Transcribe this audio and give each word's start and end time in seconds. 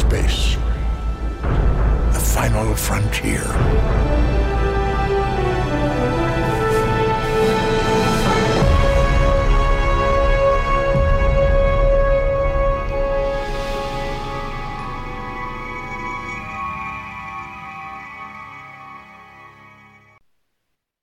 space. 0.00 0.56
The 2.12 2.20
final 2.20 2.74
frontier. 2.74 3.40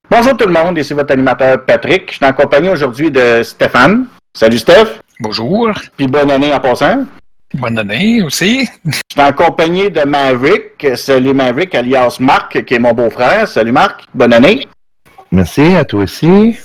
Bonjour 0.09 0.35
tout 0.35 0.47
le 0.47 0.53
monde, 0.53 0.77
ici 0.79 0.93
votre 0.93 1.13
animateur 1.13 1.63
Patrick. 1.65 2.09
Je 2.09 2.15
suis 2.15 2.25
en 2.25 2.33
compagnie 2.33 2.69
aujourd'hui 2.69 3.11
de 3.11 3.43
Stéphane. 3.43 4.07
Salut 4.33 4.57
Steph. 4.57 5.01
Bonjour. 5.19 5.71
Puis 5.95 6.07
bonne 6.07 6.31
année 6.31 6.53
en 6.53 6.59
passant. 6.59 7.05
Bonne 7.53 7.79
année 7.79 8.21
aussi. 8.23 8.67
Je 8.85 8.91
suis 9.11 9.21
en 9.21 9.31
compagnie 9.31 9.89
de 9.89 10.01
Maverick. 10.01 10.85
Salut 10.95 11.33
Maverick, 11.33 11.73
alias 11.75 12.17
Marc, 12.19 12.63
qui 12.65 12.73
est 12.73 12.79
mon 12.79 12.93
beau-frère. 12.93 13.47
Salut 13.47 13.71
Marc, 13.71 14.05
bonne 14.13 14.33
année. 14.33 14.67
Merci, 15.31 15.75
à 15.75 15.85
toi 15.85 16.03
aussi. 16.03 16.57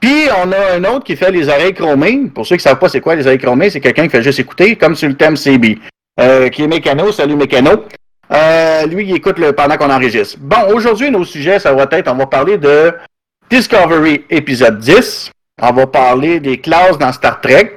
Puis 0.00 0.26
on 0.44 0.52
a 0.52 0.74
un 0.74 0.84
autre 0.84 1.04
qui 1.04 1.16
fait 1.16 1.30
les 1.30 1.48
oreilles 1.48 1.74
chromées. 1.74 2.30
Pour 2.34 2.46
ceux 2.46 2.56
qui 2.56 2.60
ne 2.60 2.70
savent 2.70 2.78
pas 2.78 2.88
c'est 2.88 3.00
quoi 3.00 3.14
les 3.14 3.26
oreilles 3.26 3.38
chromées, 3.38 3.70
c'est 3.70 3.80
quelqu'un 3.80 4.04
qui 4.04 4.10
fait 4.10 4.22
juste 4.22 4.40
écouter, 4.40 4.76
comme 4.76 4.94
sur 4.94 5.08
le 5.08 5.16
thème 5.16 5.36
CB. 5.36 5.78
Euh, 6.20 6.48
qui 6.50 6.62
est 6.62 6.66
Mécano. 6.66 7.10
Salut 7.10 7.36
Mécano. 7.36 7.86
Euh, 8.32 8.86
lui, 8.86 9.06
il 9.08 9.16
écoute 9.16 9.38
le, 9.38 9.52
pendant 9.52 9.76
qu'on 9.76 9.90
enregistre. 9.90 10.38
Bon, 10.40 10.74
aujourd'hui, 10.74 11.10
nos 11.10 11.24
sujets, 11.24 11.58
ça 11.58 11.72
va 11.72 11.86
être, 11.90 12.10
on 12.10 12.16
va 12.16 12.26
parler 12.26 12.58
de 12.58 12.92
Discovery 13.50 14.24
épisode 14.30 14.78
10. 14.78 15.30
On 15.60 15.72
va 15.72 15.86
parler 15.86 16.40
des 16.40 16.58
classes 16.58 16.98
dans 16.98 17.12
Star 17.12 17.40
Trek. 17.40 17.76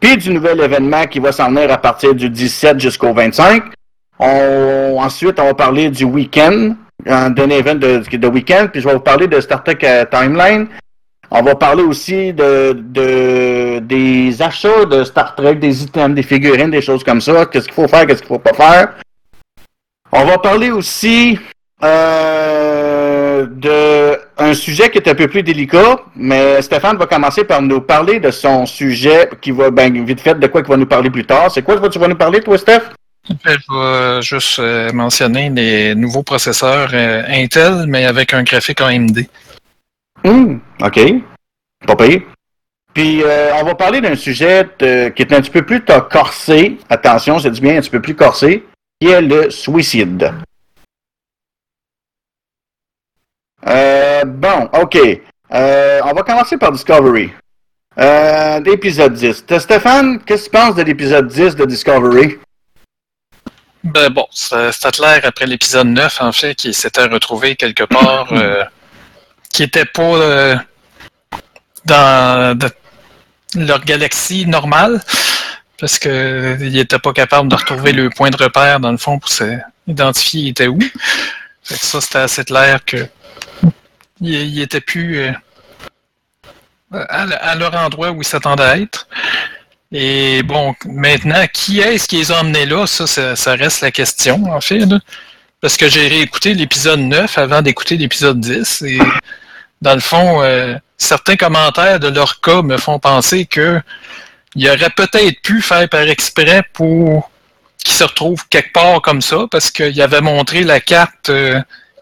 Puis 0.00 0.16
du 0.16 0.30
nouvel 0.30 0.60
événement 0.60 1.06
qui 1.06 1.18
va 1.18 1.32
s'en 1.32 1.48
venir 1.48 1.70
à 1.72 1.78
partir 1.78 2.14
du 2.14 2.30
17 2.30 2.78
jusqu'au 2.80 3.12
25. 3.12 3.64
On, 4.18 4.96
ensuite, 5.00 5.38
on 5.40 5.44
va 5.44 5.54
parler 5.54 5.90
du 5.90 6.04
week-end, 6.04 6.74
un 7.06 7.34
événement 7.34 7.80
de, 7.80 8.16
de 8.16 8.28
week-end. 8.28 8.68
Puis 8.72 8.80
je 8.80 8.88
vais 8.88 8.94
vous 8.94 9.00
parler 9.00 9.26
de 9.26 9.40
Star 9.40 9.62
Trek 9.64 9.78
euh, 9.82 10.04
Timeline. 10.04 10.68
On 11.30 11.42
va 11.42 11.54
parler 11.54 11.82
aussi 11.82 12.32
de, 12.32 12.72
de, 12.72 13.80
des 13.80 14.40
achats 14.40 14.86
de 14.86 15.04
Star 15.04 15.34
Trek, 15.34 15.56
des 15.56 15.82
items, 15.82 16.14
des 16.14 16.22
figurines, 16.22 16.70
des 16.70 16.80
choses 16.80 17.04
comme 17.04 17.20
ça. 17.20 17.44
Qu'est-ce 17.46 17.66
qu'il 17.66 17.74
faut 17.74 17.88
faire, 17.88 18.06
qu'est-ce 18.06 18.20
qu'il 18.22 18.28
faut 18.28 18.38
pas 18.38 18.54
faire. 18.54 18.94
On 20.10 20.24
va 20.24 20.38
parler 20.38 20.70
aussi 20.70 21.38
euh, 21.84 22.57
de 23.46 24.18
un 24.38 24.54
sujet 24.54 24.90
qui 24.90 24.98
est 24.98 25.08
un 25.08 25.14
peu 25.14 25.28
plus 25.28 25.42
délicat, 25.42 26.00
mais 26.16 26.60
Stéphane 26.62 26.96
va 26.96 27.06
commencer 27.06 27.44
par 27.44 27.62
nous 27.62 27.80
parler 27.80 28.20
de 28.20 28.30
son 28.30 28.66
sujet 28.66 29.28
qui 29.40 29.50
va, 29.50 29.70
ben, 29.70 30.04
vite 30.04 30.20
fait, 30.20 30.34
de 30.34 30.46
quoi 30.46 30.62
il 30.62 30.66
va 30.66 30.76
nous 30.76 30.86
parler 30.86 31.10
plus 31.10 31.24
tard. 31.24 31.50
C'est 31.50 31.62
quoi 31.62 31.78
que 31.78 31.86
tu 31.88 31.98
vas 31.98 32.08
nous 32.08 32.16
parler, 32.16 32.40
toi, 32.40 32.58
Steph? 32.58 32.82
Je 33.28 33.34
vais 33.50 34.22
juste 34.22 34.58
euh, 34.58 34.90
mentionner 34.92 35.50
les 35.50 35.94
nouveaux 35.94 36.22
processeurs 36.22 36.90
euh, 36.94 37.22
Intel, 37.28 37.84
mais 37.86 38.06
avec 38.06 38.32
un 38.32 38.42
graphique 38.42 38.80
AMD. 38.80 39.26
Hum, 40.24 40.60
OK. 40.82 41.00
Pas 41.86 41.96
pire. 41.96 42.22
Puis, 42.94 43.22
euh, 43.22 43.52
on 43.60 43.64
va 43.64 43.74
parler 43.74 44.00
d'un 44.00 44.16
sujet 44.16 44.66
euh, 44.82 45.10
qui 45.10 45.22
est 45.22 45.32
un 45.32 45.40
petit 45.40 45.50
peu 45.50 45.62
plus 45.62 45.84
corsé. 46.10 46.78
Attention, 46.88 47.38
c'est 47.38 47.50
du 47.50 47.60
bien 47.60 47.76
un 47.76 47.80
petit 47.80 47.90
peu 47.90 48.00
plus 48.00 48.14
corsé 48.14 48.64
qui 49.00 49.08
est 49.08 49.20
le 49.20 49.50
suicide. 49.50 50.32
Euh, 53.66 54.24
bon, 54.24 54.68
OK. 54.80 54.98
Euh, 55.52 56.00
on 56.04 56.12
va 56.12 56.22
commencer 56.22 56.56
par 56.56 56.72
Discovery. 56.72 57.32
Euh, 57.98 58.60
l'épisode 58.60 59.14
10. 59.14 59.44
Stéphane, 59.58 60.20
qu'est-ce 60.24 60.48
que 60.48 60.56
tu 60.56 60.62
penses 60.62 60.74
de 60.76 60.82
l'épisode 60.82 61.26
10 61.26 61.56
de 61.56 61.64
Discovery? 61.64 62.38
Ben 63.82 64.10
bon, 64.10 64.26
c'était 64.30 64.90
clair 64.90 65.20
après 65.24 65.46
l'épisode 65.46 65.88
9, 65.88 66.20
en 66.20 66.32
fait, 66.32 66.54
qui 66.54 66.72
s'était 66.74 67.06
retrouvé 67.06 67.56
quelque 67.56 67.84
part, 67.84 68.28
euh, 68.32 68.64
qui 69.52 69.64
était 69.64 69.84
pas 69.84 70.02
euh, 70.02 70.56
dans 71.84 72.56
de, 72.56 72.68
leur 73.56 73.84
galaxie 73.84 74.46
normale 74.46 75.00
parce 75.80 75.98
qu'il 75.98 76.72
n'était 76.72 76.98
pas 76.98 77.12
capable 77.12 77.48
de 77.48 77.54
retrouver 77.54 77.92
le 77.92 78.10
point 78.10 78.30
de 78.30 78.36
repère, 78.36 78.80
dans 78.80 78.90
le 78.90 78.98
fond, 78.98 79.18
pour 79.18 79.30
s'identifier 79.30 80.42
il 80.42 80.48
était 80.48 80.66
où. 80.66 80.78
Fait 81.68 81.78
que 81.78 81.84
ça, 81.84 82.00
c'était 82.00 82.18
assez 82.18 82.44
clair 82.44 82.82
que 82.82 83.06
il, 84.22 84.60
était 84.60 84.80
plus 84.80 85.18
euh, 85.18 85.32
à, 86.90 87.54
leur 87.56 87.74
endroit 87.74 88.10
où 88.10 88.22
ils 88.22 88.24
s'attendaient 88.24 88.62
à 88.62 88.78
être. 88.78 89.06
Et 89.92 90.42
bon, 90.42 90.74
maintenant, 90.86 91.44
qui 91.52 91.80
est-ce 91.80 92.08
qui 92.08 92.16
les 92.16 92.32
a 92.32 92.40
emmenés 92.40 92.64
là? 92.64 92.86
Ça, 92.86 93.36
ça, 93.36 93.54
reste 93.54 93.82
la 93.82 93.90
question, 93.90 94.44
en 94.50 94.62
fait. 94.62 94.80
Parce 95.60 95.76
que 95.76 95.88
j'ai 95.90 96.08
réécouté 96.08 96.54
l'épisode 96.54 97.00
9 97.00 97.36
avant 97.36 97.60
d'écouter 97.60 97.98
l'épisode 97.98 98.40
10. 98.40 98.82
Et 98.82 98.98
dans 99.82 99.94
le 99.94 100.00
fond, 100.00 100.42
euh, 100.42 100.74
certains 100.96 101.36
commentaires 101.36 102.00
de 102.00 102.08
leur 102.08 102.40
cas 102.40 102.62
me 102.62 102.78
font 102.78 102.98
penser 102.98 103.44
que 103.44 103.78
il 104.54 104.66
aurait 104.70 104.90
peut-être 104.90 105.42
pu 105.42 105.60
faire 105.60 105.86
par 105.90 106.00
exprès 106.00 106.62
pour 106.72 107.30
qu'il 107.88 107.96
se 107.96 108.04
retrouve 108.04 108.46
quelque 108.48 108.72
part 108.72 109.00
comme 109.00 109.22
ça, 109.22 109.46
parce 109.50 109.70
qu'il 109.70 110.00
avait 110.02 110.20
montré 110.20 110.62
la 110.62 110.80
carte 110.80 111.30
euh, 111.30 111.60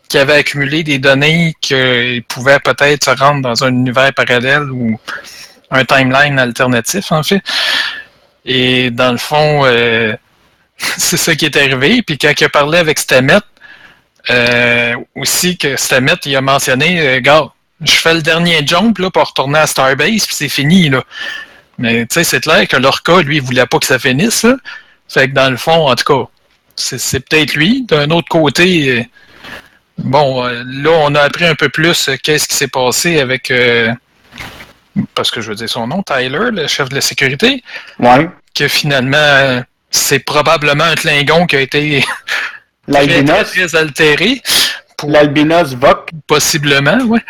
qui 0.09 0.19
avait 0.19 0.35
accumulé 0.35 0.83
des 0.83 0.99
données 0.99 1.55
qu'il 1.61 2.23
pouvait 2.25 2.59
peut-être 2.59 3.05
se 3.05 3.11
rendre 3.11 3.43
dans 3.43 3.65
un 3.65 3.69
univers 3.69 4.13
parallèle 4.13 4.71
ou 4.71 4.99
un 5.71 5.85
timeline 5.85 6.39
alternatif, 6.39 7.13
en 7.13 7.23
fait. 7.23 7.43
Et 8.45 8.91
dans 8.91 9.13
le 9.13 9.19
fond, 9.19 9.63
euh, 9.65 10.15
c'est 10.77 11.17
ça 11.17 11.35
qui 11.35 11.45
est 11.45 11.57
arrivé. 11.57 12.03
Puis 12.03 12.19
quand 12.19 12.33
il 12.39 12.45
a 12.45 12.49
parlé 12.49 12.79
avec 12.79 12.99
Stammet, 12.99 13.39
euh, 14.31 14.95
aussi 15.15 15.57
que 15.57 15.77
Stammet, 15.77 16.17
il 16.25 16.37
a 16.37 16.41
mentionné, 16.41 17.01
euh, 17.01 17.21
gars, 17.21 17.47
je 17.81 17.93
fais 17.93 18.15
le 18.15 18.23
dernier 18.23 18.67
jump 18.67 18.99
là, 18.99 19.11
pour 19.11 19.25
retourner 19.25 19.59
à 19.59 19.67
Starbase, 19.67 20.27
puis 20.27 20.35
c'est 20.35 20.49
fini. 20.49 20.89
Là. 20.89 21.05
Mais 21.79 22.07
tu 22.07 22.15
sais, 22.15 22.25
c'est 22.25 22.41
clair 22.41 22.67
que 22.67 22.77
leur 22.77 23.03
cas, 23.03 23.21
lui, 23.21 23.37
il 23.37 23.43
voulait 23.43 23.67
pas 23.67 23.79
que 23.79 23.87
ça 23.87 23.99
finisse. 23.99 24.47
Fait 25.09 25.29
que 25.29 25.35
dans 25.35 25.51
le 25.51 25.57
fond, 25.57 25.89
en 25.89 25.95
tout 25.95 26.05
cas, 26.05 26.31
c'est 26.75 27.21
peut-être 27.21 27.55
lui. 27.55 27.83
D'un 27.83 28.11
autre 28.11 28.29
côté, 28.29 29.09
bon, 29.99 30.45
euh, 30.45 30.63
là, 30.67 30.91
on 30.91 31.15
a 31.15 31.23
appris 31.23 31.47
un 31.47 31.55
peu 31.55 31.69
plus 31.69 32.09
euh, 32.09 32.17
qu'est-ce 32.23 32.49
qui 32.49 32.57
s'est 32.57 32.69
passé 32.69 33.21
avec, 33.21 33.51
euh, 33.51 33.93
parce 35.15 35.31
que 35.31 35.41
je 35.41 35.51
veux 35.51 35.55
dire 35.55 35.69
son 35.69 35.87
nom, 35.87 36.03
Tyler, 36.03 36.51
le 36.53 36.67
chef 36.67 36.89
de 36.89 36.97
la 36.97 37.01
sécurité. 37.01 37.63
Ouais. 37.99 38.29
Que 38.55 38.69
finalement, 38.69 39.63
c'est 39.91 40.21
probablement 40.21 40.85
un 40.85 40.95
Klingon 40.95 41.47
qui 41.47 41.57
a 41.57 41.61
été 41.61 42.05
très, 42.91 43.25
très, 43.25 43.45
très 43.45 43.77
altéré. 43.77 44.43
L'albinos 45.07 45.75
Vok. 45.75 46.11
Possiblement, 46.27 46.99
oui. 47.07 47.21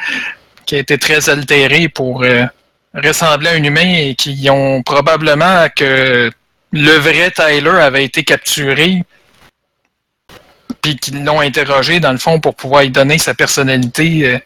Qui 0.66 0.76
a 0.76 0.78
été 0.78 0.98
très 0.98 1.28
altéré 1.28 1.88
pour 1.88 2.22
euh, 2.22 2.44
ressembler 2.94 3.48
à 3.48 3.52
un 3.52 3.62
humain 3.62 3.94
et 3.96 4.14
qui 4.14 4.48
ont 4.50 4.82
probablement 4.82 5.66
que 5.74 6.30
le 6.72 6.92
vrai 6.92 7.30
Tyler 7.30 7.78
avait 7.80 8.04
été 8.04 8.24
capturé 8.24 9.04
puis 10.82 10.96
qu'ils 10.96 11.24
l'ont 11.24 11.40
interrogé 11.40 12.00
dans 12.00 12.12
le 12.12 12.18
fond 12.18 12.38
pour 12.40 12.54
pouvoir 12.54 12.82
lui 12.82 12.90
donner 12.90 13.18
sa 13.18 13.34
personnalité 13.34 14.40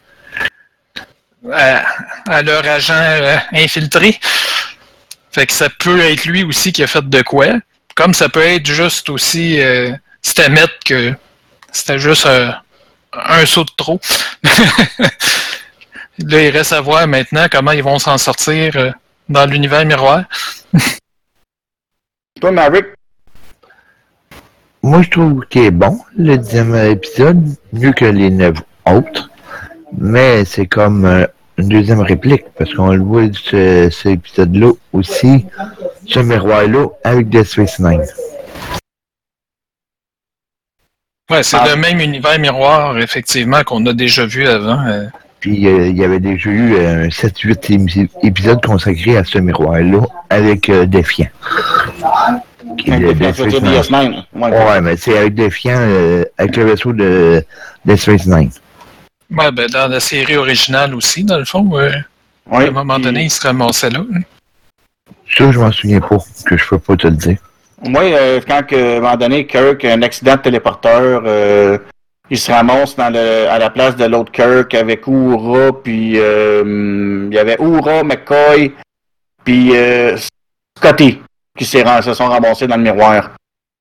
euh, 1.45 1.79
à, 2.27 2.41
leur 2.41 2.65
agent 2.65 2.93
euh, 2.95 3.37
infiltré. 3.53 4.19
Fait 5.31 5.45
que 5.45 5.53
ça 5.53 5.69
peut 5.69 5.99
être 6.01 6.25
lui 6.25 6.43
aussi 6.43 6.71
qui 6.71 6.83
a 6.83 6.87
fait 6.87 7.07
de 7.07 7.21
quoi. 7.21 7.47
Comme 7.95 8.13
ça 8.13 8.29
peut 8.29 8.41
être 8.41 8.65
juste 8.65 9.09
aussi 9.09 9.61
euh, 9.61 9.91
Stammet 10.21 10.65
que 10.85 11.13
c'était 11.71 11.99
juste 11.99 12.27
un 13.13 13.45
saut 13.45 13.63
de 13.63 13.71
trop. 13.77 13.99
Là, 16.19 16.41
il 16.41 16.49
reste 16.49 16.73
à 16.73 16.81
voir 16.81 17.07
maintenant 17.07 17.47
comment 17.51 17.71
ils 17.71 17.83
vont 17.83 17.97
s'en 17.97 18.17
sortir 18.17 18.93
dans 19.29 19.45
l'univers 19.45 19.85
miroir. 19.85 20.23
Toi, 22.41 22.51
Maverick? 22.51 22.87
Moi, 24.81 25.03
je 25.03 25.09
trouve 25.11 25.45
qu'il 25.45 25.65
est 25.65 25.71
bon, 25.71 25.99
le 26.17 26.37
dixième 26.37 26.73
épisode, 26.75 27.45
mieux 27.71 27.91
que 27.91 28.05
les 28.05 28.31
neuf 28.31 28.57
autres. 28.87 29.29
Mais 29.95 30.43
c'est 30.43 30.65
comme 30.65 31.05
euh, 31.05 31.27
une 31.59 31.69
deuxième 31.69 31.99
réplique, 31.99 32.45
parce 32.57 32.73
qu'on 32.73 32.93
le 32.93 33.03
voit 33.03 33.27
ce, 33.31 33.89
cet 33.91 34.13
épisode-là 34.13 34.71
aussi, 34.91 35.45
ce 36.07 36.19
miroir-là, 36.19 36.87
avec 37.03 37.29
Death 37.29 37.45
Space 37.45 37.77
Nine. 37.77 38.01
Ouais, 41.29 41.43
c'est 41.43 41.57
ah. 41.57 41.67
le 41.69 41.79
même 41.79 41.99
univers 41.99 42.39
miroir, 42.39 42.97
effectivement, 42.97 43.61
qu'on 43.61 43.85
a 43.85 43.93
déjà 43.93 44.25
vu 44.25 44.47
avant. 44.47 44.83
Euh... 44.87 45.05
Puis 45.41 45.67
euh, 45.67 45.89
il 45.89 45.97
y 45.97 46.03
avait 46.03 46.19
déjà 46.19 46.49
eu 46.49 46.75
un 46.77 47.07
7-8 47.07 48.09
épisodes 48.23 48.65
consacrés 48.65 49.17
à 49.17 49.23
ce 49.23 49.37
miroir-là 49.37 50.01
avec 50.29 50.69
Nine. 53.89 54.23
Ouais, 54.33 54.49
ouais, 54.49 54.81
mais 54.81 54.97
c'est 54.97 55.17
avec 55.17 55.33
Défiant, 55.33 55.77
euh, 55.77 56.25
avec 56.37 56.55
le 56.55 56.65
vaisseau 56.65 56.93
de 56.93 57.43
Death 57.85 57.99
Space 57.99 58.27
Nine. 58.27 58.51
Ouais, 59.35 59.51
ben, 59.51 59.67
dans 59.67 59.89
la 59.89 59.99
série 59.99 60.37
originale 60.37 60.93
aussi, 60.93 61.23
dans 61.23 61.37
le 61.37 61.45
fond, 61.45 61.65
ouais, 61.67 61.91
à 62.51 62.57
un 62.57 62.71
moment 62.71 62.99
donné, 62.99 63.23
il 63.23 63.31
se 63.31 63.41
ramassait 63.41 63.89
là. 63.89 63.99
Hein. 63.99 64.21
Ça, 65.37 65.51
je 65.51 65.59
m'en 65.59 65.71
souviens 65.71 66.01
pas, 66.01 66.17
que 66.45 66.57
je 66.57 66.67
peux 66.67 66.79
pas 66.79 66.97
te 66.97 67.07
le 67.07 67.15
dire. 67.15 67.37
Moi, 67.83 68.03
euh, 68.03 68.41
quand 68.45 68.61
à 68.71 68.75
un 68.75 68.99
moment 68.99 69.15
donné, 69.15 69.47
Kirk 69.47 69.83
a 69.85 69.93
un 69.93 70.01
accident 70.01 70.35
de 70.35 70.41
téléporteur, 70.41 71.23
euh, 71.25 71.77
il 72.29 72.37
se 72.37 72.51
ramasse 72.51 72.95
dans 72.95 73.09
le, 73.09 73.49
à 73.49 73.57
la 73.57 73.69
place 73.69 73.95
de 73.95 74.05
l'autre 74.05 74.31
Kirk 74.31 74.73
avec 74.73 75.07
Uhura, 75.07 75.71
puis 75.81 76.13
euh, 76.17 77.27
il 77.29 77.33
y 77.33 77.39
avait 77.39 77.57
Uhura, 77.59 78.03
McCoy, 78.03 78.73
puis 79.43 79.75
euh, 79.75 80.17
Scotty 80.77 81.19
qui 81.65 82.03
se 82.03 82.13
sont 82.13 82.27
ramassés 82.27 82.67
dans 82.67 82.77
le 82.77 82.83
miroir. 82.83 83.31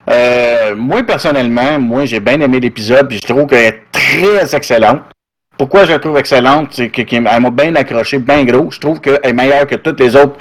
Euh, 0.08 0.74
moi, 0.76 1.02
personnellement, 1.02 1.78
moi, 1.78 2.04
j'ai 2.04 2.20
bien 2.20 2.40
aimé 2.40 2.60
l'épisode, 2.60 3.08
puis 3.08 3.18
je 3.18 3.26
trouve 3.26 3.46
qu'elle 3.46 3.64
est 3.74 3.82
très 3.92 4.54
excellente. 4.54 5.02
Pourquoi 5.56 5.84
je 5.84 5.92
la 5.92 5.98
trouve 5.98 6.18
excellente? 6.18 6.68
C'est 6.72 6.88
que- 6.90 7.02
qu'elle 7.02 7.22
m'a 7.22 7.38
bien 7.50 7.74
accroché, 7.76 8.18
bien 8.18 8.44
gros. 8.44 8.70
Je 8.70 8.80
trouve 8.80 9.00
qu'elle 9.00 9.20
est 9.22 9.32
meilleure 9.32 9.66
que 9.66 9.76
tous 9.76 9.96
les 9.98 10.16
autres 10.16 10.38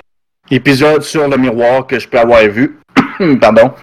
épisodes 0.52 1.02
sur 1.04 1.28
le 1.28 1.38
miroir 1.38 1.86
que 1.88 2.00
je 2.00 2.08
peux 2.08 2.20
avoir 2.20 2.42
vus. 2.44 2.80
Pardon. 3.42 3.74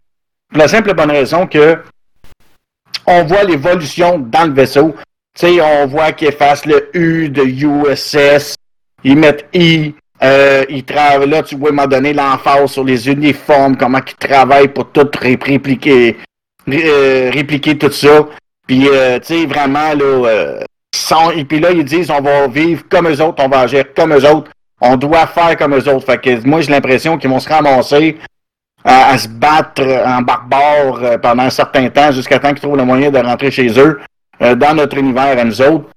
La 0.55 0.69
simple 0.69 0.95
bonne 0.95 1.11
raison 1.11 1.47
que 1.47 1.79
on 3.07 3.25
voit 3.25 3.45
l'évolution 3.45 4.19
dans 4.19 4.45
le 4.45 4.53
vaisseau. 4.53 4.95
Tu 5.39 5.47
sais, 5.47 5.61
on 5.61 5.87
voit 5.87 6.13
qu'ils 6.13 6.29
effacent 6.29 6.67
le 6.67 6.91
U 6.95 7.29
de 7.29 7.43
USS, 7.43 8.55
ils 9.05 9.17
mettent 9.17 9.47
I, 9.55 9.95
euh, 10.23 10.65
ils 10.69 10.85
travaillent, 10.85 11.29
là, 11.29 11.43
tu 11.43 11.57
vois, 11.57 11.71
moment 11.73 11.87
donné, 11.87 12.13
l'emphase 12.13 12.71
sur 12.73 12.85
les 12.85 13.09
uniformes, 13.09 13.77
comment 13.77 14.01
ils 14.07 14.15
travaillent 14.29 14.69
pour 14.69 14.91
tout 14.91 15.09
ré- 15.21 15.39
répliquer, 15.41 16.17
ré- 16.67 16.83
euh, 16.85 17.31
répliquer 17.33 17.77
tout 17.77 17.91
ça. 17.91 18.27
Puis, 18.67 18.89
euh, 18.89 19.19
tu 19.21 19.27
sais, 19.27 19.47
vraiment, 19.47 19.93
là, 19.95 20.27
euh, 20.27 20.61
et 21.37 21.45
puis 21.45 21.61
là, 21.61 21.71
ils 21.71 21.85
disent, 21.85 22.11
on 22.11 22.21
va 22.21 22.49
vivre 22.49 22.83
comme 22.89 23.09
eux 23.09 23.21
autres, 23.23 23.43
on 23.45 23.49
va 23.49 23.61
agir 23.61 23.85
comme 23.95 24.13
eux 24.15 24.25
autres, 24.29 24.51
on 24.81 24.97
doit 24.97 25.27
faire 25.27 25.57
comme 25.57 25.75
eux 25.75 25.89
autres. 25.89 26.05
Fait 26.07 26.19
que 26.21 26.47
moi, 26.47 26.61
j'ai 26.63 26.73
l'impression 26.73 27.17
qu'ils 27.19 27.31
vont 27.31 27.39
se 27.39 27.49
ramasser 27.49 28.17
à, 28.85 29.11
à 29.11 29.19
se 29.19 29.29
battre 29.29 29.83
en 29.83 30.23
barbare 30.23 31.03
euh, 31.03 31.19
pendant 31.19 31.45
un 31.45 31.51
certain 31.51 31.89
temps 31.91 32.11
jusqu'à 32.11 32.39
temps 32.39 32.49
qu'ils 32.51 32.61
trouvent 32.61 32.77
le 32.77 32.85
moyen 32.85 33.11
de 33.11 33.19
rentrer 33.19 33.51
chez 33.51 33.69
eux 33.79 34.01
euh, 34.43 34.55
dans 34.55 34.75
notre 34.75 34.97
univers 34.97 35.39
à 35.39 35.45
nous 35.45 35.61
autres. 35.61 35.89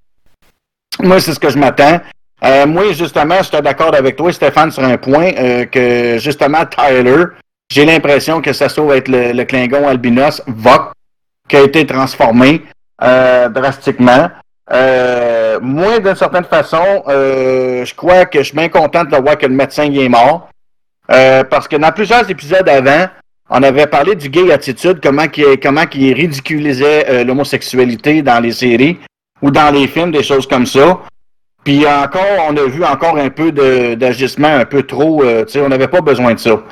Moi, 1.01 1.19
c'est 1.19 1.33
ce 1.33 1.39
que 1.39 1.50
je 1.50 1.57
m'attends. 1.57 2.00
Euh, 2.44 2.65
moi, 2.65 2.91
justement, 2.94 3.36
j'étais 3.44 3.62
d'accord 3.62 3.94
avec 3.94 4.15
toi, 4.15 4.31
Stéphane, 4.31 4.71
sur 4.71 4.83
un 4.83 4.97
point, 4.97 5.31
euh, 5.38 5.65
que 5.65 6.18
justement, 6.19 6.65
Tyler, 6.65 7.25
j'ai 7.71 7.86
l'impression 7.86 8.41
que 8.41 8.53
ça 8.53 8.69
se 8.69 8.75
trouve 8.75 8.94
être 8.94 9.09
le, 9.09 9.33
le 9.33 9.44
Klingon 9.44 9.88
albinos 9.88 10.41
Vok, 10.47 10.91
qui 11.47 11.57
a 11.57 11.62
été 11.62 11.86
transformé 11.86 12.63
euh, 13.03 13.50
drastiquement. 13.50 14.30
Euh, 14.71 15.59
moi, 15.62 16.00
d'une 16.00 16.15
certaine 16.15 16.45
façon, 16.45 17.03
euh, 17.07 17.83
je 17.83 17.94
crois 17.94 18.25
que 18.25 18.39
je 18.39 18.45
suis 18.45 18.56
bien 18.57 18.69
content 18.69 19.03
de 19.03 19.15
voir 19.18 19.38
que 19.38 19.45
le 19.45 19.56
médecin 19.56 19.83
il 19.85 20.00
est 20.00 20.09
mort. 20.09 20.50
Euh, 21.12 21.44
parce 21.44 21.68
que 21.68 21.75
dans 21.75 21.92
plusieurs 21.92 22.30
épisodes 22.30 22.69
avant, 22.69 23.07
on 23.50 23.63
avait 23.63 23.88
parlé 23.88 24.13
du 24.13 24.30
gay 24.30 24.51
attitude, 24.51 25.00
comment 25.01 25.27
qu'il 25.27 25.59
comment 25.59 25.88
qu'il 25.88 26.13
ridiculisait 26.13 27.24
l'homosexualité 27.24 28.21
dans 28.21 28.39
les 28.39 28.51
séries 28.51 29.00
ou 29.42 29.50
dans 29.50 29.74
les 29.74 29.88
films, 29.88 30.12
des 30.12 30.21
choses 30.21 30.47
comme 30.47 30.68
ça. 30.68 31.00
Puis 31.69 31.86
encore, 31.86 32.48
on 32.50 32.57
a 32.57 32.66
vu 32.66 32.83
encore 32.83 33.18
un 33.18 33.30
peu 33.30 33.51
d'agissement 33.51 34.48
un 34.48 34.66
peu 34.66 34.81
trop, 34.81 35.24
euh, 35.24 35.45
tu 35.45 35.51
sais, 35.51 35.62
on 35.62 35.69
n'avait 35.69 35.88
pas 35.88 36.01
besoin 36.01 36.33
de 36.33 36.39
ça. 36.39 36.63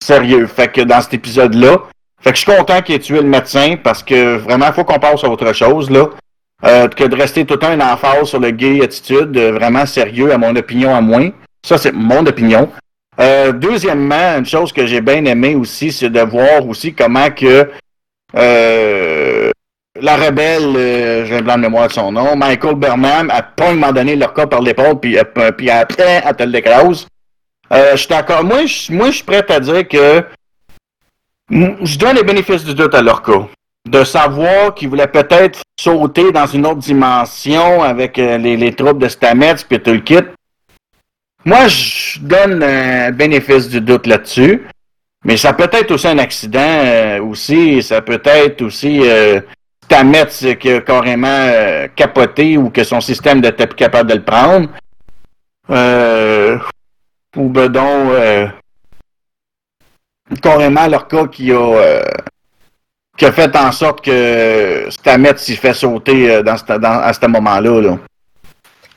Sérieux. 0.00 0.46
Fait 0.46 0.68
que 0.68 0.80
dans 0.80 1.00
cet 1.00 1.14
épisode-là, 1.14 1.78
fait 2.20 2.30
que 2.30 2.36
je 2.36 2.42
suis 2.42 2.56
content 2.56 2.80
qu'il 2.80 2.94
ait 2.94 3.00
tué 3.00 3.16
le 3.16 3.26
médecin 3.26 3.74
parce 3.82 4.04
que 4.04 4.36
vraiment, 4.36 4.66
il 4.68 4.72
faut 4.72 4.84
qu'on 4.84 5.00
passe 5.00 5.24
à 5.24 5.28
autre 5.28 5.52
chose, 5.52 5.90
là. 5.90 6.06
Euh, 6.64 6.86
que 6.86 7.02
de 7.02 7.16
rester 7.16 7.44
tout 7.44 7.54
le 7.54 7.58
temps 7.58 7.72
une 7.72 7.82
emphase 7.82 8.28
sur 8.28 8.38
le 8.38 8.52
gay 8.52 8.80
attitude, 8.80 9.36
euh, 9.36 9.50
vraiment 9.50 9.86
sérieux, 9.86 10.32
à 10.32 10.38
mon 10.38 10.54
opinion 10.54 10.94
à 10.94 11.00
moins. 11.00 11.30
Ça, 11.66 11.76
c'est 11.76 11.92
mon 11.92 12.24
opinion. 12.24 12.70
Deuxièmement, 13.54 14.38
une 14.38 14.46
chose 14.46 14.72
que 14.72 14.86
j'ai 14.86 15.00
bien 15.00 15.24
aimé 15.24 15.56
aussi, 15.56 15.90
c'est 15.90 16.10
de 16.10 16.20
voir 16.20 16.64
aussi 16.68 16.94
comment 16.94 17.28
que 17.30 17.68
la 20.00 20.16
rebelle, 20.16 20.76
euh, 20.76 21.26
j'ai 21.26 21.36
un 21.36 21.42
blanc 21.42 21.56
de 21.56 21.62
mémoire 21.62 21.88
de 21.88 21.92
son 21.92 22.12
nom, 22.12 22.36
Michael 22.36 22.74
Burnham, 22.74 23.30
a 23.30 23.42
pas 23.42 23.70
à 23.70 23.92
donné 23.92 24.16
leur 24.16 24.32
corps 24.32 24.48
par 24.48 24.60
l'épaule, 24.60 24.98
puis, 25.00 25.18
euh, 25.18 25.52
puis 25.52 25.70
après, 25.70 26.22
elle 26.24 26.36
te 26.36 26.42
l'écrase. 26.42 27.06
Euh, 27.72 27.96
je 27.96 28.08
d'accord. 28.08 28.44
Moi, 28.44 28.66
je 28.66 28.92
moi, 28.92 29.10
suis 29.10 29.22
prêt 29.22 29.44
à 29.50 29.60
dire 29.60 29.88
que 29.88 30.24
je 31.50 31.98
donne 31.98 32.16
les 32.16 32.22
bénéfices 32.22 32.64
du 32.64 32.74
doute 32.74 32.94
à 32.94 33.02
leur 33.02 33.22
cas. 33.22 33.46
De 33.88 34.02
savoir 34.02 34.74
qu'ils 34.74 34.88
voulaient 34.88 35.06
peut-être 35.06 35.60
sauter 35.78 36.32
dans 36.32 36.46
une 36.46 36.66
autre 36.66 36.78
dimension 36.78 37.82
avec 37.82 38.18
euh, 38.18 38.38
les, 38.38 38.56
les 38.56 38.72
troupes 38.72 38.98
de 38.98 39.08
Stamets 39.08 39.56
puis 39.68 39.78
tout 39.78 39.92
le 39.92 39.98
kit. 39.98 40.20
Moi, 41.44 41.68
je 41.68 42.18
donne 42.20 42.62
un 42.62 43.10
bénéfice 43.10 43.68
du 43.68 43.80
doute 43.80 44.06
là-dessus. 44.06 44.66
Mais 45.24 45.36
ça 45.36 45.52
peut 45.52 45.68
être 45.72 45.90
aussi 45.90 46.06
un 46.06 46.18
accident 46.18 46.60
euh, 46.60 47.22
aussi. 47.22 47.82
Ça 47.82 48.00
peut 48.00 48.22
être 48.24 48.62
aussi 48.62 49.00
euh, 49.02 49.40
Stamets 49.84 50.56
qui 50.58 50.70
a 50.70 50.80
carrément 50.80 51.28
euh, 51.28 51.88
capoté 51.94 52.56
ou 52.56 52.70
que 52.70 52.84
son 52.84 53.00
système 53.00 53.40
n'était 53.40 53.66
plus 53.66 53.76
capable 53.76 54.10
de 54.10 54.14
le 54.16 54.22
prendre. 54.22 54.68
Euh, 55.70 56.58
ou 57.36 57.50
donc 57.50 58.10
euh, 58.12 58.46
carrément 60.42 60.86
leur 60.86 61.06
cas 61.08 61.26
qui 61.26 61.52
a 61.52 61.56
euh, 61.56 62.02
qui 63.16 63.26
a 63.26 63.32
fait 63.32 63.54
en 63.56 63.72
sorte 63.72 64.02
que 64.02 64.86
Stamets 64.90 65.36
s'y 65.36 65.56
fait 65.56 65.74
sauter 65.74 66.30
euh, 66.30 66.42
dans, 66.42 66.56
à 66.82 67.12
ce 67.12 67.26
moment-là. 67.26 67.80
Là. 67.82 67.98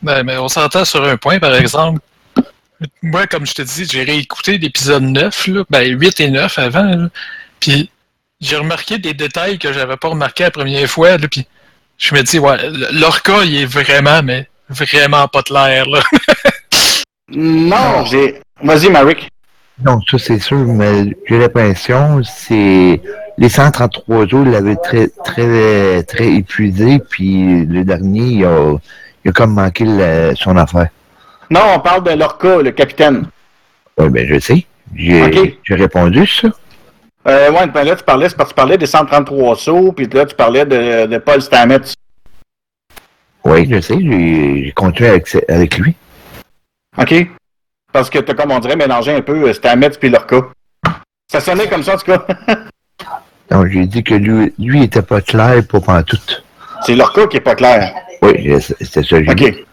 Ben, 0.02 0.24
mais 0.24 0.38
on 0.38 0.48
s'entend 0.48 0.86
sur 0.86 1.04
un 1.04 1.18
point, 1.18 1.40
par 1.40 1.56
exemple. 1.56 2.00
Moi, 3.02 3.28
comme 3.28 3.46
je 3.46 3.54
te 3.54 3.62
dis, 3.62 3.86
j'ai 3.86 4.04
réécouté 4.04 4.58
l'épisode 4.58 5.04
9, 5.04 5.48
là, 5.48 5.64
ben 5.70 5.88
8 5.88 6.20
et 6.22 6.30
9 6.30 6.60
avant, 6.60 7.08
puis 7.60 7.90
j'ai 8.40 8.56
remarqué 8.58 8.98
des 8.98 9.14
détails 9.14 9.58
que 9.58 9.74
j'avais 9.74 9.98
pas 9.98 10.10
remarqué 10.10 10.44
la 10.44 10.52
première 10.52 10.88
fois, 10.88 11.18
là, 11.18 11.28
puis 11.30 11.48
je 11.98 12.14
me 12.16 12.22
dis, 12.22 12.40
ouais, 12.40 12.58
cas, 13.24 13.44
il 13.44 13.64
est 13.64 13.66
vraiment, 13.66 14.22
mais 14.24 14.48
vraiment 14.70 15.28
pas 15.28 15.44
clair, 15.44 15.86
là. 15.88 16.02
Non, 17.30 18.06
j'ai. 18.06 18.40
Vas-y, 18.64 18.90
Marik. 18.90 19.30
Non, 19.84 20.00
ça 20.10 20.18
c'est 20.18 20.40
sûr, 20.40 20.58
mais 20.58 21.14
j'ai 21.28 21.38
l'impression 21.38 22.22
c'est 22.24 23.02
les 23.38 23.50
133 23.50 24.28
jours 24.28 24.46
l'avaient 24.46 24.78
très 24.78 25.10
très 25.24 26.02
très 26.04 26.34
épuisé, 26.34 27.00
puis 27.00 27.66
le 27.66 27.84
dernier 27.84 28.22
il 28.22 28.46
a, 28.46 28.76
il 29.24 29.30
a 29.30 29.32
comme 29.34 29.54
manqué 29.54 29.86
son 30.36 30.58
affaire. 30.58 30.88
Non, 31.52 31.62
on 31.76 31.80
parle 31.80 32.04
de 32.06 32.12
Lorca, 32.12 32.62
le 32.62 32.72
capitaine. 32.72 33.28
Oui, 34.00 34.10
ben 34.10 34.26
je 34.28 34.40
sais. 34.40 34.66
J'ai 34.96 35.24
Ok. 35.24 35.58
j'ai 35.64 35.76
répondu 35.76 36.26
ça. 36.26 36.48
Euh, 37.28 37.52
ouais, 37.52 37.68
ben 37.68 37.84
là, 37.84 37.96
tu 37.96 38.04
parlais, 38.04 38.30
c'est 38.30 38.38
parce 38.38 38.50
que 38.50 38.54
tu 38.54 38.58
parlais 38.58 38.78
des 38.78 38.86
133 38.86 39.56
sauts, 39.58 39.92
puis 39.92 40.08
là, 40.08 40.26
tu 40.26 40.36
parlais 40.36 40.66
de, 40.66 41.08
de 41.08 41.18
Paul 41.18 41.42
Stamets. 41.42 41.94
Oui, 43.44 43.68
je 43.70 43.82
sais, 43.82 43.98
j'ai 44.00 44.72
continué 44.74 45.10
avec, 45.10 45.38
avec 45.50 45.78
lui. 45.78 45.96
OK? 46.98 47.28
Parce 47.92 48.10
que 48.10 48.20
t'as, 48.20 48.34
comme 48.34 48.52
on 48.52 48.60
dirait, 48.60 48.76
mélangé 48.76 49.14
un 49.14 49.22
peu 49.22 49.50
euh, 49.50 49.54
Stamets 49.54 49.92
puis 49.92 50.10
Lorca. 50.10 50.42
Ça 51.30 51.42
sonnait 51.42 51.68
comme 51.68 51.84
ça, 51.84 51.96
en 51.96 51.98
tout 51.98 52.06
cas. 52.06 52.26
Donc 53.50 53.68
j'ai 53.68 53.86
dit 53.86 54.04
que 54.04 54.14
lui, 54.14 54.54
lui 54.58 54.84
était 54.84 55.02
pas 55.02 55.22
clair 55.22 55.62
pour 55.68 55.86
tout. 56.06 56.18
c'est 56.86 56.96
Lorca 56.96 57.28
qui 57.28 57.38
est 57.38 57.42
pas 57.42 57.56
clair. 57.56 57.94
Oui, 58.22 58.54
c'était 58.62 59.04
ça. 59.04 59.24
j'ai 59.24 59.36
dit. 59.36 59.66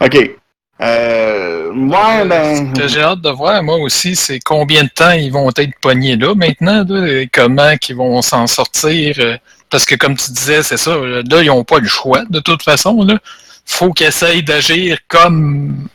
OK. 0.00 0.41
Euh, 0.80 1.70
moi, 1.72 2.24
ben. 2.24 2.72
Ce 2.74 2.80
que 2.80 2.88
j'ai 2.88 3.02
hâte 3.02 3.20
de 3.20 3.30
voir, 3.30 3.62
moi 3.62 3.76
aussi, 3.76 4.16
c'est 4.16 4.40
combien 4.40 4.84
de 4.84 4.88
temps 4.88 5.10
ils 5.12 5.30
vont 5.32 5.50
être 5.56 5.78
pognés 5.80 6.16
là 6.16 6.34
maintenant, 6.34 6.84
là, 6.88 7.06
et 7.06 7.28
comment 7.32 7.76
qu'ils 7.76 7.96
vont 7.96 8.20
s'en 8.22 8.46
sortir. 8.46 9.14
euh, 9.18 9.36
Parce 9.70 9.84
que 9.84 9.94
comme 9.94 10.16
tu 10.16 10.32
disais, 10.32 10.62
c'est 10.62 10.76
ça, 10.76 10.96
là, 10.96 11.42
ils 11.42 11.46
n'ont 11.46 11.64
pas 11.64 11.78
le 11.78 11.86
choix 11.88 12.22
de 12.28 12.40
toute 12.40 12.62
façon. 12.62 13.02
Là. 13.04 13.18
faut 13.64 13.92
qu'ils 13.92 14.06
essayent 14.08 14.42
d'agir 14.42 14.98
comme 15.08 15.86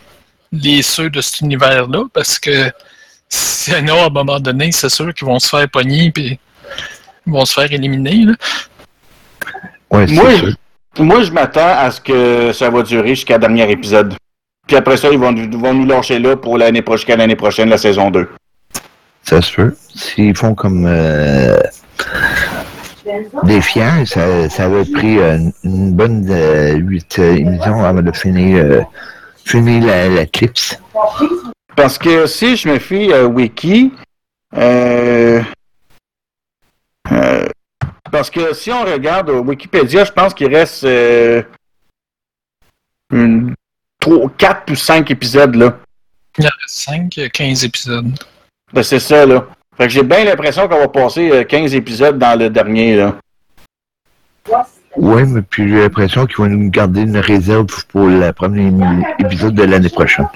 les 0.53 0.81
ceux 0.81 1.10
de 1.10 1.19
cet 1.19 1.41
univers-là, 1.41 2.05
parce 2.13 2.39
que 2.39 2.72
sinon, 3.27 4.03
à 4.03 4.05
un 4.05 4.10
moment 4.10 4.39
donné, 4.39 4.72
c'est 4.72 4.89
sûr 4.89 5.13
qu'ils 5.13 5.27
vont 5.27 5.39
se 5.39 5.50
faire 5.50 5.67
pogner 5.69 6.12
puis 6.12 6.39
ils 7.25 7.34
vont 7.34 7.43
se 7.46 7.53
faire 7.53 7.69
éliminer. 7.72 8.24
Là. 8.25 8.34
Ouais, 9.91 10.07
Moi, 10.07 10.38
sûr. 10.38 10.53
moi, 11.00 11.24
je 11.24 11.31
m'attends 11.31 11.77
à 11.77 11.91
ce 11.91 12.00
que 12.00 12.53
ça 12.53 12.69
va 12.69 12.84
durer 12.84 13.10
jusqu'à 13.10 13.34
le 13.36 13.41
dernier 13.41 13.69
épisode. 13.69 14.13
Puis 14.68 14.76
après 14.76 14.98
ça, 14.98 15.10
ils 15.10 15.18
vont, 15.18 15.32
nous- 15.32 15.60
vont 15.60 15.74
nous 15.74 15.86
lâcher 15.86 16.20
là 16.20 16.36
pour 16.36 16.58
l'année 16.58 16.82
prochaine, 16.82 17.18
l'année 17.20 17.36
prochaine, 17.38 17.70
la 17.70 17.78
saison 17.78 18.12
2. 18.12 18.28
Ça 19.24 19.42
se 19.42 19.54
peut. 19.56 19.76
S'ils 19.96 20.36
font 20.36 20.54
comme 20.56 20.86
euh, 20.86 21.58
des 23.44 23.62
fiers, 23.62 24.06
ça, 24.06 24.50
ça 24.50 24.66
avait 24.66 24.86
pris 24.86 25.18
euh, 25.20 25.38
une 25.64 25.94
bonne 25.94 26.28
euh, 26.30 26.76
huit 26.76 27.18
euh, 27.20 27.36
émissions 27.36 27.84
avant 27.84 28.02
de 28.02 28.12
finir, 28.12 28.64
euh, 28.64 28.82
finir 29.46 29.86
la, 29.86 30.10
la 30.10 30.26
clips. 30.26 30.76
Parce 31.76 31.98
que 31.98 32.26
si 32.26 32.56
je 32.58 32.68
me 32.70 32.80
fie 32.80 33.14
à 33.14 33.26
Wiki, 33.26 33.92
parce 38.12 38.30
que 38.32 38.54
si 38.54 38.72
on 38.72 38.84
regarde 38.84 39.30
Wikipédia, 39.30 40.04
je 40.04 40.12
pense 40.12 40.34
qu'il 40.34 40.54
reste 40.54 40.84
une, 43.12 43.54
trois, 44.00 44.30
quatre 44.38 44.72
ou 44.72 44.75
cinq 44.75 45.12
épisodes 45.12 45.56
là. 45.56 45.77
Il 46.38 46.44
y 46.44 46.48
en 46.48 46.51
a 46.51 46.68
5, 46.68 47.30
15 47.34 47.63
épisodes. 47.63 48.12
Ben, 48.72 48.84
c'est 48.84 49.00
ça 49.00 49.25
là. 49.25 49.48
Fait 49.75 49.86
que 49.86 49.89
j'ai 49.89 50.04
bien 50.04 50.24
l'impression 50.24 50.68
qu'on 50.68 50.80
va 50.80 50.88
passer 50.88 51.32
euh, 51.32 51.44
15 51.44 51.75
épisodes 51.75 52.18
dans 52.18 52.38
le 52.38 52.50
dernier, 52.50 52.96
là. 52.96 53.16
Oui, 54.96 55.24
mais 55.27 55.42
puis 55.44 55.70
j'ai 55.70 55.82
l'impression 55.82 56.25
qu'ils 56.25 56.38
vont 56.38 56.48
nous 56.48 56.72
garder 56.72 57.01
une 57.01 57.18
réserve 57.18 57.68
pour 57.88 58.08
le 58.08 58.32
premier 58.32 58.72
épisode 59.20 59.54
de 59.54 59.63
l'année 59.63 59.89
prochaine. 59.89 60.27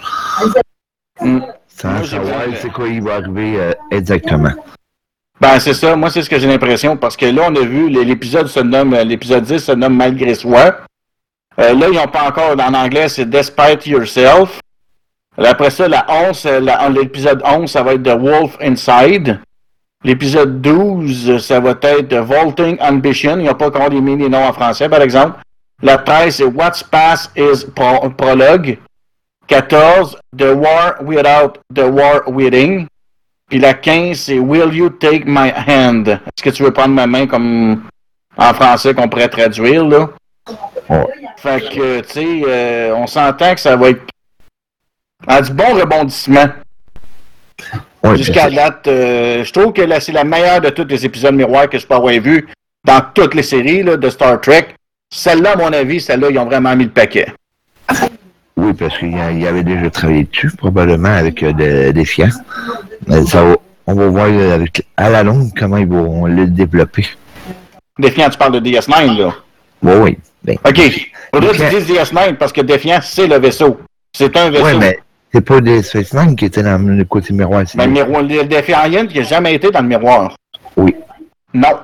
Mm. 1.19 1.39
Sans 1.67 2.03
savoir 2.03 2.41
c'est 2.61 2.71
quoi 2.71 2.87
il 2.87 3.01
va 3.01 3.15
arriver 3.15 3.59
euh, 3.59 3.73
exactement. 3.89 4.51
Ben, 5.39 5.59
c'est 5.59 5.73
ça. 5.73 5.95
Moi, 5.95 6.11
c'est 6.11 6.21
ce 6.21 6.29
que 6.29 6.37
j'ai 6.37 6.47
l'impression. 6.47 6.95
Parce 6.95 7.17
que 7.17 7.25
là, 7.25 7.47
on 7.49 7.55
a 7.55 7.65
vu, 7.65 7.89
l'épisode 7.89 8.47
se 8.47 8.59
nomme, 8.59 8.93
euh, 8.93 9.03
l'épisode 9.03 9.43
10 9.43 9.57
se 9.57 9.71
nomme 9.71 9.95
Malgré 9.95 10.35
soi. 10.35 10.81
Euh, 11.61 11.73
là, 11.73 11.87
ils 11.89 11.95
n'ont 11.95 12.07
pas 12.07 12.23
encore, 12.27 12.55
en 12.59 12.73
anglais, 12.73 13.07
c'est 13.07 13.29
Despite 13.29 13.85
Yourself. 13.85 14.59
Après 15.37 15.69
ça, 15.69 15.87
la 15.87 16.05
11, 16.29 16.45
euh, 16.45 16.89
l'épisode 16.89 17.41
11, 17.45 17.69
ça 17.69 17.83
va 17.83 17.93
être 17.93 18.03
The 18.03 18.17
Wolf 18.19 18.57
Inside. 18.61 19.39
L'épisode 20.03 20.61
12, 20.61 21.37
ça 21.37 21.59
va 21.59 21.71
être 21.83 22.15
Vaulting 22.15 22.77
Ambition. 22.81 23.37
Il 23.37 23.43
n'y 23.43 23.49
a 23.49 23.53
pas 23.53 23.67
encore 23.67 23.89
les 23.89 24.01
mini 24.01 24.27
noms 24.29 24.45
en 24.45 24.53
français, 24.53 24.89
par 24.89 25.01
exemple. 25.01 25.39
La 25.83 25.97
13, 25.97 26.35
c'est 26.35 26.43
What's 26.43 26.83
Past 26.83 27.31
is 27.37 27.65
Pro- 27.75 28.09
Prologue. 28.09 28.77
14, 29.47 30.17
The 30.37 30.53
War 30.55 30.95
Without 31.03 31.59
the 31.73 31.83
War 31.83 32.21
Within. 32.27 32.85
Puis 33.49 33.59
la 33.59 33.73
15, 33.73 34.17
c'est 34.17 34.39
Will 34.39 34.73
you 34.73 34.89
take 34.89 35.23
my 35.25 35.51
hand? 35.67 36.07
Est-ce 36.07 36.43
que 36.43 36.49
tu 36.49 36.63
veux 36.63 36.71
prendre 36.71 36.93
ma 36.95 37.05
main 37.05 37.27
comme 37.27 37.83
en 38.37 38.53
français 38.53 38.93
qu'on 38.93 39.09
pourrait 39.09 39.27
traduire, 39.27 39.85
là? 39.85 40.09
Ouais. 40.89 41.05
Fait 41.37 41.61
que, 41.61 41.99
tu 42.01 42.09
sais, 42.09 42.41
euh, 42.47 42.93
on 42.95 43.07
s'entend 43.07 43.53
que 43.53 43.59
ça 43.61 43.75
va 43.75 43.89
être 43.89 44.01
à 45.27 45.41
du 45.41 45.51
bon 45.53 45.73
rebondissement. 45.75 46.47
Ouais, 48.03 48.17
Jusqu'à 48.17 48.49
date, 48.49 48.87
euh, 48.87 49.43
je 49.43 49.53
trouve 49.53 49.71
que 49.73 49.81
là, 49.83 49.99
c'est 49.99 50.11
la 50.11 50.23
meilleure 50.23 50.59
de 50.61 50.69
tous 50.69 50.85
les 50.85 51.05
épisodes 51.05 51.35
miroirs 51.35 51.69
que 51.69 51.77
je 51.77 51.85
peux 51.85 51.93
avoir 51.95 52.13
vu 52.13 52.47
dans 52.83 53.01
toutes 53.13 53.35
les 53.35 53.43
séries 53.43 53.83
là, 53.83 53.95
de 53.97 54.09
Star 54.09 54.41
Trek. 54.41 54.69
Celle-là, 55.13 55.51
à 55.51 55.55
mon 55.57 55.71
avis, 55.71 56.01
celle-là, 56.01 56.29
ils 56.31 56.39
ont 56.39 56.45
vraiment 56.45 56.75
mis 56.75 56.85
le 56.85 56.89
paquet. 56.89 57.27
oui, 58.57 58.73
parce 58.73 58.97
qu'il 58.97 59.11
y 59.39 59.47
avait 59.47 59.63
déjà 59.63 59.89
travaillé 59.91 60.23
dessus, 60.23 60.49
probablement 60.57 61.09
avec 61.13 61.43
euh, 61.43 61.53
de- 61.53 61.91
des 61.91 62.05
fiants. 62.05 62.29
Mais 63.07 63.23
ça 63.25 63.43
va- 63.43 63.57
on 63.87 63.93
va 63.93 64.07
voir 64.07 64.27
euh, 64.27 64.55
avec, 64.55 64.83
à 64.97 65.09
la 65.09 65.21
longue 65.23 65.49
comment 65.57 65.77
ils 65.77 65.87
vont 65.87 66.25
le 66.25 66.47
développer. 66.47 67.05
Défiant, 67.99 68.29
tu 68.29 68.37
parles 68.37 68.53
de 68.53 68.59
DS9, 68.71 69.17
là. 69.17 69.35
Oui, 69.83 69.93
oui. 70.01 70.17
Ben, 70.43 70.57
OK. 70.65 71.09
Faudrait 71.33 71.57
que 71.57 71.69
tu 71.69 71.79
dises 71.81 71.95
DS9 71.97 72.35
parce 72.35 72.51
que 72.51 72.61
Défiant, 72.61 72.99
c'est 73.01 73.27
le 73.27 73.37
vaisseau. 73.39 73.79
C'est 74.13 74.35
un 74.37 74.49
vaisseau. 74.49 74.65
ouais, 74.65 74.75
mais 74.75 74.99
c'est 75.33 75.41
pas 75.41 75.61
des 75.61 75.81
Spaceman 75.83 76.35
qui 76.35 76.45
étaient 76.45 76.63
dans 76.63 76.77
le 76.77 77.03
côté 77.05 77.33
miroir. 77.33 77.63
Mais 77.75 77.85
le 77.85 77.91
miroir, 77.91 78.21
le 78.23 78.43
Défiant 78.43 79.07
qui 79.07 79.17
n'a 79.19 79.23
jamais 79.23 79.55
été 79.55 79.71
dans 79.71 79.81
le 79.81 79.87
miroir. 79.87 80.35
Oui. 80.75 80.95
Non. 81.53 81.79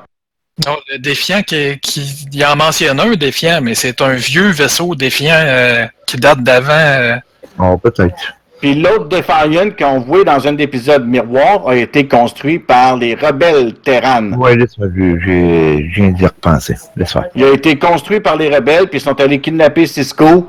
Non, 0.66 0.75
le 0.92 0.98
défiant 0.98 1.44
qui, 1.44 1.77
qui 1.80 2.25
il 2.34 2.44
en 2.44 2.56
mentionne 2.56 3.00
un 3.00 3.13
défiant, 3.16 3.60
mais 3.62 3.75
c'est 3.75 4.01
un 4.01 4.13
vieux 4.13 4.50
vaisseau 4.50 4.96
défiant 4.96 5.36
euh, 5.38 5.86
qui 6.08 6.18
date 6.18 6.42
d'avant. 6.42 6.72
euh, 6.74 7.16
Oh, 7.60 7.77
peut-être. 7.77 8.16
Puis 8.61 8.73
l'autre 8.73 9.05
Defiant 9.07 9.69
qu'on 9.77 9.99
voit 9.99 10.23
dans 10.23 10.47
un 10.47 10.57
épisode 10.57 11.07
miroir 11.07 11.67
a 11.67 11.75
été 11.75 12.07
construit 12.07 12.57
par 12.57 12.97
les 12.97 13.13
rebelles 13.13 13.73
Terran. 13.75 14.31
Ouais, 14.33 14.55
laisse-moi, 14.55 14.87
je, 14.95 15.77
viens 15.93 16.09
d'y 16.09 16.25
repenser. 16.25 16.75
Laisse 16.95 17.13
faire. 17.13 17.25
Il 17.35 17.43
a 17.43 17.51
été 17.53 17.77
construit 17.77 18.19
par 18.19 18.35
les 18.35 18.49
rebelles, 18.53 18.87
puis 18.87 18.97
ils 18.99 19.01
sont 19.03 19.19
allés 19.21 19.39
kidnapper 19.39 19.85
Cisco 19.85 20.47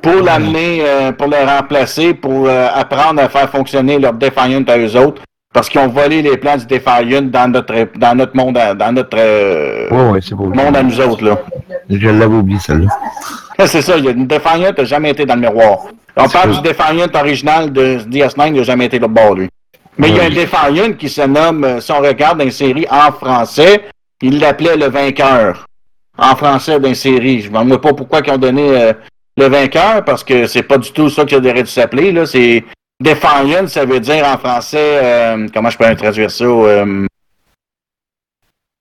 pour 0.00 0.22
l'amener, 0.22 0.82
euh, 0.82 1.10
pour 1.10 1.26
le 1.26 1.36
remplacer, 1.44 2.14
pour 2.14 2.46
euh, 2.48 2.68
apprendre 2.72 3.20
à 3.20 3.28
faire 3.28 3.50
fonctionner 3.50 3.98
leur 3.98 4.12
Defiant 4.12 4.62
à 4.68 4.78
eux 4.78 4.96
autres, 4.96 5.22
parce 5.52 5.68
qu'ils 5.68 5.80
ont 5.80 5.88
volé 5.88 6.22
les 6.22 6.36
plans 6.36 6.56
du 6.56 6.66
Defiant 6.66 7.22
dans 7.22 7.48
notre, 7.50 7.74
dans 7.98 8.14
notre 8.14 8.36
monde, 8.36 8.56
à- 8.56 8.74
dans 8.74 8.92
notre 8.92 9.16
euh, 9.18 9.88
Ouais, 9.90 10.10
ouais, 10.12 10.20
c'est 10.22 10.36
beau. 10.36 10.44
monde 10.44 10.76
à 10.76 10.82
nous 10.84 11.00
autres, 11.00 11.24
là. 11.24 11.36
Je 11.90 12.08
l'avais 12.08 12.26
oublié, 12.36 12.60
celle-là. 12.60 12.86
C'est 13.66 13.82
ça, 13.82 13.96
il 13.96 14.04
y 14.04 14.08
a 14.08 14.12
une 14.12 14.26
Defiant 14.26 14.72
n'a 14.76 14.84
jamais 14.84 15.10
été 15.10 15.26
dans 15.26 15.34
le 15.34 15.40
miroir. 15.40 15.86
On 16.16 16.26
C'est 16.26 16.32
parle 16.32 16.52
cool. 16.52 16.62
du 16.62 16.68
Defiant 16.68 17.08
original 17.20 17.72
de 17.72 17.98
DS9, 18.08 18.48
il 18.48 18.52
n'a 18.54 18.62
jamais 18.62 18.86
été 18.86 18.98
là 18.98 19.08
bord, 19.08 19.34
lui. 19.34 19.48
Mais 19.96 20.10
il 20.10 20.16
y 20.16 20.20
a 20.20 20.24
un. 20.24 20.30
Defiant 20.30 20.92
qui 20.92 21.08
se 21.08 21.22
nomme, 21.22 21.64
euh, 21.64 21.80
si 21.80 21.90
on 21.90 21.98
regarde 22.00 22.40
une 22.40 22.50
série 22.52 22.86
en 22.90 23.10
français, 23.12 23.82
il 24.22 24.38
l'appelait 24.38 24.76
le 24.76 24.86
vainqueur. 24.86 25.66
En 26.16 26.34
français 26.36 26.78
d'une 26.80 26.94
série. 26.94 27.42
Je 27.42 27.50
ne 27.50 27.62
me 27.64 27.78
pas 27.78 27.92
pourquoi 27.92 28.20
ils 28.24 28.30
ont 28.32 28.38
donné 28.38 28.62
euh, 28.70 28.92
le 29.36 29.46
vainqueur, 29.48 30.04
parce 30.04 30.22
que 30.24 30.46
c'est 30.46 30.62
pas 30.64 30.78
du 30.78 30.90
tout 30.92 31.08
ça 31.10 31.24
qu'il 31.24 31.38
aurait 31.38 31.62
dû 31.62 31.70
s'appeler. 31.70 32.12
là. 32.12 32.26
C'est 32.26 32.64
Defiant, 33.00 33.66
ça 33.68 33.84
veut 33.84 34.00
dire 34.00 34.24
en 34.26 34.38
français, 34.38 35.00
euh, 35.02 35.46
comment 35.54 35.70
je 35.70 35.78
peux 35.78 35.94
traduire 35.96 36.30
ça? 36.30 36.44
euh, 36.44 37.06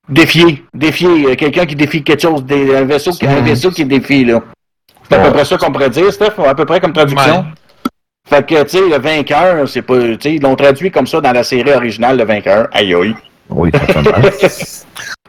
défier. 0.09 0.63
Défier. 0.73 1.35
Quelqu'un 1.35 1.65
qui 1.65 1.75
défie 1.75 2.03
quelque 2.03 2.21
chose. 2.21 2.43
des- 2.43 2.75
un, 2.75 2.85
vaisseau, 2.85 3.11
qui- 3.11 3.27
un 3.27 3.41
vaisseau 3.41 3.71
qui 3.71 3.85
défie, 3.85 4.25
là. 4.25 4.41
C'est 5.09 5.15
à 5.15 5.19
peu 5.19 5.31
près 5.31 5.45
ça 5.45 5.57
qu'on 5.57 5.71
pourrait 5.71 5.89
dire, 5.89 6.11
Steph, 6.11 6.33
à 6.45 6.55
peu 6.55 6.65
près 6.65 6.79
comme 6.79 6.93
traduction. 6.93 7.39
Ouais. 7.39 7.45
Fait 8.27 8.45
que, 8.45 8.63
tu 8.63 8.69
sais, 8.69 8.89
le 8.89 8.97
vainqueur, 8.97 9.67
c'est 9.69 9.81
pas. 9.81 9.99
Tu 9.99 10.17
sais, 10.21 10.33
ils 10.35 10.41
l'ont 10.41 10.55
traduit 10.55 10.91
comme 10.91 11.07
ça 11.07 11.21
dans 11.21 11.31
la 11.31 11.43
série 11.43 11.71
originale, 11.71 12.17
le 12.17 12.25
vainqueur. 12.25 12.67
Aïe 12.73 12.93
aïe. 12.93 13.15
Oui. 13.49 13.71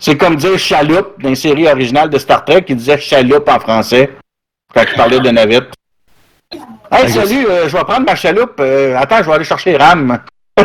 C'est 0.00 0.16
comme 0.16 0.37
dire 0.37 0.58
chaloupe 0.58 1.20
dans 1.20 1.28
une 1.28 1.37
série 1.37 1.68
originale 1.68 2.11
de 2.11 2.18
Star 2.18 2.44
Trek 2.44 2.62
qui 2.62 2.75
disait 2.75 2.99
chaloupe 2.99 3.49
en 3.49 3.58
français 3.58 4.11
quand 4.75 4.82
il 4.88 4.97
parlait 4.97 5.20
de 5.20 5.30
navette. 5.30 5.73
Hey, 6.90 7.11
salut, 7.11 7.47
euh, 7.47 7.68
je 7.68 7.76
vais 7.76 7.85
prendre 7.85 8.06
ma 8.06 8.14
chaloupe. 8.14 8.58
Euh, 8.61 8.97
attends, 8.97 9.18
je 9.18 9.25
vais 9.25 9.32
aller 9.32 9.44
chercher 9.44 9.73
les 9.73 9.76
rames. 9.76 10.20
bon, 10.56 10.64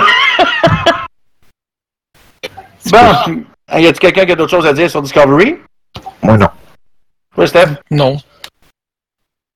y 2.92 3.88
a-t-il 3.88 4.00
quelqu'un 4.00 4.26
qui 4.26 4.32
a 4.32 4.36
d'autres 4.36 4.52
choses 4.52 4.66
à 4.66 4.74
dire 4.74 4.90
sur 4.90 5.02
Discovery? 5.02 5.58
Moi, 6.22 6.38
non. 6.38 6.50
Oui, 7.36 7.48
Steph? 7.48 7.76
Non. 7.92 8.18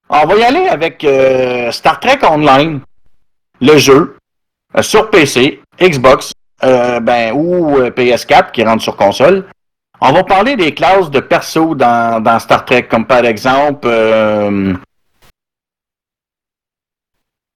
On 0.10 0.26
va 0.26 0.36
y 0.36 0.44
aller 0.44 0.68
avec 0.68 1.04
euh, 1.04 1.72
Star 1.72 2.00
Trek 2.00 2.20
Online, 2.24 2.80
le 3.60 3.78
jeu, 3.78 4.18
euh, 4.76 4.82
sur 4.82 5.10
PC, 5.10 5.62
Xbox, 5.80 6.34
euh, 6.64 7.00
ben, 7.00 7.34
ou 7.34 7.78
euh, 7.78 7.90
PS4 7.90 8.52
qui 8.52 8.64
rentre 8.64 8.84
sur 8.84 8.96
console. 8.96 9.46
On 10.00 10.12
va 10.12 10.24
parler 10.24 10.56
des 10.56 10.74
classes 10.74 11.10
de 11.10 11.20
perso 11.20 11.74
dans, 11.74 12.40
Star 12.40 12.66
Trek, 12.66 12.84
comme 12.84 13.08
par 13.08 13.26
exemple... 13.26 13.88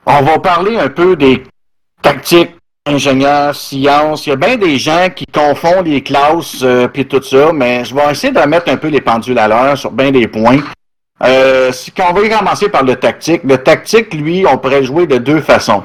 on 0.06 0.22
va 0.24 0.40
parler 0.40 0.78
un 0.78 0.90
peu 0.90 1.16
des 1.16 1.44
tactiques, 2.02 2.56
ingénieurs, 2.88 3.56
sciences. 3.56 4.26
Il 4.26 4.32
y 4.32 4.34
a 4.34 4.38
bien 4.38 4.58
des 4.58 4.80
gens 4.80 5.10
qui 5.16 5.28
confondent 5.28 5.86
les 5.86 6.02
classes 6.02 6.66
puis 6.92 7.08
tout 7.08 7.22
ça, 7.22 7.54
mais 7.54 7.86
je 7.86 7.94
vais 7.94 8.10
essayer 8.10 8.34
de 8.34 8.40
mettre 8.40 8.72
un 8.72 8.78
peu 8.78 8.88
les 8.88 9.02
pendules 9.02 9.38
à 9.38 9.48
l'heure 9.48 9.78
sur 9.78 9.92
bien 9.92 10.10
des 10.10 10.28
points. 10.28 10.62
Euh, 11.24 11.72
quand 11.96 12.12
on 12.12 12.14
va 12.14 12.30
commencer 12.30 12.70
par 12.70 12.84
le 12.84 12.96
tactique, 12.96 13.42
le 13.44 13.58
tactique, 13.58 14.14
lui, 14.14 14.46
on 14.48 14.58
pourrait 14.58 14.84
jouer 14.84 15.06
de 15.08 15.18
deux 15.18 15.42
façons. 15.42 15.84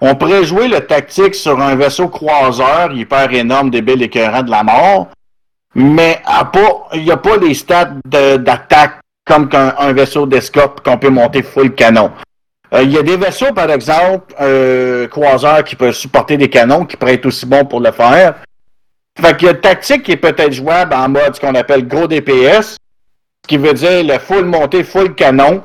On 0.00 0.14
pourrait 0.14 0.44
jouer 0.44 0.68
le 0.68 0.80
tactique 0.80 1.34
sur 1.34 1.60
un 1.60 1.74
vaisseau 1.74 2.08
croiseur 2.08 2.92
hyper 2.92 3.32
énorme, 3.32 3.70
débile, 3.70 4.02
écœurant 4.02 4.42
de 4.42 4.50
la 4.50 4.62
mort, 4.62 5.08
mais 5.74 6.20
il 6.94 7.02
n'y 7.02 7.10
a 7.10 7.16
pas 7.16 7.36
les 7.36 7.54
stats 7.54 7.92
d'attaque 8.04 9.00
comme 9.24 9.48
un 9.52 9.92
vaisseau 9.92 10.26
d'escorte 10.26 10.80
qu'on 10.80 10.98
peut 10.98 11.10
monter 11.10 11.42
full 11.42 11.74
canon. 11.74 12.12
Euh, 12.72 12.82
Il 12.82 12.92
y 12.92 12.98
a 12.98 13.02
des 13.02 13.16
vaisseaux, 13.16 13.52
par 13.52 13.70
exemple, 13.70 14.34
euh, 14.40 15.08
croiseurs 15.08 15.64
qui 15.64 15.76
peuvent 15.76 15.94
supporter 15.94 16.36
des 16.36 16.48
canons, 16.48 16.84
qui 16.84 16.96
pourraient 16.96 17.14
être 17.14 17.26
aussi 17.26 17.46
bons 17.46 17.64
pour 17.64 17.80
le 17.80 17.92
faire. 17.92 18.34
Fait 19.20 19.36
qu'il 19.36 19.48
y 19.48 19.50
a 19.50 19.54
tactique 19.54 20.02
qui 20.02 20.12
est 20.12 20.16
peut-être 20.16 20.52
jouable 20.52 20.94
en 20.94 21.08
mode 21.08 21.34
ce 21.34 21.40
qu'on 21.40 21.54
appelle 21.54 21.86
gros 21.86 22.06
DPS, 22.06 22.76
qui 23.46 23.56
veut 23.56 23.74
dire 23.74 24.04
le 24.04 24.18
full 24.18 24.44
monté, 24.44 24.84
full 24.84 25.14
canon, 25.14 25.62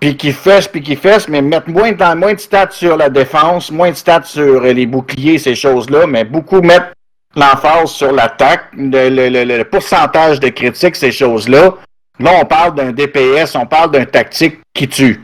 puis 0.00 0.16
qui 0.16 0.32
fesse, 0.32 0.68
puis 0.68 0.80
qui 0.82 0.96
fesse, 0.96 1.28
mais 1.28 1.42
mettre 1.42 1.68
moins 1.70 1.92
de, 1.92 2.14
moins 2.14 2.34
de 2.34 2.38
stats 2.40 2.70
sur 2.70 2.96
la 2.96 3.08
défense, 3.10 3.70
moins 3.70 3.90
de 3.90 3.96
stats 3.96 4.22
sur 4.24 4.62
euh, 4.64 4.72
les 4.72 4.86
boucliers, 4.86 5.38
ces 5.38 5.54
choses-là, 5.56 6.06
mais 6.06 6.24
beaucoup 6.24 6.60
mettre 6.60 6.92
l'emphase 7.34 7.90
sur 7.90 8.12
l'attaque, 8.12 8.66
le, 8.76 9.08
le- 9.08 9.44
le- 9.44 9.64
pourcentage 9.64 10.38
de 10.40 10.48
critiques, 10.48 10.96
ces 10.96 11.10
choses-là. 11.12 11.74
Là, 12.20 12.30
on 12.40 12.44
parle 12.44 12.74
d'un 12.74 12.92
DPS, 12.92 13.54
on 13.54 13.66
parle 13.66 13.90
d'un 13.92 14.04
tactique 14.04 14.58
qui 14.74 14.88
tue, 14.88 15.20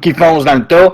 qui 0.00 0.12
fonce 0.14 0.44
dans 0.44 0.54
le 0.54 0.66
tas, 0.66 0.92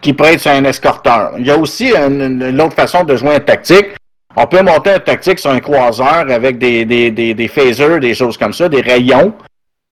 qui 0.00 0.12
prête 0.12 0.40
sur 0.40 0.50
un 0.52 0.64
escorteur. 0.64 1.32
Il 1.38 1.46
y 1.46 1.50
a 1.50 1.56
aussi 1.56 1.92
une, 1.94 2.42
une 2.42 2.60
autre 2.60 2.74
façon 2.74 3.04
de 3.04 3.16
jouer 3.16 3.34
un 3.36 3.40
tactique. 3.40 3.86
On 4.36 4.46
peut 4.46 4.62
monter 4.62 4.90
un 4.90 4.98
tactique 5.00 5.38
sur 5.38 5.50
un 5.50 5.60
croiseur 5.60 6.30
avec 6.30 6.58
des, 6.58 6.84
des, 6.84 7.10
des, 7.10 7.32
des 7.34 7.48
phasers, 7.48 7.98
des 8.00 8.14
choses 8.14 8.36
comme 8.36 8.52
ça, 8.52 8.68
des 8.68 8.82
rayons, 8.82 9.34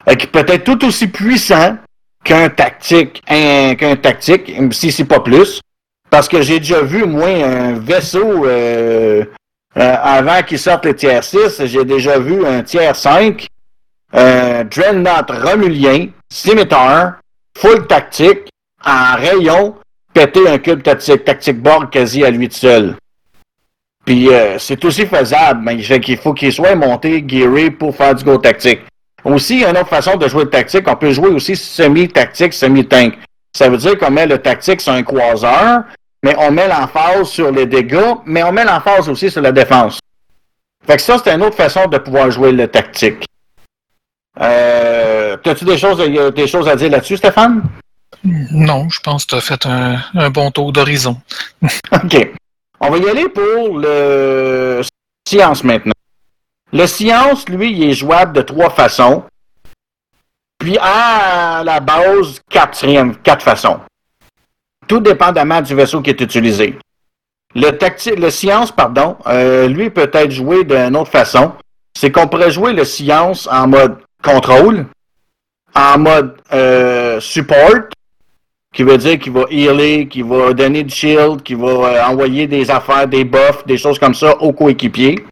euh, 0.08 0.14
qui 0.14 0.26
peut 0.26 0.44
être 0.46 0.64
tout 0.64 0.84
aussi 0.84 1.06
puissant 1.08 1.76
qu'un 2.22 2.48
tactique, 2.50 3.22
un- 3.28 3.74
qu'un 3.74 3.96
tactique, 3.96 4.52
si 4.72 4.92
c'est 4.92 5.04
pas 5.04 5.20
plus. 5.20 5.60
Parce 6.10 6.28
que 6.28 6.42
j'ai 6.42 6.58
déjà 6.60 6.82
vu, 6.82 7.04
moi, 7.06 7.26
un 7.28 7.72
vaisseau 7.78 8.44
euh, 8.46 9.24
euh, 9.76 9.94
avant 10.02 10.42
qu'il 10.42 10.58
sorte 10.58 10.84
le 10.86 10.94
tiers 10.94 11.24
6, 11.24 11.64
j'ai 11.64 11.84
déjà 11.84 12.18
vu 12.18 12.46
un 12.46 12.62
tiers 12.62 12.94
5, 12.94 13.46
euh, 14.14 14.62
Dreadnought 14.64 15.30
Romulien, 15.30 16.08
Scimitar, 16.32 17.14
full 17.58 17.86
tactique, 17.86 18.48
en 18.84 19.16
rayon, 19.16 19.74
péter 20.12 20.46
un 20.48 20.58
cube 20.58 20.82
tactique, 20.82 21.24
tactique 21.24 21.60
board 21.60 21.90
quasi 21.90 22.24
à 22.24 22.30
lui 22.30 22.48
tout 22.48 22.56
seul. 22.58 22.94
Puis 24.04 24.28
euh, 24.28 24.58
c'est 24.58 24.84
aussi 24.84 25.06
faisable, 25.06 25.60
mais 25.64 25.76
il 25.76 25.84
fait 25.84 26.00
qu'il 26.00 26.18
faut 26.18 26.34
qu'il 26.34 26.52
soit 26.52 26.74
monté, 26.74 27.24
gearé 27.26 27.70
pour 27.70 27.96
faire 27.96 28.14
du 28.14 28.24
go 28.24 28.36
tactique. 28.38 28.80
Aussi, 29.24 29.62
une 29.64 29.70
autre 29.78 29.88
façon 29.88 30.16
de 30.16 30.28
jouer 30.28 30.44
le 30.44 30.50
tactique, 30.50 30.86
on 30.86 30.96
peut 30.96 31.12
jouer 31.12 31.30
aussi 31.30 31.56
semi-tactique, 31.56 32.52
semi-tank. 32.52 33.14
Ça 33.56 33.70
veut 33.70 33.78
dire 33.78 33.98
qu'on 33.98 34.10
met 34.10 34.26
le 34.26 34.36
tactique 34.38 34.82
sur 34.82 34.92
un 34.92 35.02
croiseur, 35.02 35.84
mais 36.22 36.34
on 36.38 36.50
met 36.50 36.68
l'emphase 36.68 37.28
sur 37.28 37.50
les 37.50 37.64
dégâts, 37.64 38.14
mais 38.26 38.42
on 38.42 38.52
met 38.52 38.64
l'emphase 38.64 39.08
aussi 39.08 39.30
sur 39.30 39.40
la 39.40 39.52
défense. 39.52 39.98
Fait 40.86 40.96
que 40.96 41.02
ça, 41.02 41.16
c'est 41.22 41.32
une 41.32 41.42
autre 41.42 41.56
façon 41.56 41.86
de 41.86 41.96
pouvoir 41.96 42.30
jouer 42.30 42.52
le 42.52 42.68
tactique. 42.68 43.24
Euh, 44.40 45.36
T'as-tu 45.42 45.64
des 45.64 45.78
choses, 45.78 45.98
des 46.34 46.46
choses 46.46 46.68
à 46.68 46.76
dire 46.76 46.90
là-dessus, 46.90 47.16
Stéphane? 47.16 47.62
Non, 48.24 48.88
je 48.90 49.00
pense 49.00 49.24
que 49.24 49.30
tu 49.30 49.36
as 49.36 49.40
fait 49.40 49.66
un, 49.66 49.98
un 50.14 50.30
bon 50.30 50.50
tour 50.50 50.72
d'horizon. 50.72 51.16
OK. 51.92 52.32
On 52.86 52.90
va 52.90 52.98
y 52.98 53.08
aller 53.08 53.30
pour 53.30 53.78
le 53.78 54.82
science 55.26 55.64
maintenant. 55.64 55.94
Le 56.70 56.86
science, 56.86 57.48
lui, 57.48 57.72
il 57.72 57.84
est 57.84 57.94
jouable 57.94 58.34
de 58.34 58.42
trois 58.42 58.68
façons. 58.68 59.24
Puis 60.58 60.76
à 60.78 61.62
la 61.64 61.80
base, 61.80 62.42
quatre, 62.50 62.84
quatre 63.22 63.42
façons. 63.42 63.80
Tout 64.86 65.00
dépendamment 65.00 65.62
du 65.62 65.74
vaisseau 65.74 66.02
qui 66.02 66.10
est 66.10 66.20
utilisé. 66.20 66.78
Le, 67.54 67.70
tacti- 67.70 68.16
le 68.16 68.28
science, 68.30 68.70
pardon, 68.70 69.16
euh, 69.28 69.66
lui 69.66 69.88
peut 69.88 70.10
être 70.12 70.30
joué 70.30 70.64
d'une 70.64 70.94
autre 70.94 71.10
façon. 71.10 71.52
C'est 71.98 72.12
qu'on 72.12 72.28
pourrait 72.28 72.50
jouer 72.50 72.74
le 72.74 72.84
science 72.84 73.46
en 73.50 73.66
mode 73.66 73.96
contrôle, 74.22 74.86
en 75.74 75.98
mode 75.98 76.36
euh, 76.52 77.18
support, 77.20 77.88
qui 78.74 78.82
veut 78.82 78.98
dire 78.98 79.18
qu'il 79.18 79.32
va 79.32 79.44
healer, 79.50 80.08
qu'il 80.08 80.24
va 80.24 80.52
donner 80.52 80.82
du 80.82 80.94
shield, 80.94 81.42
qu'il 81.42 81.56
va 81.56 81.68
euh, 81.68 82.04
envoyer 82.04 82.46
des 82.46 82.70
affaires, 82.70 83.06
des 83.06 83.24
buffs, 83.24 83.64
des 83.66 83.78
choses 83.78 83.98
comme 83.98 84.14
ça 84.14 84.36
aux 84.42 84.52
coéquipiers. 84.52 85.24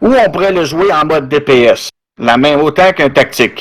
Ou 0.00 0.14
on 0.14 0.30
pourrait 0.30 0.52
le 0.52 0.64
jouer 0.64 0.92
en 0.92 1.04
mode 1.04 1.28
DPS, 1.28 1.90
la 2.18 2.36
même 2.36 2.60
autant 2.60 2.92
qu'un 2.92 3.10
tactique. 3.10 3.60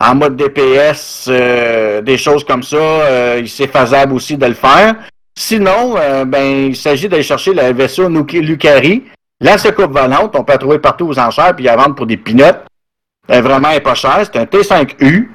En 0.00 0.14
mode 0.14 0.36
DPS, 0.36 1.26
euh, 1.28 2.00
des 2.00 2.18
choses 2.18 2.44
comme 2.44 2.62
ça, 2.62 2.76
euh, 2.76 3.46
c'est 3.46 3.68
faisable 3.68 4.14
aussi 4.14 4.36
de 4.36 4.46
le 4.46 4.54
faire. 4.54 4.96
Sinon, 5.36 5.96
euh, 5.96 6.24
ben, 6.24 6.68
il 6.68 6.76
s'agit 6.76 7.08
d'aller 7.08 7.22
chercher 7.22 7.54
le 7.54 7.72
vaisseau 7.72 8.08
Lucari, 8.08 9.04
la 9.40 9.58
secoupe 9.58 9.92
volante, 9.92 10.34
on 10.36 10.44
peut 10.44 10.52
la 10.52 10.58
trouver 10.58 10.78
partout 10.78 11.06
aux 11.06 11.18
enchères 11.18 11.54
puis 11.54 11.64
la 11.64 11.76
vendre 11.76 11.94
pour 11.94 12.06
des 12.06 12.16
pinottes. 12.16 12.64
Elle 13.28 13.42
vraiment 13.42 13.70
est 13.70 13.80
pas 13.80 13.94
cher, 13.94 14.20
c'est 14.22 14.36
un 14.36 14.44
T5U. 14.44 15.28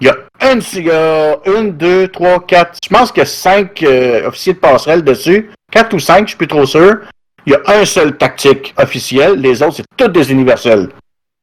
Il 0.00 0.08
y 0.08 0.10
a 0.10 0.16
une, 0.52 0.60
a 0.90 1.36
une, 1.58 1.72
deux, 1.72 2.08
trois, 2.08 2.44
quatre, 2.44 2.78
je 2.84 2.88
pense 2.88 3.10
qu'il 3.10 3.20
y 3.20 3.22
a 3.22 3.26
cinq 3.26 3.82
euh, 3.82 4.28
officiers 4.28 4.52
de 4.52 4.58
passerelle 4.58 5.02
dessus. 5.02 5.50
Quatre 5.72 5.94
ou 5.94 5.98
cinq, 5.98 6.22
je 6.22 6.28
suis 6.28 6.36
plus 6.36 6.46
trop 6.46 6.66
sûr. 6.66 6.98
Il 7.46 7.52
y 7.52 7.56
a 7.56 7.60
un 7.80 7.84
seul 7.84 8.16
tactique 8.16 8.74
officiel, 8.76 9.40
les 9.40 9.62
autres, 9.62 9.76
c'est 9.76 9.84
tous 9.96 10.08
des 10.08 10.30
universels. 10.30 10.90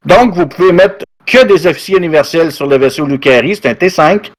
Donc, 0.05 0.35
vous 0.35 0.45
pouvez 0.45 0.71
mettre 0.71 1.05
que 1.25 1.45
des 1.45 1.65
officiers 1.65 1.97
universels 1.97 2.51
sur 2.51 2.67
le 2.67 2.77
vaisseau 2.77 3.05
Lucari, 3.05 3.55
c'est 3.55 3.69
un 3.69 3.73
T5, 3.73 4.29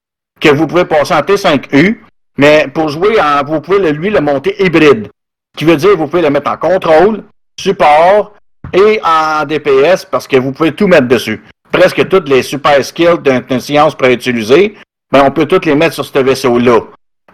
que 0.41 0.49
vous 0.51 0.67
pouvez 0.67 0.85
passer 0.85 1.15
en 1.15 1.21
T5U, 1.21 1.99
mais 2.37 2.69
pour 2.73 2.91
jouer, 2.91 3.17
vous 3.47 3.61
pouvez 3.61 3.93
lui 3.93 4.11
le 4.11 4.21
monter 4.21 4.55
hybride, 4.63 5.09
qui 5.57 5.65
veut 5.65 5.77
dire 5.77 5.91
que 5.91 5.97
vous 5.97 6.07
pouvez 6.07 6.23
le 6.23 6.31
mettre 6.31 6.51
en 6.51 6.57
contrôle, 6.57 7.25
support 7.59 8.35
et 8.73 9.01
en 9.03 9.45
DPS, 9.45 10.05
parce 10.05 10.29
que 10.29 10.37
vous 10.37 10.53
pouvez 10.53 10.73
tout 10.73 10.87
mettre 10.87 11.09
dessus. 11.09 11.43
Presque 11.75 12.07
toutes 12.09 12.29
les 12.29 12.45
super 12.45 12.85
skills 12.85 13.19
d'un 13.21 13.41
d'un 13.41 13.59
science 13.59 13.97
préutilisé, 13.97 14.75
ben 15.13 15.25
on 15.27 15.33
peut 15.33 15.47
toutes 15.47 15.67
les 15.67 15.75
mettre 15.75 15.95
sur 15.95 16.05
ce 16.05 16.19
vaisseau-là. 16.21 16.81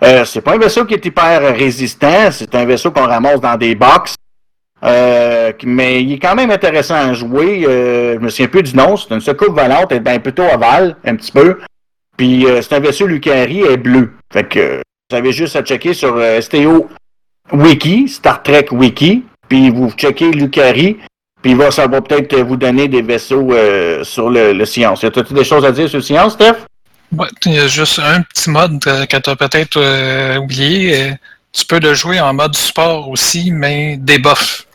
Euh, 0.02 0.24
c'est 0.24 0.40
pas 0.40 0.54
un 0.54 0.58
vaisseau 0.58 0.86
qui 0.86 0.94
est 0.94 1.04
hyper 1.04 1.42
résistant, 1.54 2.30
c'est 2.30 2.54
un 2.54 2.64
vaisseau 2.64 2.90
qu'on 2.90 3.06
ramasse 3.06 3.42
dans 3.42 3.56
des 3.58 3.74
box. 3.74 4.14
Euh, 4.82 5.52
mais 5.64 6.02
il 6.02 6.14
est 6.14 6.18
quand 6.18 6.34
même 6.34 6.50
intéressant 6.50 6.94
à 6.94 7.12
jouer. 7.12 7.66
Euh, 7.68 8.14
je 8.14 8.18
me 8.18 8.30
souviens 8.30 8.48
plus 8.48 8.62
du 8.62 8.74
nom. 8.74 8.96
C'est 8.96 9.14
une 9.14 9.20
secoupe 9.20 9.54
volante, 9.54 9.92
elle 9.92 10.08
est 10.08 10.18
plutôt 10.20 10.44
ovale, 10.44 10.96
un 11.04 11.16
petit 11.16 11.32
peu. 11.32 11.58
Puis 12.16 12.46
euh, 12.46 12.62
c'est 12.62 12.74
un 12.74 12.80
vaisseau 12.80 13.06
Lucari, 13.06 13.60
est 13.60 13.76
bleu. 13.76 14.12
Fait 14.32 14.48
que 14.48 14.58
euh, 14.58 14.80
vous 15.10 15.16
avez 15.16 15.32
juste 15.32 15.56
à 15.56 15.62
checker 15.62 15.92
sur 15.92 16.16
euh, 16.16 16.40
STO 16.40 16.88
Wiki, 17.52 18.08
Star 18.08 18.42
Trek 18.42 18.68
Wiki, 18.70 19.24
puis 19.48 19.68
vous 19.68 19.90
checkez 19.90 20.30
Lucari, 20.30 20.98
puis 21.42 21.54
va, 21.54 21.70
ça 21.70 21.86
va 21.86 22.00
peut-être 22.00 22.36
vous 22.40 22.56
donner 22.56 22.88
des 22.88 23.02
vaisseaux 23.02 23.52
euh, 23.52 24.04
sur 24.04 24.30
le, 24.30 24.52
le 24.52 24.64
Science. 24.66 25.02
Y 25.02 25.06
a-t-il 25.06 25.34
des 25.34 25.44
choses 25.44 25.64
à 25.64 25.72
dire 25.72 25.88
sur 25.88 25.98
le 25.98 26.02
Science, 26.02 26.34
Steph? 26.34 26.66
Ouais, 27.16 27.28
il 27.46 27.54
y 27.54 27.58
a 27.58 27.66
juste 27.66 27.98
un 27.98 28.22
petit 28.22 28.50
mode 28.50 28.78
euh, 28.86 29.04
que 29.06 29.16
tu 29.16 29.30
as 29.30 29.36
peut-être 29.36 29.76
euh, 29.78 30.36
oublié. 30.36 31.14
tu 31.52 31.66
peux 31.66 31.80
le 31.80 31.94
jouer 31.94 32.20
en 32.20 32.32
mode 32.34 32.54
support 32.54 33.08
aussi, 33.08 33.50
mais 33.50 33.96
des 33.96 34.18
buffs. 34.18 34.66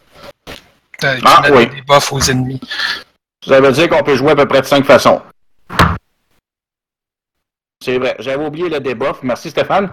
Euh, 1.03 1.17
Ah, 1.23 1.43
oui. 1.53 1.67
Des 1.67 1.81
buffs 1.87 2.11
aux 2.11 2.19
ennemis. 2.19 2.59
Ça 3.45 3.61
veut 3.61 3.71
dire 3.71 3.87
qu'on 3.89 4.03
peut 4.03 4.15
jouer 4.15 4.31
à 4.31 4.35
peu 4.35 4.47
près 4.47 4.61
de 4.61 4.65
cinq 4.65 4.85
façons. 4.85 5.21
C'est 7.83 7.99
vrai. 7.99 8.15
J'avais 8.19 8.43
oublié 8.43 8.69
le 8.69 8.79
debuff. 8.79 9.17
Merci, 9.21 9.51
Stéphane. 9.51 9.91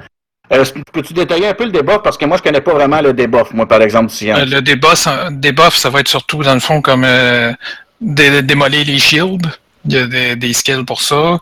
Euh, 0.53 0.65
Peux-tu 0.93 1.15
détailler 1.15 1.49
un 1.49 1.55
peu 1.55 1.65
le 1.65 1.71
debuff? 1.73 2.03
Parce 2.05 2.19
que 2.19 2.25
moi, 2.27 2.37
je 2.37 2.43
connais 2.43 2.61
pas 2.61 2.75
vraiment 2.75 3.01
le 3.01 3.13
debuff, 3.13 3.53
moi, 3.53 3.67
par 3.67 3.81
exemple, 3.83 4.11
du 4.11 4.15
Science. 4.17 4.39
Euh, 4.41 4.45
le 4.45 4.61
débuff, 4.63 5.07
debuff, 5.31 5.77
ça 5.77 5.89
va 5.91 6.01
être 6.01 6.09
surtout, 6.09 6.43
dans 6.43 6.55
le 6.55 6.61
fond, 6.61 6.83
comme 6.83 7.05
euh, 7.05 7.53
dé- 8.01 8.43
démolir 8.43 8.85
les 8.87 8.99
shields. 8.99 9.39
Il 9.85 9.95
y 9.95 9.99
a 9.99 10.07
des, 10.07 10.37
des 10.37 10.53
skills 10.53 10.85
pour 10.85 11.01
ça. 11.03 11.39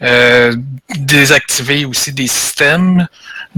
Euh, 0.00 0.54
désactiver 0.96 1.84
aussi 1.84 2.12
des 2.12 2.26
systèmes. 2.26 3.06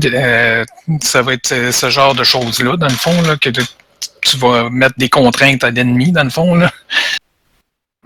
Euh, 0.04 0.64
ça 1.02 1.22
va 1.22 1.34
être 1.34 1.70
ce 1.70 1.90
genre 1.90 2.14
de 2.14 2.24
choses-là, 2.24 2.76
dans 2.76 2.88
le 2.88 2.94
fond, 2.94 3.20
là, 3.22 3.36
que 3.36 3.50
tu- 3.50 4.36
vas 4.38 4.68
mettre 4.70 4.94
des 4.96 5.08
contraintes 5.10 5.62
à 5.64 5.70
l'ennemi, 5.70 6.10
dans 6.10 6.24
le 6.24 6.30
fond. 6.30 6.54
Là. 6.54 6.70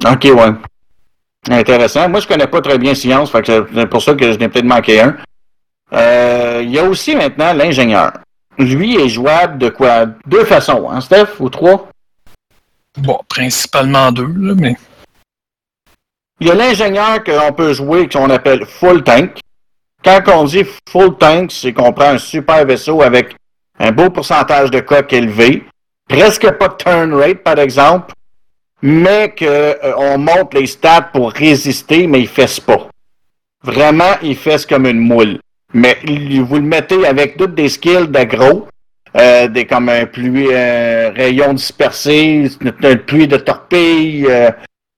OK, 0.04 0.24
ouais. 0.24 0.52
Intéressant. 1.48 2.08
Moi, 2.08 2.20
je 2.20 2.26
connais 2.26 2.46
pas 2.48 2.61
très 2.61 2.76
bien 2.76 2.94
Science, 2.94 3.30
c'est 3.32 3.87
pour 3.87 4.02
ça 4.02 4.14
que 4.14 4.32
je 4.32 4.38
n'ai 4.38 4.48
peut-être 4.48 4.64
manqué 4.66 5.00
un. 5.00 5.16
Euh, 5.92 6.61
Il 6.62 6.70
y 6.70 6.79
a 6.79 6.85
aussi 6.85 7.14
maintenant 7.16 7.53
l'ingénieur. 7.53 8.12
Lui 8.59 9.01
est 9.01 9.09
jouable 9.09 9.59
de 9.59 9.68
quoi? 9.68 10.07
Deux 10.27 10.44
façons, 10.44 10.90
hein, 10.90 11.01
Steph, 11.01 11.38
ou 11.38 11.48
trois? 11.48 11.88
Bon, 12.98 13.20
principalement 13.29 14.11
deux, 14.11 14.27
là, 14.27 14.55
mais 14.57 14.77
Il 16.40 16.48
y 16.48 16.51
a 16.51 16.55
l'ingénieur 16.55 17.22
qu'on 17.24 17.53
peut 17.53 17.72
jouer, 17.72 18.09
qu'on 18.09 18.31
appelle 18.31 18.66
full 18.66 19.03
tank. 19.03 19.38
Quand 20.05 20.20
on 20.29 20.44
dit 20.44 20.64
full 20.88 21.16
tank, 21.16 21.51
c'est 21.53 21.72
qu'on 21.72 21.92
prend 21.92 22.11
un 22.11 22.18
super 22.18 22.64
vaisseau 22.64 23.03
avec 23.03 23.35
un 23.79 23.92
beau 23.92 24.11
pourcentage 24.11 24.70
de 24.70 24.81
coque 24.81 25.12
élevé, 25.12 25.64
presque 26.09 26.51
pas 26.53 26.68
de 26.68 26.74
turn 26.74 27.14
rate, 27.14 27.42
par 27.42 27.59
exemple, 27.59 28.12
mais 28.83 29.35
qu'on 29.37 30.18
monte 30.18 30.55
les 30.55 30.66
stats 30.66 31.11
pour 31.12 31.33
résister, 31.33 32.07
mais 32.07 32.20
il 32.20 32.29
fesse 32.29 32.61
pas. 32.61 32.88
Vraiment, 33.62 34.14
il 34.22 34.37
fesse 34.37 34.64
comme 34.66 34.87
une 34.87 35.01
moule. 35.01 35.40
Mais 35.74 35.98
vous 36.04 36.57
le 36.57 36.62
mettez 36.62 37.07
avec 37.07 37.37
toutes 37.37 37.54
des 37.54 37.68
skills 37.68 38.09
d'aggro, 38.09 38.68
euh, 39.16 39.48
des 39.48 39.66
comme 39.66 39.88
un 39.88 40.07
pluie, 40.07 40.54
un 40.54 41.11
rayon 41.11 41.54
dispersé, 41.54 42.50
une 42.61 42.98
pluie 42.98 43.28
de 43.28 43.37
torpilles, 43.37 44.26
euh, 44.28 44.50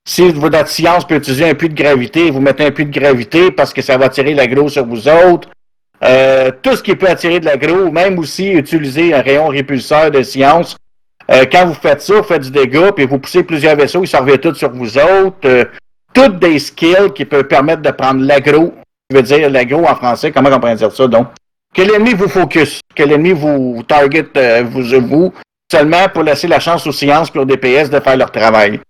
si 0.07 0.29
votre 0.33 0.67
science 0.67 1.07
peut 1.07 1.17
utiliser 1.17 1.49
un 1.49 1.55
puits 1.55 1.69
de 1.69 1.81
gravité, 1.81 2.31
vous 2.31 2.41
mettez 2.41 2.65
un 2.65 2.71
puits 2.71 2.87
de 2.87 2.99
gravité 2.99 3.51
parce 3.51 3.73
que 3.73 3.83
ça 3.83 3.97
va 3.97 4.07
attirer 4.07 4.35
l'agro 4.35 4.69
sur 4.69 4.85
vous 4.85 5.07
autres. 5.07 5.49
Euh, 6.03 6.51
tout 6.63 6.75
ce 6.75 6.83
qui 6.83 6.97
peut 6.97 7.09
attirer 7.09 7.41
de 7.41 7.45
l'agro, 7.45 7.91
même 7.93 8.19
aussi 8.19 8.51
utiliser 8.51 9.15
un 9.15 9.21
rayon 9.21 9.49
répulseur 9.49 10.11
de 10.11 10.23
science. 10.23 10.77
Euh, 11.31 11.45
quand 11.51 11.67
vous 11.67 11.75
faites 11.75 12.01
ça, 12.01 12.17
vous 12.17 12.23
faites 12.23 12.43
du 12.43 12.51
dégât, 12.51 12.93
puis 12.93 13.07
vous 13.07 13.19
poussez 13.19 13.45
plusieurs 13.45 13.77
vaisseaux, 13.77 14.03
ils 14.03 14.09
s'en 14.09 14.25
tous 14.25 14.55
sur 14.55 14.73
vous 14.73 14.97
autres. 14.99 15.37
Euh, 15.45 15.65
toutes 16.13 16.39
des 16.41 16.59
skills 16.59 17.13
qui 17.15 17.25
peuvent 17.25 17.47
permettre 17.47 17.83
de 17.83 17.91
prendre 17.91 18.25
l'agro. 18.25 18.75
Je 19.11 19.17
veux 19.17 19.23
dire 19.23 19.51
l'agro 19.51 19.85
en 19.85 19.95
français, 19.97 20.31
comment 20.31 20.51
on 20.51 20.61
pourrait 20.61 20.77
dire 20.77 20.93
ça 20.93 21.09
donc? 21.09 21.29
Que 21.75 21.83
l'ennemi 21.83 22.15
vous 22.15 22.29
focus, 22.29 22.81
que 22.95 23.03
l'ennemi 23.03 23.33
vous 23.33 23.83
target, 23.87 24.27
euh, 24.37 24.63
vous, 24.65 24.83
vous, 25.01 25.33
seulement 25.71 26.09
pour 26.09 26.23
laisser 26.23 26.47
la 26.47 26.61
chance 26.61 26.87
aux 26.87 26.93
sciences 26.93 27.31
et 27.35 27.39
aux 27.39 27.45
DPS 27.45 27.91
de 27.91 28.01
faire 28.01 28.17
leur 28.17 28.31
travail. 28.31 28.81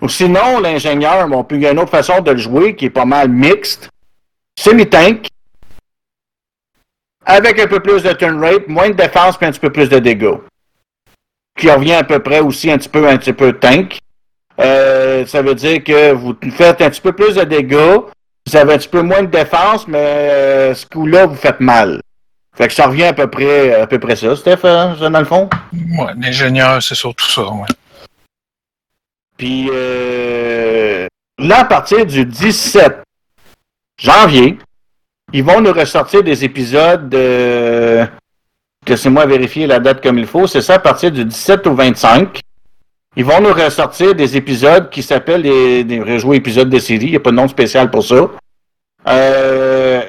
Ou 0.00 0.08
sinon, 0.08 0.60
l'ingénieur, 0.60 1.28
bon, 1.28 1.44
puis 1.44 1.58
il 1.58 1.62
y 1.62 1.66
a 1.66 1.72
une 1.72 1.78
autre 1.78 1.90
façon 1.90 2.20
de 2.20 2.30
le 2.32 2.38
jouer 2.38 2.74
qui 2.74 2.86
est 2.86 2.90
pas 2.90 3.04
mal 3.04 3.28
mixte. 3.28 3.88
Semi-tank. 4.58 5.28
Avec 7.24 7.60
un 7.60 7.66
peu 7.66 7.80
plus 7.80 8.02
de 8.02 8.12
turn 8.12 8.40
rate, 8.40 8.66
moins 8.66 8.88
de 8.88 8.94
défense 8.94 9.36
puis 9.36 9.46
un 9.46 9.50
petit 9.50 9.60
peu 9.60 9.70
plus 9.70 9.88
de 9.88 9.98
dégâts. 9.98 10.38
Qui 11.58 11.70
revient 11.70 11.94
à 11.94 12.04
peu 12.04 12.18
près 12.18 12.40
aussi 12.40 12.70
un 12.70 12.78
petit 12.78 12.88
peu, 12.88 13.06
un 13.06 13.18
petit 13.18 13.32
peu 13.32 13.52
tank. 13.52 13.98
Euh, 14.58 15.26
ça 15.26 15.42
veut 15.42 15.54
dire 15.54 15.84
que 15.84 16.12
vous 16.12 16.34
faites 16.50 16.80
un 16.80 16.90
petit 16.90 17.00
peu 17.00 17.12
plus 17.12 17.34
de 17.34 17.44
dégâts, 17.44 18.00
vous 18.46 18.56
avez 18.56 18.74
un 18.74 18.78
petit 18.78 18.88
peu 18.88 19.02
moins 19.02 19.22
de 19.22 19.26
défense, 19.26 19.86
mais 19.86 19.98
euh, 19.98 20.74
ce 20.74 20.86
coup-là, 20.86 21.26
vous 21.26 21.36
faites 21.36 21.60
mal. 21.60 22.00
Fait 22.56 22.68
que 22.68 22.74
ça 22.74 22.86
revient 22.86 23.04
à 23.04 23.12
peu 23.12 23.28
près, 23.28 23.74
à 23.74 23.86
peu 23.86 23.98
près 23.98 24.16
ça, 24.16 24.34
Steph, 24.36 24.64
hein, 24.64 24.96
dans 25.00 25.18
le 25.18 25.24
fond? 25.24 25.48
ouais, 25.72 26.12
l'ingénieur, 26.18 26.82
c'est 26.82 26.94
surtout 26.94 27.26
ça. 27.26 27.42
Ouais. 27.42 27.66
Puis 29.36 29.70
euh, 29.72 31.06
là, 31.38 31.60
à 31.60 31.64
partir 31.64 32.04
du 32.04 32.24
17 32.24 33.02
janvier, 33.98 34.58
ils 35.32 35.44
vont 35.44 35.60
nous 35.60 35.72
ressortir 35.72 36.22
des 36.22 36.44
épisodes 36.44 37.08
de 37.08 38.06
laissez-moi 38.86 39.24
vérifier 39.26 39.66
la 39.66 39.78
date 39.78 40.02
comme 40.02 40.18
il 40.18 40.26
faut, 40.26 40.46
c'est 40.46 40.60
ça 40.60 40.74
à 40.74 40.78
partir 40.78 41.10
du 41.12 41.24
17 41.24 41.66
au 41.68 41.74
25. 41.74 42.40
Ils 43.16 43.24
vont 43.24 43.40
nous 43.40 43.52
ressortir 43.52 44.14
des 44.14 44.36
épisodes 44.36 44.88
qui 44.90 45.02
s'appellent 45.02 45.42
des, 45.42 45.82
des 45.84 46.00
rejoués 46.00 46.36
épisodes 46.36 46.70
de 46.70 46.78
série. 46.78 47.06
Il 47.06 47.10
n'y 47.10 47.16
a 47.16 47.20
pas 47.20 47.30
de 47.30 47.36
nom 47.36 47.48
spécial 47.48 47.90
pour 47.90 48.04
ça. 48.04 48.28
Euh, 49.08 50.02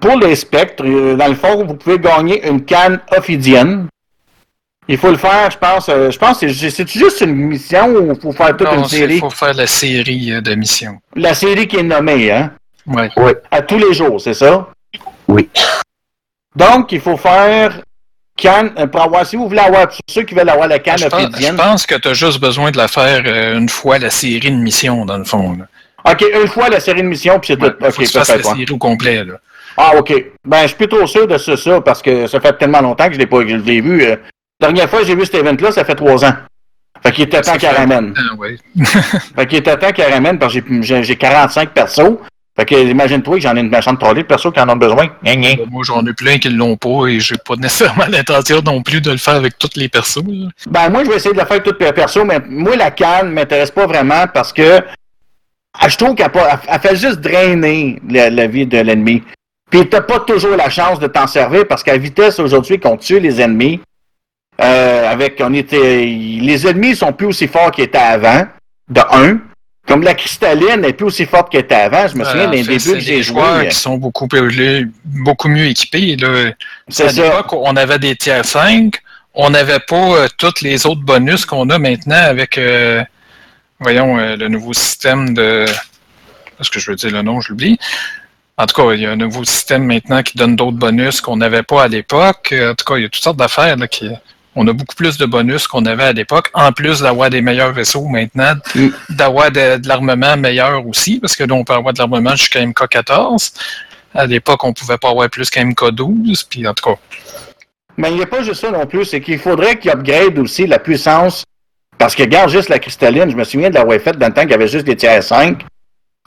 pour 0.00 0.16
les 0.18 0.34
spectres, 0.36 0.84
euh, 0.86 1.14
dans 1.16 1.28
le 1.28 1.34
fond, 1.34 1.64
vous 1.64 1.74
pouvez 1.74 1.98
gagner 1.98 2.46
une 2.48 2.64
canne 2.64 3.00
ophidienne. 3.16 3.88
Il 4.88 4.96
faut 4.96 5.10
le 5.10 5.16
faire, 5.16 5.50
je 5.50 5.58
pense. 5.58 5.88
euh, 5.88 6.10
je 6.10 6.18
pense 6.18 6.38
que 6.40 6.48
c'est 6.52 6.70
c'est 6.70 6.88
juste 6.88 7.20
une 7.20 7.34
mission 7.34 7.86
ou 7.88 8.12
il 8.12 8.20
faut 8.20 8.32
faire 8.32 8.56
toute 8.56 8.66
Non, 8.66 8.78
une 8.78 8.84
série? 8.86 9.18
faut 9.18 9.30
faire 9.30 9.54
la 9.54 9.66
série 9.66 10.32
euh, 10.32 10.40
de 10.40 10.54
missions. 10.54 10.98
La 11.14 11.34
série 11.34 11.68
qui 11.68 11.76
est 11.76 11.82
nommée, 11.82 12.30
hein? 12.32 12.52
Ouais. 12.86 13.08
À 13.50 13.62
tous 13.62 13.78
les 13.78 13.92
jours, 13.92 14.20
c'est 14.20 14.34
ça? 14.34 14.68
Oui. 15.28 15.48
Donc, 16.56 16.90
il 16.92 17.00
faut 17.00 17.16
faire 17.16 17.80
canne 18.42 18.72
euh, 18.78 18.86
pour 18.86 19.00
avoir, 19.02 19.24
si 19.24 19.36
vous 19.36 19.48
voulez 19.48 19.60
avoir, 19.60 19.86
pour 19.88 19.96
ceux 20.08 20.22
qui 20.22 20.34
veulent 20.34 20.48
avoir 20.48 20.66
la 20.68 20.78
canne 20.78 20.98
Je 20.98 21.06
pense, 21.06 21.22
je 21.40 21.52
pense 21.54 21.86
que 21.86 21.94
tu 21.94 22.08
as 22.08 22.12
juste 22.14 22.40
besoin 22.40 22.70
de 22.70 22.76
la 22.78 22.88
faire 22.88 23.22
euh, 23.24 23.58
une 23.58 23.68
fois 23.68 23.98
la 23.98 24.10
série 24.10 24.50
de 24.50 24.56
missions, 24.56 25.04
dans 25.04 25.16
le 25.18 25.24
fond. 25.24 25.56
là. 25.58 25.66
OK, 26.12 26.24
une 26.34 26.48
fois 26.48 26.68
la 26.68 26.80
série 26.80 27.02
de 27.02 27.06
mission, 27.08 27.38
puis 27.38 27.54
c'est 27.54 27.62
Ouais, 27.62 27.70
tout. 27.70 27.76
OK, 27.84 27.92
faut 27.92 28.02
que 28.02 28.06
tu 28.06 28.12
fasses 28.12 28.28
la 28.36 28.42
série 28.42 28.66
au 28.70 28.76
complet. 28.78 29.24
Là. 29.24 29.34
Ah, 29.76 29.92
OK. 29.96 30.12
Ben, 30.44 30.62
je 30.62 30.66
suis 30.68 30.76
plus 30.76 30.88
trop 30.88 31.06
sûr 31.06 31.26
de 31.28 31.38
ça, 31.38 31.56
ça, 31.56 31.80
parce 31.80 32.02
que 32.02 32.26
ça 32.26 32.40
fait 32.40 32.52
tellement 32.58 32.80
longtemps 32.80 33.06
que 33.06 33.14
je 33.14 33.18
l'ai 33.18 33.26
pas, 33.26 33.40
je 33.46 33.54
l'ai 33.56 33.80
vu. 33.80 34.02
euh, 34.04 34.16
la 34.60 34.68
dernière 34.68 34.90
fois 34.90 35.00
que 35.00 35.06
j'ai 35.06 35.14
vu 35.14 35.24
cet 35.24 35.36
event-là, 35.36 35.70
ça 35.72 35.84
fait 35.84 35.94
trois 35.94 36.24
ans. 36.24 36.34
Fait 37.02 37.10
qu'il 37.12 37.24
était 37.24 37.40
temps 37.40 37.56
qu'elle 37.56 37.74
ramène. 37.76 38.14
Ouais. 38.38 38.56
Fait 39.34 39.46
qu'il 39.46 39.58
était 39.58 39.76
temps 39.76 39.90
qu'elle 39.92 40.12
ramène, 40.12 40.38
parce 40.38 40.54
que 40.54 40.60
j'ai 40.82 41.16
45 41.16 41.70
persos. 41.70 42.18
Fait 42.54 42.66
que 42.66 42.74
imagine-toi 42.74 43.36
que 43.36 43.40
j'en 43.40 43.56
ai 43.56 43.60
une 43.60 43.70
méchante 43.70 43.98
trolley 43.98 44.22
de 44.22 44.26
persos 44.26 44.52
qui 44.52 44.60
en 44.60 44.68
ont 44.68 44.76
besoin. 44.76 45.06
Gna, 45.24 45.36
gna. 45.36 45.48
Moi, 45.70 45.84
j'en 45.84 46.04
ai 46.04 46.12
plein 46.12 46.38
qui 46.38 46.50
l'ont 46.50 46.76
pas 46.76 47.06
et 47.06 47.18
j'ai 47.18 47.36
pas 47.38 47.56
nécessairement 47.56 48.04
l'intention 48.10 48.60
non 48.62 48.82
plus 48.82 49.00
de 49.00 49.10
le 49.10 49.16
faire 49.16 49.34
avec 49.34 49.58
tous 49.58 49.70
les 49.76 49.88
persos. 49.88 50.22
là. 50.26 50.48
Ben, 50.66 50.90
moi, 50.90 51.04
je 51.04 51.10
vais 51.10 51.16
essayer 51.16 51.34
de 51.34 51.40
le 51.40 51.46
faire 51.46 51.62
toutes 51.62 51.80
les 51.80 51.92
persos, 51.92 52.24
mais 52.24 52.40
moi, 52.46 52.76
la 52.76 52.90
canne 52.90 53.30
m'intéresse 53.30 53.70
pas 53.70 53.86
vraiment 53.86 54.26
parce 54.32 54.52
que 54.52 54.82
ah, 55.80 55.88
je 55.88 55.96
trouve 55.96 56.14
qu'elle 56.14 56.30
fait 56.82 56.96
juste 56.96 57.20
drainer 57.20 57.98
la, 58.08 58.28
la 58.28 58.46
vie 58.46 58.66
de 58.66 58.78
l'ennemi. 58.78 59.22
Puis 59.70 59.88
t'as 59.88 60.02
pas 60.02 60.20
toujours 60.20 60.54
la 60.54 60.68
chance 60.68 60.98
de 60.98 61.06
t'en 61.06 61.26
servir 61.26 61.66
parce 61.66 61.82
qu'à 61.82 61.96
vitesse 61.96 62.38
aujourd'hui 62.38 62.78
qu'on 62.78 62.98
tue 62.98 63.18
les 63.18 63.40
ennemis, 63.40 63.80
euh, 64.60 65.10
avec 65.10 65.40
on 65.42 65.54
était. 65.54 66.04
Les 66.04 66.66
ennemis 66.66 66.94
sont 66.94 67.14
plus 67.14 67.28
aussi 67.28 67.48
forts 67.48 67.70
qu'ils 67.70 67.84
étaient 67.84 67.96
avant, 67.96 68.46
de 68.90 69.00
un. 69.10 69.38
Comme 69.86 70.02
la 70.02 70.14
cristalline 70.14 70.80
n'est 70.80 70.92
plus 70.92 71.06
aussi 71.06 71.26
forte 71.26 71.50
qu'elle 71.50 71.62
était 71.62 71.74
avant. 71.74 72.06
Je 72.06 72.16
me 72.16 72.24
souviens 72.24 72.42
Euh, 72.44 72.46
d'un 72.46 72.62
début 72.62 72.78
que 72.92 73.00
j'ai 73.00 73.22
joué. 73.22 73.40
joueurs 73.40 73.68
qui 73.68 73.74
sont 73.74 73.96
beaucoup 73.98 74.28
beaucoup 75.04 75.48
mieux 75.48 75.66
équipés. 75.66 76.16
Là. 76.16 76.52
À 77.00 77.12
l'époque, 77.12 77.52
on 77.52 77.76
avait 77.76 77.98
des 77.98 78.14
tiers 78.16 78.44
5. 78.44 78.94
On 79.34 79.50
n'avait 79.50 79.80
pas 79.80 79.96
euh, 79.96 80.28
tous 80.38 80.60
les 80.62 80.86
autres 80.86 81.00
bonus 81.00 81.46
qu'on 81.46 81.68
a 81.70 81.78
maintenant 81.78 82.16
avec, 82.22 82.58
euh, 82.58 83.02
voyons, 83.80 84.18
euh, 84.18 84.36
le 84.36 84.48
nouveau 84.48 84.72
système 84.74 85.32
de... 85.34 85.64
Est-ce 86.60 86.70
que 86.70 86.78
je 86.78 86.90
veux 86.90 86.96
dire 86.96 87.10
le 87.10 87.22
nom, 87.22 87.40
je 87.40 87.48
l'oublie? 87.48 87.78
En 88.58 88.66
tout 88.66 88.74
cas, 88.80 88.92
il 88.92 89.00
y 89.00 89.06
a 89.06 89.10
un 89.10 89.16
nouveau 89.16 89.42
système 89.44 89.84
maintenant 89.84 90.22
qui 90.22 90.36
donne 90.36 90.54
d'autres 90.54 90.76
bonus 90.76 91.20
qu'on 91.22 91.38
n'avait 91.38 91.62
pas 91.62 91.84
à 91.84 91.88
l'époque. 91.88 92.54
En 92.56 92.74
tout 92.74 92.84
cas, 92.84 92.96
il 92.98 93.02
y 93.02 93.06
a 93.06 93.08
toutes 93.08 93.22
sortes 93.24 93.38
d'affaires 93.38 93.76
là, 93.76 93.88
qui... 93.88 94.08
On 94.54 94.66
a 94.68 94.72
beaucoup 94.72 94.94
plus 94.94 95.16
de 95.16 95.24
bonus 95.24 95.66
qu'on 95.66 95.84
avait 95.86 96.04
à 96.04 96.12
l'époque, 96.12 96.50
en 96.52 96.72
plus 96.72 97.00
d'avoir 97.00 97.30
des 97.30 97.40
meilleurs 97.40 97.72
vaisseaux 97.72 98.06
maintenant, 98.06 98.54
Mm. 98.74 98.88
d'avoir 99.10 99.50
de, 99.50 99.78
de 99.78 99.88
l'armement 99.88 100.36
meilleur 100.36 100.86
aussi, 100.86 101.18
parce 101.20 101.34
que 101.36 101.44
là, 101.44 101.54
on 101.54 101.64
peut 101.64 101.72
avoir 101.72 101.94
de 101.94 101.98
l'armement 101.98 102.36
jusqu'à 102.36 102.60
MK14. 102.64 103.52
À 104.14 104.26
l'époque, 104.26 104.62
on 104.64 104.72
pouvait 104.74 104.98
pas 104.98 105.08
avoir 105.08 105.30
plus 105.30 105.48
qu'à 105.48 105.64
MK12, 105.64 106.44
puis 106.48 106.66
en 106.68 106.74
tout 106.74 106.84
cas, 106.90 106.96
Mais 107.96 108.10
il 108.10 108.16
n'y 108.16 108.22
a 108.22 108.26
pas 108.26 108.42
juste 108.42 108.60
ça 108.60 108.70
non 108.70 108.86
plus, 108.86 109.04
c'est 109.06 109.20
qu'il 109.20 109.38
faudrait 109.38 109.78
qu'il 109.78 109.90
upgrade 109.90 110.38
aussi 110.38 110.66
la 110.66 110.78
puissance. 110.78 111.44
Parce 111.98 112.14
que 112.14 112.22
regarde 112.22 112.50
juste 112.50 112.68
la 112.68 112.78
cristalline, 112.78 113.30
je 113.30 113.36
me 113.36 113.44
souviens 113.44 113.70
de 113.70 113.74
l'avoir 113.74 113.98
faite 114.00 114.18
dans 114.18 114.26
le 114.26 114.32
temps 114.34 114.42
qu'il 114.42 114.50
y 114.50 114.54
avait 114.54 114.66
juste 114.68 114.84
des 114.86 114.96
tiers 114.96 115.22
5. 115.22 115.62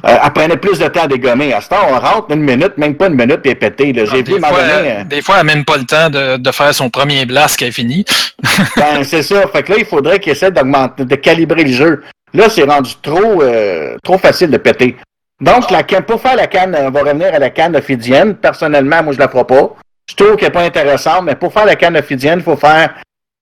Euh, 0.04 0.18
elle 0.24 0.34
prenait 0.34 0.58
plus 0.58 0.78
de 0.78 0.88
temps 0.88 1.04
à 1.04 1.08
dégommer. 1.08 1.54
À 1.54 1.62
ce 1.62 1.70
temps, 1.70 1.88
on 1.90 1.98
rentre 2.00 2.32
une 2.32 2.42
minute, 2.42 2.78
même 2.78 2.96
pas 2.96 3.08
une 3.08 3.16
minute, 3.16 3.38
puis 3.38 3.52
elle 3.52 3.54
est 3.54 3.56
pétée. 3.56 3.94
là. 3.94 4.04
J'ai 4.06 4.24
vu, 4.24 4.34
moment 4.34 4.48
fois, 4.48 4.62
donné, 4.62 4.92
euh, 4.92 5.04
des 5.06 5.22
fois, 5.22 5.36
elle 5.40 5.48
n'a 5.48 5.56
même 5.56 5.66
pas 5.66 5.78
le 5.78 5.86
temps 5.86 6.10
de, 6.10 6.38
de 6.38 6.52
faire 6.52 6.74
son 6.76 6.90
premier 6.90 7.26
blast 7.26 7.58
qui 7.58 7.66
est 7.66 7.72
fini. 7.72 8.04
ben, 8.76 9.04
c'est 9.04 9.24
ça. 9.24 9.48
Fait 9.48 9.64
que 9.64 9.72
là, 9.72 9.78
il 9.80 9.86
faudrait 9.86 10.20
qu'il 10.20 10.34
essaie 10.34 10.52
d'augmenter, 10.52 11.06
de 11.06 11.16
calibrer 11.16 11.64
le 11.64 11.72
jeu. 11.72 12.04
Là, 12.34 12.50
c'est 12.50 12.64
rendu 12.64 12.92
trop, 13.02 13.42
euh, 13.42 13.96
trop 14.04 14.18
facile 14.18 14.52
de 14.52 14.58
péter. 14.58 14.98
Donc, 15.42 15.72
la 15.72 15.84
canne, 15.84 16.04
pour 16.04 16.22
faire 16.22 16.36
la 16.36 16.48
canne, 16.48 16.76
on 16.80 16.92
va 16.92 17.02
revenir 17.02 17.34
à 17.34 17.40
la 17.40 17.50
canne 17.50 17.76
ophidienne. 17.76 18.36
Personnellement, 18.36 19.02
moi, 19.02 19.14
je 19.14 19.20
la 19.20 19.30
ferai 19.30 19.46
pas. 19.46 19.76
Je 20.10 20.16
trouve 20.16 20.36
qu'elle 20.36 20.50
n'est 20.50 20.54
pas 20.54 20.62
intéressante, 20.62 21.24
mais 21.24 21.36
pour 21.36 21.52
faire 21.52 21.66
la 21.66 21.76
canne 21.76 21.98
ophidienne, 21.98 22.40
il 22.40 22.44
faut 22.44 22.58
faire 22.58 22.94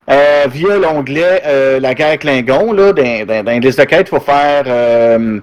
euh, 0.10 0.46
via 0.50 0.78
l'onglet 0.78 1.42
euh, 1.46 1.80
la 1.80 1.94
guerre 1.94 2.20
Klingon, 2.20 2.72
là, 2.74 2.94
dans, 2.94 3.26
dans, 3.26 3.44
dans 3.44 3.52
les 3.52 3.60
listes 3.60 3.80
de 3.80 3.86
quête, 3.86 4.08
il 4.08 4.10
faut 4.10 4.24
faire 4.24 4.63
euh, 4.68 5.39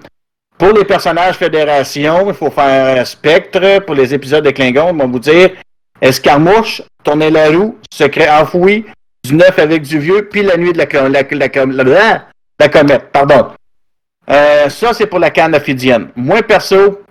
pour 0.60 0.72
les 0.74 0.84
personnages 0.84 1.36
Fédération, 1.36 2.28
il 2.28 2.34
faut 2.34 2.50
faire 2.50 2.98
euh, 2.98 3.04
Spectre. 3.04 3.80
Pour 3.86 3.94
les 3.94 4.12
épisodes 4.12 4.44
de 4.44 4.50
Klingon, 4.50 4.90
ils 4.94 5.00
vont 5.02 5.08
vous 5.08 5.18
dire 5.18 5.50
Escarmouche, 6.02 6.82
tourner 7.02 7.30
la 7.30 7.48
roue, 7.48 7.78
secret 7.92 8.28
enfoui, 8.30 8.84
du 9.24 9.34
neuf 9.34 9.58
avec 9.58 9.82
du 9.82 9.98
vieux, 9.98 10.28
puis 10.30 10.42
la 10.42 10.56
nuit 10.58 10.72
de 10.72 10.78
la, 10.78 10.86
co- 10.86 11.08
la, 11.08 11.22
la, 11.22 11.48
la, 11.66 11.84
la- 11.84 12.24
la 12.60 12.68
comète, 12.68 13.10
pardon. 13.10 13.48
Euh, 14.30 14.68
ça, 14.68 14.92
c'est 14.92 15.06
pour 15.06 15.18
la 15.18 15.30
canne 15.30 15.54
ophidienne. 15.56 16.08
Moi, 16.14 16.42
perso, 16.42 17.02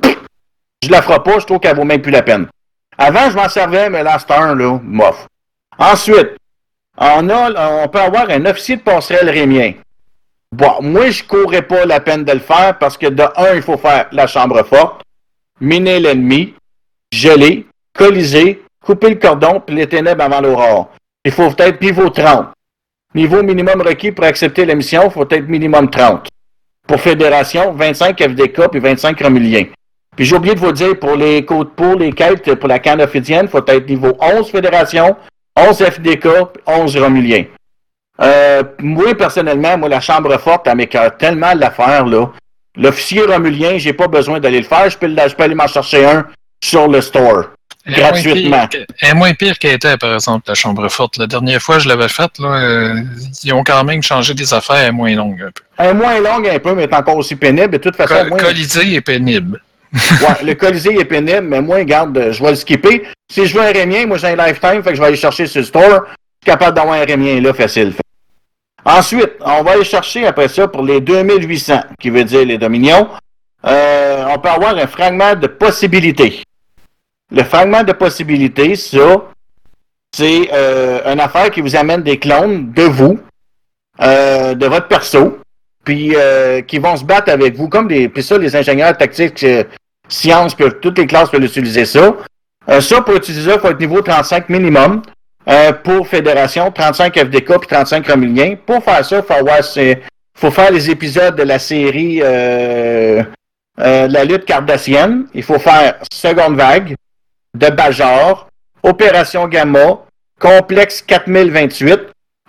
je 0.84 0.90
la 0.92 1.02
ferai 1.02 1.22
pas, 1.24 1.40
je 1.40 1.46
trouve 1.46 1.60
qu'elle 1.60 1.76
vaut 1.76 1.84
même 1.84 2.02
plus 2.02 2.12
la 2.12 2.22
peine. 2.22 2.48
Avant, 2.98 3.30
je 3.32 3.36
m'en 3.36 3.50
servais, 3.50 3.90
mais 3.90 4.04
là, 4.04 4.18
c'est 4.20 4.32
un, 4.34 4.54
là, 4.56 4.80
mof. 4.84 5.26
Ensuite, 5.78 6.36
on, 6.98 7.30
a, 7.30 7.84
on 7.84 7.88
peut 7.88 8.00
avoir 8.00 8.30
un 8.30 8.46
officier 8.46 8.78
de 8.78 8.82
passerelle 8.82 9.30
rémien. 9.30 9.74
Bon, 10.52 10.82
moi, 10.82 11.12
je 11.12 11.24
courrais 11.24 11.62
pas 11.62 11.86
la 11.86 12.00
peine 12.00 12.24
de 12.24 12.32
le 12.32 12.40
faire 12.40 12.78
parce 12.80 12.98
que 12.98 13.08
de 13.08 13.24
un, 13.38 13.56
il 13.56 13.62
faut 13.62 13.78
faire 13.78 14.08
la 14.12 14.26
chambre 14.26 14.64
forte, 14.64 15.04
miner 15.62 16.00
l'ennemi, 16.00 16.56
geler, 17.12 17.68
coaliser, 17.94 18.64
couper 18.84 19.10
le 19.10 19.16
cordon, 19.16 19.62
puis 19.66 19.76
les 19.76 19.88
ténèbres 19.88 20.24
avant 20.24 20.42
l'aurore. 20.42 20.92
Il 21.24 21.32
faut 21.32 21.50
peut-être 21.52 21.78
pivot 21.78 22.10
30. 22.10 22.48
Niveau 23.14 23.44
minimum 23.44 23.82
requis 23.82 24.12
pour 24.12 24.26
accepter 24.26 24.66
la 24.66 24.74
mission, 24.74 25.04
il 25.06 25.12
faut 25.12 25.28
être 25.30 25.48
minimum 25.48 25.90
30. 25.90 26.28
Pour 26.88 27.00
Fédération, 27.00 27.72
25 27.72 28.20
FDK 28.20 28.70
puis 28.72 28.80
25 28.80 29.22
Romuliens. 29.22 29.66
Puis 30.16 30.26
j'ai 30.26 30.36
oublié 30.36 30.56
de 30.56 30.60
vous 30.60 30.72
dire, 30.72 30.98
pour 30.98 31.16
les 31.16 31.46
côtes 31.46 31.76
pour 31.76 31.96
les 31.96 32.12
quêtes, 32.12 32.56
pour 32.56 32.68
la 32.68 32.80
canne 32.80 33.02
ophidienne, 33.02 33.46
il 33.46 33.50
faut 33.50 33.66
être 33.66 33.88
niveau 33.88 34.18
11 34.20 34.50
Fédération, 34.50 35.16
11 35.56 35.78
FDK, 35.78 36.28
puis 36.54 36.64
11 36.66 36.98
Romuliens. 36.98 37.46
Euh, 38.22 38.64
moi, 38.80 39.16
personnellement, 39.16 39.78
moi, 39.78 39.90
la 39.90 40.02
chambre 40.02 40.38
forte, 40.40 40.68
elle 40.68 40.76
m'écœure 40.76 41.16
tellement 41.18 41.54
l'affaire, 41.56 42.06
là. 42.06 42.30
L'officier 42.76 43.24
Romulien, 43.24 43.78
j'ai 43.78 43.94
pas 43.94 44.08
besoin 44.08 44.40
d'aller 44.40 44.60
le 44.60 44.66
faire, 44.66 44.90
je 44.90 44.98
peux, 44.98 45.08
je 45.08 45.36
peux 45.36 45.44
aller 45.44 45.56
m'en 45.56 45.68
chercher 45.68 46.06
un 46.06 46.26
sur 46.64 46.88
le 46.88 47.02
store. 47.02 47.46
Elle 47.86 47.94
Gratuitement. 47.96 48.68
Elle 49.02 49.10
est 49.10 49.14
moins 49.14 49.34
pire 49.34 49.58
qu'elle 49.58 49.76
était, 49.76 49.98
par 49.98 50.14
exemple, 50.14 50.46
la 50.48 50.54
chambre 50.54 50.88
forte. 50.90 51.18
La 51.18 51.28
dernière 51.28 51.62
fois, 51.62 51.80
je 51.80 51.88
l'avais 51.88 52.10
faite, 52.10 52.38
là, 52.40 52.50
euh, 52.50 53.02
ils 53.44 53.54
ont 53.54 53.64
quand 53.64 53.84
même 53.84 54.04
changé 54.04 54.34
des 54.34 54.54
affaires, 54.54 54.76
elle 54.78 54.90
est 54.90 54.92
moins 54.92 55.16
longue 55.16 55.42
un 55.42 55.52
peu. 55.52 55.64
Elle 55.78 55.88
est 55.88 55.94
moins 55.94 56.20
longue 56.20 56.48
un 56.48 56.60
peu, 56.60 56.76
mais 56.76 56.84
elle 56.84 56.90
est 56.90 56.96
encore 56.96 57.18
aussi 57.18 57.36
pénible. 57.36 57.70
De 57.72 57.78
toute 57.78 57.96
façon, 57.96 58.16
Co- 58.16 58.28
moi, 58.30 58.38
Colisée 58.38 58.94
est 58.96 59.02
pénible. 59.02 59.62
ouais, 59.94 60.44
le 60.44 60.54
Colisée 60.54 61.00
est 61.00 61.06
pénible, 61.06 61.48
mais 61.48 61.62
moi, 61.62 61.84
garde, 61.84 62.32
je 62.32 62.44
vais 62.44 62.50
le 62.52 62.56
skipper. 62.56 63.04
Si 63.32 63.46
je 63.46 63.56
veux 63.58 63.64
un 63.64 63.72
Rémien, 63.72 64.06
moi 64.06 64.18
j'ai 64.18 64.28
un 64.28 64.36
lifetime, 64.36 64.84
fait 64.84 64.90
que 64.90 64.96
je 64.96 65.02
vais 65.02 65.08
aller 65.08 65.16
chercher 65.18 65.48
sur 65.48 65.62
le 65.62 65.66
store. 65.66 66.04
Je 66.42 66.52
suis 66.52 66.58
capable 66.58 66.76
d'avoir 66.76 66.96
un 66.96 67.06
Rémien 67.06 67.40
là, 67.42 67.54
facile. 67.54 67.94
Ensuite, 68.86 69.32
on 69.42 69.64
va 69.64 69.72
aller 69.72 69.84
chercher 69.84 70.26
après 70.26 70.48
ça 70.48 70.68
pour 70.68 70.84
les 70.84 71.02
2800, 71.02 71.82
qui 72.00 72.10
veut 72.10 72.24
dire 72.24 72.46
les 72.46 72.58
dominions. 72.58 73.10
Euh, 73.66 74.26
on 74.30 74.40
peut 74.40 74.50
avoir 74.50 74.76
un 74.78 74.88
fragment 74.88 75.36
de 75.36 75.48
possibilité. 75.48 76.44
Le 77.32 77.44
fragment 77.44 77.84
de 77.84 77.92
possibilité, 77.92 78.76
ça, 78.76 79.24
c'est 80.16 80.50
euh, 80.54 81.02
une 81.14 81.20
affaire 81.20 81.52
qui 81.52 81.62
vous 81.62 81.76
amène 81.76 82.02
des 82.02 82.18
clones 82.18 82.72
de 82.72 82.84
vous, 82.84 83.20
euh, 84.02 84.56
de 84.56 84.66
votre 84.66 84.88
perso, 84.88 85.40
puis 85.84 86.16
euh, 86.16 86.62
qui 86.62 86.80
vont 86.80 86.96
se 86.96 87.04
battre 87.04 87.32
avec 87.32 87.56
vous, 87.56 87.68
comme 87.68 87.88
des. 87.88 88.10
Puis 88.10 88.24
ça, 88.24 88.38
les 88.38 88.56
ingénieurs 88.56 88.98
tactiques, 88.98 89.44
euh, 89.44 89.64
sciences, 90.08 90.56
toutes 90.82 90.98
les 90.98 91.06
classes 91.08 91.30
peuvent 91.30 91.44
utiliser 91.44 91.86
ça. 91.86 92.16
Euh, 92.70 92.82
ça, 92.82 93.02
pour 93.02 93.16
utiliser 93.16 93.50
ça, 93.50 93.56
il 93.56 93.60
faut 93.60 93.70
être 93.70 93.80
niveau 93.80 94.02
35 94.02 94.50
minimum. 94.50 95.02
Euh, 95.50 95.74
pour 95.74 96.08
Fédération, 96.08 96.72
35 96.72 97.18
FDK 97.18 97.58
puis 97.60 97.68
35 97.68 98.08
Romuliens. 98.08 98.56
Pour 98.66 98.84
faire 98.84 99.04
ça, 99.04 99.18
il 99.18 99.24
faut, 99.24 99.34
avoir 99.34 100.54
faire 100.54 100.72
les 100.72 100.90
épisodes 100.90 101.36
de 101.36 101.44
la 101.44 101.58
série 101.58 102.20
euh, 102.22 103.24
euh, 103.80 104.08
La 104.08 104.24
lutte 104.24 104.46
cardassienne. 104.46 105.26
Il 105.34 105.42
faut 105.42 105.58
faire 105.58 105.96
Seconde 106.12 106.56
Vague, 106.56 106.96
de 107.56 107.70
Bajor, 107.70 108.48
Opération 108.84 109.48
Gamma, 109.48 110.00
Complexe 110.40 111.02
4028 111.02 112.00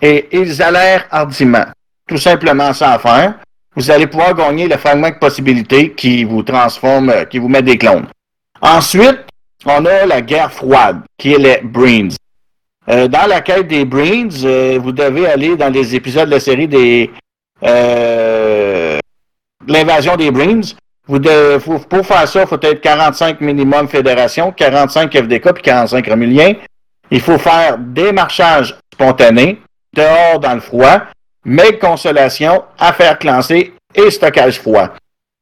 et 0.03 0.29
Ils 0.33 0.63
allèrent 0.63 1.07
hardiment. 1.11 1.67
Tout 2.07 2.19
simplement 2.19 2.69
à 2.69 2.99
faire. 2.99 3.35
Vous 3.77 3.91
allez 3.91 4.09
pouvoir 4.09 4.35
gagner 4.35 4.69
le 4.69 4.77
fragment 4.77 5.11
de 5.11 5.15
possibilité 5.15 5.93
qui 5.93 6.25
vous 6.25 6.43
transforme, 6.43 7.09
euh, 7.11 7.25
qui 7.25 7.39
vous 7.39 7.49
met 7.49 7.63
des 7.63 7.79
clones. 7.79 8.07
Ensuite, 8.61 9.21
on 9.65 9.87
a 9.87 10.05
la 10.07 10.21
guerre 10.21 10.53
froide, 10.53 11.01
qui 11.17 11.33
est 11.33 11.39
les 11.39 11.61
Brains. 11.63 12.09
Euh, 12.91 13.07
dans 13.09 13.27
la 13.29 13.41
quête 13.41 13.69
des 13.69 13.85
Brains, 13.85 14.29
euh, 14.45 14.79
vous 14.83 14.93
devez 14.93 15.27
aller 15.29 15.57
dans 15.57 15.69
les 15.69 15.95
épisodes 15.95 16.27
de 16.27 16.33
la 16.33 16.41
série 16.41 16.67
des 16.67 17.11
euh, 17.63 18.99
l'invasion 19.67 20.17
des 20.17 20.31
Brains. 20.31 20.61
Vous 21.07 21.19
de- 21.19 21.59
faut- 21.59 21.79
pour 21.79 22.07
faire 22.07 22.27
ça, 22.29 22.43
il 22.43 22.47
faut 22.47 22.59
être 22.61 22.81
45 22.81 23.41
minimum 23.41 23.89
fédération, 23.89 24.53
45 24.53 25.13
FDK 25.13 25.53
puis 25.53 25.63
45 25.63 26.07
Romuliens. 26.09 26.55
Il 27.11 27.21
faut 27.21 27.39
faire 27.39 27.77
démarchage 27.79 28.77
spontané, 28.93 29.61
dehors 29.95 30.39
dans 30.41 30.55
le 30.55 30.61
froid, 30.61 31.01
mail 31.45 31.79
consolation, 31.79 32.63
affaires 32.79 33.19
classées 33.19 33.73
et 33.95 34.11
stockage 34.11 34.61
froid. 34.61 34.89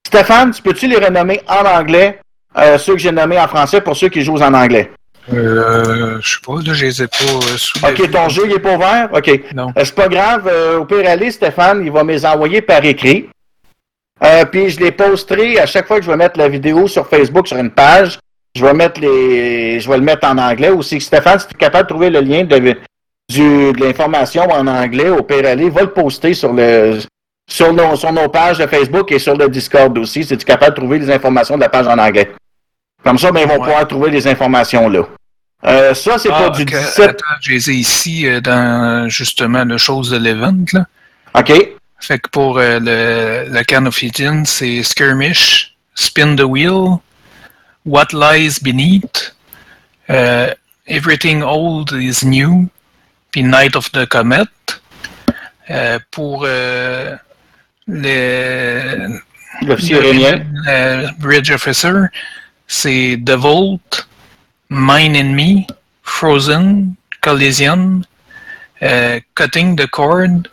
Stéphane, 0.07 0.53
tu 0.53 0.63
peux-tu 0.63 0.87
les 0.89 0.97
renommer 0.97 1.41
en 1.47 1.65
anglais, 1.79 2.19
euh, 2.57 2.79
ceux 2.79 2.95
que 2.95 2.99
j'ai 2.99 3.13
nommés 3.13 3.39
en 3.39 3.47
français 3.49 3.81
pour 3.83 3.95
ceux 3.97 4.09
qui 4.09 4.23
jouent 4.23 4.41
en 4.41 4.55
anglais? 4.55 4.91
Euh, 5.33 6.19
je 6.21 6.29
sais 6.35 6.41
pas, 6.45 6.55
là, 6.55 6.73
je 6.75 6.85
les 6.87 7.03
ai 7.03 7.07
pas 7.07 7.17
euh, 7.25 7.57
sous 7.57 7.79
OK, 7.85 8.11
ton 8.11 8.29
jeu, 8.29 8.43
il 8.47 8.53
est 8.53 8.59
pas 8.59 8.77
ouvert? 8.77 9.09
OK. 9.12 9.41
Non. 9.55 9.69
Euh, 9.77 9.83
c'est 9.85 9.95
pas 9.95 10.09
grave. 10.09 10.49
euh, 10.51 10.79
au 10.79 10.85
pire 10.85 11.09
aller, 11.09 11.31
Stéphane, 11.31 11.83
il 11.85 11.93
va 11.93 12.03
me 12.05 12.12
les 12.12 12.25
envoyer 12.25 12.62
par 12.62 12.85
écrit. 12.85 13.29
Puis 14.51 14.71
je 14.71 14.81
les 14.81 14.91
posterai 14.91 15.59
à 15.61 15.67
chaque 15.67 15.87
fois 15.87 15.99
que 15.99 16.05
je 16.05 16.11
vais 16.11 16.17
mettre 16.17 16.38
la 16.38 16.49
vidéo 16.49 16.88
sur 16.88 17.07
Facebook 17.09 17.47
sur 17.47 17.57
une 17.57 17.71
page. 17.71 18.19
Je 18.57 18.64
vais 18.64 18.73
mettre 18.75 19.01
les. 19.01 19.79
Je 19.79 19.88
vais 19.88 19.97
le 19.99 20.03
mettre 20.03 20.27
en 20.27 20.37
anglais 20.38 20.71
aussi. 20.71 21.01
Stéphane, 21.01 21.38
si 21.38 21.47
tu 21.47 21.55
es 21.55 21.59
capable 21.59 21.85
de 21.85 21.88
trouver 21.91 22.11
le 22.11 22.21
lien 22.21 22.43
de, 22.43 22.59
du, 22.59 23.73
de 23.73 23.81
l'information 23.85 24.43
en 24.51 24.67
anglais 24.67 25.11
au 25.11 25.23
pire 25.23 25.47
aller, 25.47 25.71
va 25.71 25.83
le 25.83 25.91
poster 25.91 26.35
sur 26.35 26.53
le 26.53 26.99
sur 27.49 27.73
nos, 27.73 27.95
sur 27.97 28.12
nos 28.12 28.29
pages 28.29 28.59
de 28.59 28.67
Facebook 28.67 29.12
et 29.12 29.19
sur 29.21 29.37
le 29.37 29.49
Discord 29.49 29.97
aussi, 29.99 30.25
si 30.25 30.37
tu 30.37 30.43
es 30.43 30.45
capable 30.45 30.73
de 30.75 30.81
trouver 30.81 30.99
les 30.99 31.11
informations 31.11 31.55
de 31.57 31.61
la 31.62 31.69
page 31.69 31.87
en 31.87 31.97
anglais. 31.99 32.31
Comme 33.05 33.17
ça, 33.19 33.31
ben, 33.31 33.41
ils 33.43 33.47
vont 33.47 33.55
Ouais. 33.55 33.61
pouvoir 33.67 33.87
trouver 33.87 34.11
les 34.11 34.27
informations 34.27 34.88
là. 34.88 35.03
Euh, 35.64 35.92
ça, 35.94 36.18
c'est 36.18 36.29
Ah, 36.33 36.42
pour 36.44 36.51
du 36.53 36.62
ok, 36.62 36.68
17. 36.71 37.09
Attends, 37.11 37.25
je 37.40 37.51
les 37.53 37.71
ai 37.71 37.75
ici 37.75 38.27
euh, 38.27 38.40
dans 38.40 39.09
justement 39.09 39.64
le 39.64 39.77
chose 39.77 40.11
de 40.11 40.16
l'event. 40.16 40.64
là. 40.73 40.87
OK. 41.35 41.53
Fait 42.01 42.18
que 42.21 42.29
pour 42.31 42.59
euh, 42.59 42.79
le, 42.81 43.53
le 43.53 43.64
Can 43.64 43.87
of 43.87 44.01
Eden, 44.03 44.47
c'est 44.47 44.83
Skirmish, 44.85 45.75
Spin 45.97 46.37
the 46.37 46.42
Wheel, 46.42 46.99
What 47.85 48.07
Lies 48.12 48.61
Beneath, 48.62 49.35
euh, 50.11 50.55
Everything 50.87 51.42
Old 51.42 51.90
is 51.92 52.25
New, 52.25 52.68
puis 53.33 53.42
Night 53.42 53.75
of 53.75 53.90
the 53.92 54.07
Comet. 54.07 54.44
Pour 56.12 56.47
L'officier 59.62 60.01
le 60.01 61.11
Bridge 61.18 61.51
Officer, 61.51 62.05
c'est 62.66 63.21
The 63.25 63.33
Vault, 63.33 63.81
Mine 64.70 65.35
Me, 65.35 65.66
Frozen, 66.02 66.96
Collision, 67.22 68.02
euh, 68.83 69.20
Cutting 69.35 69.76
the 69.76 69.87
Cord, 69.87 70.48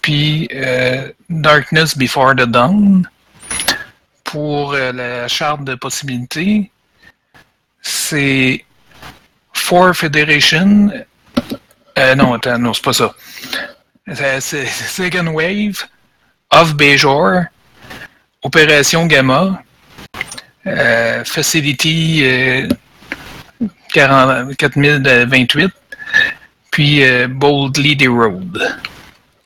puis 0.00 0.48
euh, 0.52 1.12
Darkness 1.28 1.96
Before 1.96 2.34
the 2.34 2.46
Dawn. 2.46 3.08
Pour 4.24 4.72
euh, 4.72 4.92
la 4.92 5.28
charte 5.28 5.64
de 5.64 5.74
possibilités, 5.74 6.70
c'est 7.82 8.64
Four 9.52 9.94
Federation. 9.94 10.90
Non, 12.16 12.34
attends, 12.34 12.58
non, 12.58 12.72
c'est 12.72 12.84
pas 12.84 12.92
ça. 12.92 13.14
C'est 14.06 14.66
Second 14.66 15.26
Wave, 15.28 15.84
Off 16.50 16.74
Bejor, 16.74 17.44
Opération 18.42 19.06
Gamma, 19.06 19.62
Facility 21.24 22.68
40 23.92 24.56
4028, 24.56 25.72
puis 26.70 27.02
euh, 27.02 27.28
Boldly 27.28 27.96
the 27.96 28.08
Road. 28.08 28.76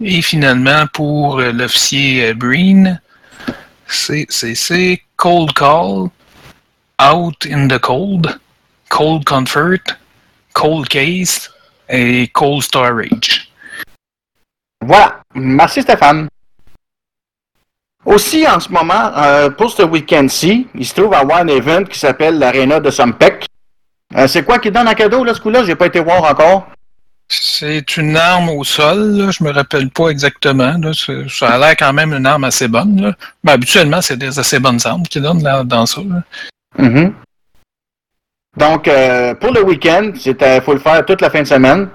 Et 0.01 0.21
finalement, 0.23 0.87
pour 0.93 1.39
euh, 1.39 1.53
l'officier 1.53 2.29
euh, 2.29 2.35
Breen, 2.35 3.01
c'est 3.87 5.03
Cold 5.17 5.53
Call, 5.53 6.09
Out 7.01 7.47
in 7.51 7.69
the 7.69 7.79
Cold, 7.79 8.39
Cold 8.89 9.25
Comfort, 9.25 9.97
Cold 10.53 10.89
Case 10.89 11.51
et 11.89 12.29
Cold 12.29 12.63
Storage. 12.63 13.51
Voilà. 14.81 15.21
Merci 15.35 15.83
Stéphane. 15.83 16.29
Aussi, 18.05 18.47
en 18.49 18.59
ce 18.59 18.69
moment, 18.69 19.13
pour 19.57 19.71
ce 19.71 19.83
week-end-ci, 19.83 20.67
il 20.75 20.85
se 20.85 20.95
trouve 20.95 21.15
à 21.15 21.21
avoir 21.21 21.39
un 21.39 21.47
event 21.47 21.85
qui 21.85 21.99
s'appelle 21.99 22.37
l'Arena 22.39 22.81
de 22.81 22.91
Sumpec. 22.91 23.47
Euh, 24.17 24.27
c'est 24.27 24.43
quoi 24.45 24.59
qui 24.59 24.71
donne 24.71 24.89
en 24.89 24.95
cadeau, 24.95 25.25
là, 25.25 25.35
ce 25.35 25.41
coup-là? 25.41 25.65
J'ai 25.65 25.75
pas 25.75 25.87
été 25.87 26.01
voir 26.01 26.23
encore. 26.25 26.69
C'est 27.29 27.97
une 27.97 28.17
arme 28.17 28.51
au 28.51 28.63
sol, 28.63 28.99
là, 29.17 29.31
je 29.31 29.43
me 29.43 29.51
rappelle 29.53 29.89
pas 29.89 30.09
exactement. 30.09 30.75
là, 30.79 30.91
ça 31.29 31.49
a 31.49 31.59
l'air 31.59 31.77
quand 31.79 31.93
même 31.93 32.13
une 32.13 32.27
arme 32.27 32.45
assez 32.45 32.69
bonne. 32.69 33.01
Là. 33.01 33.13
Mais 33.43 33.53
habituellement, 33.53 34.03
c'est 34.03 34.19
des 34.19 34.39
assez 34.39 34.59
bonnes 34.59 34.81
armes 34.85 35.05
qui 35.05 35.19
donnent 35.21 35.43
là, 35.43 35.65
dans 35.65 35.87
ça. 35.87 36.03
là. 36.03 36.23
Mhm. 36.79 37.15
Donc, 38.59 38.87
euh, 38.87 39.35
pour 39.35 39.51
le 39.53 39.63
week-end, 39.63 40.13
il 40.15 40.61
faut 40.63 40.75
le 40.75 40.81
faire 40.81 41.05
toute 41.07 41.23
la 41.23 41.31
fin 41.31 41.41
de 41.41 41.47
semaine. 41.47 41.89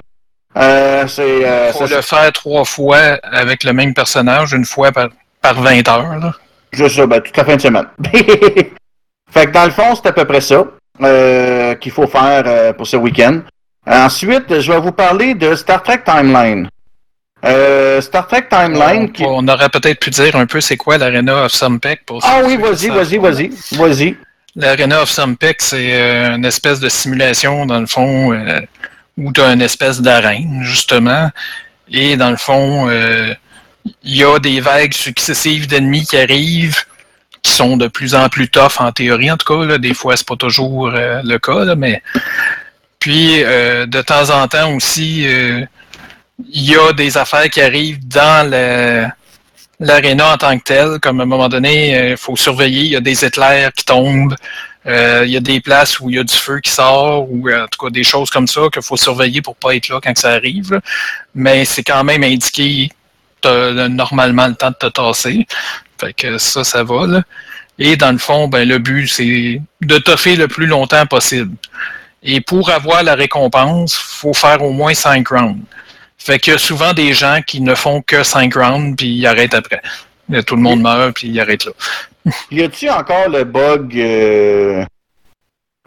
Euh, 0.58 1.06
c'est, 1.08 1.45
euh, 1.45 1.71
faut 1.71 1.86
ça- 1.86 1.97
le 1.97 2.01
faire 2.01 2.32
trois 2.32 2.65
fois 2.65 2.97
avec 3.21 3.63
le 3.63 3.73
même 3.73 3.93
personnage, 3.93 4.53
une 4.53 4.65
fois 4.65 4.91
par, 4.91 5.10
par 5.39 5.62
20 5.62 5.88
heures. 5.88 6.17
Là. 6.17 6.34
Juste 6.71 6.95
ça, 6.95 7.06
ben, 7.06 7.21
toute 7.21 7.38
la 7.38 7.45
fin 7.45 7.56
de 7.58 7.62
semaine. 7.62 7.86
fait 9.30 9.45
que 9.45 9.51
dans 9.51 9.65
le 9.65 9.71
fond, 9.71 9.93
c'est 9.93 10.08
à 10.08 10.12
peu 10.13 10.25
près 10.25 10.41
ça 10.41 10.63
euh, 11.01 11.75
qu'il 11.75 11.91
faut 11.91 12.07
faire 12.07 12.43
euh, 12.45 12.73
pour 12.73 12.88
ce 12.88 12.97
week-end. 12.97 13.41
Ensuite, 13.86 14.60
je 14.60 14.71
vais 14.71 14.79
vous 14.79 14.91
parler 14.91 15.33
de 15.33 15.55
Star 15.55 15.81
Trek 15.83 16.01
Timeline. 16.05 16.67
Euh, 17.45 18.01
Star 18.01 18.27
Trek 18.27 18.47
Timeline 18.49 19.03
on, 19.03 19.07
qui... 19.07 19.23
on 19.25 19.47
aurait 19.47 19.69
peut-être 19.69 19.99
pu 19.99 20.10
dire 20.10 20.36
un 20.36 20.45
peu 20.45 20.60
c'est 20.60 20.77
quoi 20.77 20.97
l'Arena 20.97 21.45
of 21.45 21.51
Sumpec. 21.51 22.05
Pour 22.05 22.19
Ah 22.23 22.41
oui, 22.43 22.57
vas-y, 22.57 22.89
vas-y, 22.89 23.17
vas-y, 23.17 23.51
vas-y. 23.73 24.17
L'Arena 24.55 25.03
of 25.03 25.10
Sumpec, 25.10 25.62
c'est 25.62 25.99
une 26.36 26.45
espèce 26.45 26.79
de 26.79 26.89
simulation, 26.89 27.65
dans 27.65 27.79
le 27.79 27.86
fond, 27.86 28.36
où 29.17 29.31
tu 29.31 29.39
as 29.39 29.53
une 29.53 29.62
espèce 29.62 30.01
d'arène, 30.01 30.62
justement. 30.63 31.29
Et 31.91 32.17
dans 32.17 32.31
le 32.31 32.38
fond, 32.38 32.89
il 34.03 34.15
y 34.15 34.23
a 34.23 34.39
des 34.39 34.60
vagues 34.60 34.93
successives 34.93 35.67
d'ennemis 35.67 36.05
qui 36.05 36.17
arrivent, 36.17 36.83
qui 37.47 37.53
sont 37.53 37.77
de 37.77 37.88
plus 37.88 38.13
en 38.13 38.27
plus 38.27 38.49
tough 38.49 38.79
en 38.79 38.91
théorie, 38.91 39.31
en 39.31 39.38
tout 39.38 39.53
cas. 39.53 39.65
Là, 39.65 39.77
des 39.77 39.93
fois, 39.93 40.17
c'est 40.17 40.27
pas 40.27 40.36
toujours 40.36 40.91
euh, 40.93 41.21
le 41.23 41.39
cas, 41.39 41.75
mais. 41.75 42.03
Puis, 42.99 43.41
euh, 43.43 43.86
de 43.86 44.01
temps 44.01 44.29
en 44.31 44.47
temps 44.47 44.73
aussi, 44.73 45.25
euh, 45.25 45.63
il 46.51 46.69
y 46.69 46.75
a 46.75 46.91
des 46.91 47.17
affaires 47.17 47.49
qui 47.49 47.62
arrivent 47.62 48.05
dans 48.05 48.49
le 48.49 49.05
l'aréna 49.79 50.33
en 50.33 50.38
tant 50.38 50.57
que 50.57 50.63
tel, 50.63 50.99
comme 50.99 51.19
à 51.19 51.23
un 51.23 51.27
moment 51.27 51.47
donné, 51.47 52.12
il 52.12 52.17
faut 52.17 52.36
surveiller, 52.36 52.81
il 52.81 52.89
y 52.89 52.95
a 52.95 52.99
des 52.99 53.23
éclairs 53.23 53.71
qui 53.71 53.86
tombent, 53.86 54.36
il 54.88 55.29
y 55.29 55.38
a 55.38 55.39
des 55.39 55.62
places 55.62 55.99
où 55.99 56.10
il 56.10 56.15
y 56.15 56.19
a 56.19 56.23
du 56.23 56.33
feu 56.33 56.60
qui 56.62 56.71
sort, 56.71 57.31
ou 57.31 57.47
en 57.51 57.67
tout 57.67 57.86
cas 57.86 57.91
des 57.91 58.03
choses 58.03 58.31
comme 58.31 58.47
ça 58.47 58.62
qu'il 58.73 58.81
faut 58.81 58.97
surveiller 58.97 59.43
pour 59.43 59.55
pas 59.55 59.75
être 59.75 59.89
là 59.89 59.99
quand 60.03 60.17
ça 60.17 60.31
arrive. 60.31 60.81
Mais 61.36 61.63
c'est 61.63 61.83
quand 61.83 62.03
même 62.03 62.23
indiqué 62.23 62.89
as 63.43 63.88
normalement 63.89 64.47
le 64.47 64.55
temps 64.55 64.71
de 64.71 64.75
te 64.75 64.88
tasser. 64.88 65.45
Fait 65.99 66.13
que 66.13 66.38
ça, 66.38 66.63
ça 66.63 66.83
va. 66.83 67.07
Là. 67.07 67.23
Et 67.79 67.95
dans 67.95 68.12
le 68.12 68.17
fond, 68.17 68.47
ben, 68.47 68.67
le 68.67 68.79
but, 68.79 69.07
c'est 69.07 69.62
de 69.81 69.97
toffer 69.97 70.36
le 70.36 70.47
plus 70.47 70.65
longtemps 70.65 71.05
possible. 71.05 71.55
Et 72.23 72.41
pour 72.41 72.69
avoir 72.69 73.03
la 73.03 73.15
récompense, 73.15 73.95
faut 73.95 74.33
faire 74.33 74.63
au 74.63 74.71
moins 74.71 74.93
5 74.93 75.27
rounds. 75.27 75.62
Fait 76.17 76.39
qu'il 76.39 76.53
y 76.53 76.55
a 76.55 76.60
souvent 76.60 76.93
des 76.93 77.13
gens 77.13 77.39
qui 77.45 77.62
ne 77.62 77.75
font 77.75 78.01
que 78.01 78.23
5 78.23 78.53
rounds, 78.55 78.95
puis 78.97 79.07
ils 79.07 79.27
arrêtent 79.27 79.53
après. 79.53 79.81
Tout 80.45 80.55
le 80.55 80.62
monde 80.62 80.81
meurt, 80.81 81.15
puis 81.15 81.27
ils 81.29 81.39
arrêtent 81.39 81.65
là. 81.65 81.71
Y 82.51 82.63
a-tu 82.63 82.89
encore 82.89 83.29
le 83.29 83.43
bug... 83.43 83.97
euh, 83.97 84.83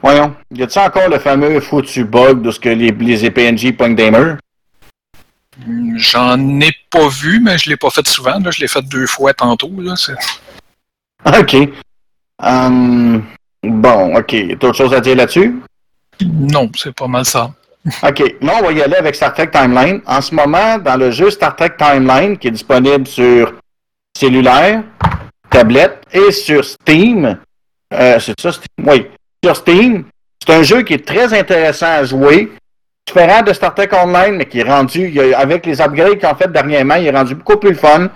Voyons. 0.01 0.35
Y 0.55 0.63
a-tu 0.63 0.79
encore 0.79 1.09
le 1.09 1.19
fameux 1.19 1.61
foutu 1.61 2.05
bug 2.05 2.41
de 2.41 2.51
ce 2.51 2.59
que 2.61 2.71
les, 2.71 2.91
les 2.91 3.31
PNJ 3.31 3.73
pognent 3.73 3.95
des 3.97 4.11
murs? 4.11 4.37
J'en 5.97 6.61
ai 6.61 6.73
pas 6.91 7.09
vu, 7.09 7.41
mais 7.41 7.59
je 7.59 7.69
l'ai 7.69 7.77
pas 7.77 7.91
fait 7.91 8.07
souvent. 8.07 8.39
Là. 8.39 8.51
Je 8.51 8.61
l'ai 8.61 8.69
fait 8.69 8.83
deux 8.83 9.07
fois 9.07 9.35
tantôt. 9.35 9.71
Là. 9.79 9.95
OK. 11.41 11.57
Hum, 12.43 13.25
bon, 13.63 14.17
OK. 14.17 14.35
T'as 14.59 14.69
autre 14.69 14.77
chose 14.79 14.95
à 14.95 15.01
dire 15.01 15.17
là-dessus? 15.17 15.61
Non, 16.25 16.71
c'est 16.77 16.95
pas 16.95 17.07
mal 17.07 17.25
ça. 17.25 17.53
OK. 18.03 18.37
Là, 18.41 18.53
on 18.61 18.63
va 18.63 18.73
y 18.73 18.83
aller 18.83 18.97
avec 18.97 19.15
Star 19.15 19.35
Trek 19.35 19.51
Timeline. 19.51 20.01
En 20.07 20.21
ce 20.21 20.35
moment, 20.35 20.79
dans 20.79 20.97
le 20.97 21.11
jeu 21.11 21.31
Star 21.31 21.57
Trek 21.57 21.73
Timeline, 21.79 22.37
qui 22.39 22.49
est 22.49 22.53
disponible 22.53 23.07
sur 23.07 23.55
cellulaire, 24.17 24.83
tablette 25.51 26.03
et 26.13 26.31
sur 26.33 26.65
Steam, 26.65 27.39
euh, 27.93 28.19
c'est 28.21 28.39
ça, 28.41 28.53
Steam? 28.53 28.87
Oui. 28.87 29.07
Sur 29.45 29.57
Steam, 29.57 30.05
c'est 30.45 30.55
un 30.55 30.63
jeu 30.63 30.83
qui 30.83 30.95
est 30.95 31.07
très 31.07 31.39
intéressant 31.39 31.87
à 31.87 32.05
jouer. 32.05 32.51
Différent 33.13 33.43
de 33.43 33.53
Star 33.53 33.75
Trek 33.75 33.89
Online, 33.93 34.37
mais 34.37 34.47
qui 34.47 34.61
est 34.61 34.63
rendu, 34.63 35.19
avec 35.37 35.67
les 35.67 35.81
upgrades 35.81 36.25
ont 36.25 36.35
fait 36.37 36.53
dernièrement, 36.53 36.95
il 36.95 37.09
est 37.09 37.11
rendu 37.11 37.35
beaucoup 37.35 37.57
plus 37.57 37.75
fun. 37.75 38.09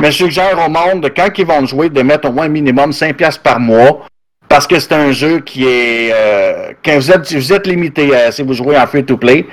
Mais 0.00 0.10
je 0.10 0.16
suggère 0.16 0.58
au 0.64 0.70
monde, 0.70 1.02
de, 1.02 1.08
quand 1.08 1.28
ils 1.36 1.44
vont 1.44 1.66
jouer, 1.66 1.90
de 1.90 2.00
mettre 2.00 2.30
au 2.30 2.32
moins 2.32 2.46
un 2.46 2.48
minimum 2.48 2.90
5$ 2.90 3.12
piastres 3.12 3.42
par 3.42 3.60
mois. 3.60 4.06
Parce 4.48 4.66
que 4.66 4.80
c'est 4.80 4.94
un 4.94 5.12
jeu 5.12 5.40
qui 5.40 5.66
est. 5.66 6.12
euh, 6.14 6.72
quand 6.82 6.94
vous 6.94 7.10
êtes, 7.10 7.30
vous 7.30 7.52
êtes 7.52 7.66
limité 7.66 8.16
euh, 8.16 8.30
si 8.32 8.42
vous 8.42 8.54
jouez 8.54 8.78
en 8.78 8.86
free-to-play. 8.86 9.46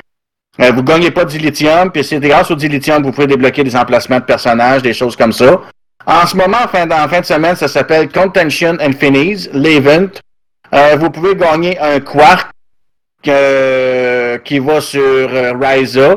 Euh, 0.62 0.72
vous 0.72 0.84
gagnez 0.84 1.12
pas 1.12 1.26
du 1.26 1.40
lithium, 1.40 1.92
puis 1.92 2.02
c'est 2.02 2.20
grâce 2.22 2.50
au 2.50 2.56
dilithium 2.56 3.00
que 3.00 3.08
vous 3.08 3.12
pouvez 3.12 3.28
débloquer 3.28 3.66
des 3.66 3.76
emplacements 3.76 4.20
de 4.20 4.24
personnages, 4.24 4.82
des 4.82 4.94
choses 4.94 5.18
comme 5.18 5.34
ça. 5.34 5.60
En 6.06 6.26
ce 6.26 6.38
moment, 6.38 6.60
en 6.64 6.68
fin, 6.70 6.90
en 6.90 7.10
fin 7.10 7.20
de 7.20 7.26
semaine, 7.26 7.58
ça 7.58 7.68
s'appelle 7.68 8.08
Contention 8.10 8.78
Infinite, 8.80 9.50
l'event. 9.52 10.08
Euh, 10.74 10.96
vous 10.98 11.10
pouvez 11.10 11.36
gagner 11.36 11.78
un 11.82 12.00
quark 12.00 12.55
qui 13.26 14.60
va 14.60 14.82
sur 14.82 15.02
euh, 15.02 15.54
Ryza. 15.60 16.16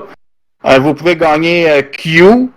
Euh, 0.64 0.78
vous 0.78 0.94
pouvez 0.94 1.16
gagner 1.16 1.70
euh, 1.70 1.82
Q, 1.82 2.50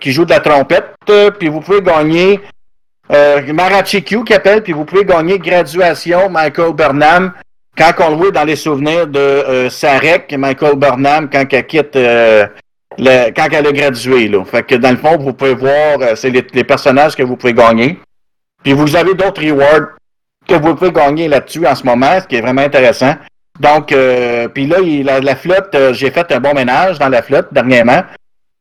qui 0.00 0.12
joue 0.12 0.24
de 0.24 0.30
la 0.30 0.40
trompette, 0.40 0.94
puis 1.38 1.48
vous 1.48 1.60
pouvez 1.60 1.82
gagner 1.82 2.40
Marachi 3.52 4.02
Q 4.02 4.24
qui 4.24 4.34
appelle, 4.34 4.62
puis 4.62 4.72
vous 4.72 4.84
pouvez 4.84 5.04
gagner 5.04 5.38
Graduation 5.38 6.28
Michael 6.30 6.74
Burnham 6.74 7.32
quand 7.76 7.92
on 8.00 8.10
le 8.10 8.16
voit 8.16 8.30
dans 8.30 8.44
les 8.44 8.56
souvenirs 8.56 9.06
de 9.06 9.68
Sarek, 9.70 10.32
Michael 10.36 10.76
Burnham, 10.76 11.28
quand 11.30 11.44
elle 11.50 11.66
quitte, 11.66 11.94
quand 11.94 13.48
elle 13.52 13.66
a 13.66 13.72
gradué. 13.72 14.28
Là. 14.28 14.44
Fait 14.44 14.62
que 14.62 14.74
dans 14.76 14.90
le 14.90 14.96
fond, 14.96 15.16
vous 15.18 15.32
pouvez 15.32 15.54
voir, 15.54 15.98
c'est 16.14 16.30
les, 16.30 16.46
les 16.52 16.64
personnages 16.64 17.16
que 17.16 17.22
vous 17.22 17.36
pouvez 17.36 17.54
gagner. 17.54 17.98
Puis 18.62 18.74
vous 18.74 18.94
avez 18.94 19.14
d'autres 19.14 19.42
rewards 19.42 19.96
que 20.50 20.62
vous 20.62 20.74
pouvez 20.74 20.92
gagner 20.92 21.28
là-dessus 21.28 21.66
en 21.66 21.74
ce 21.74 21.84
moment, 21.84 22.20
ce 22.20 22.26
qui 22.26 22.36
est 22.36 22.40
vraiment 22.40 22.62
intéressant. 22.62 23.14
Donc, 23.58 23.92
euh, 23.92 24.48
puis 24.48 24.66
là, 24.66 24.78
il- 24.80 25.04
la, 25.04 25.20
la 25.20 25.36
flotte, 25.36 25.74
euh, 25.74 25.92
j'ai 25.92 26.10
fait 26.10 26.30
un 26.32 26.40
bon 26.40 26.54
ménage 26.54 26.98
dans 26.98 27.08
la 27.08 27.22
flotte 27.22 27.48
dernièrement. 27.52 28.02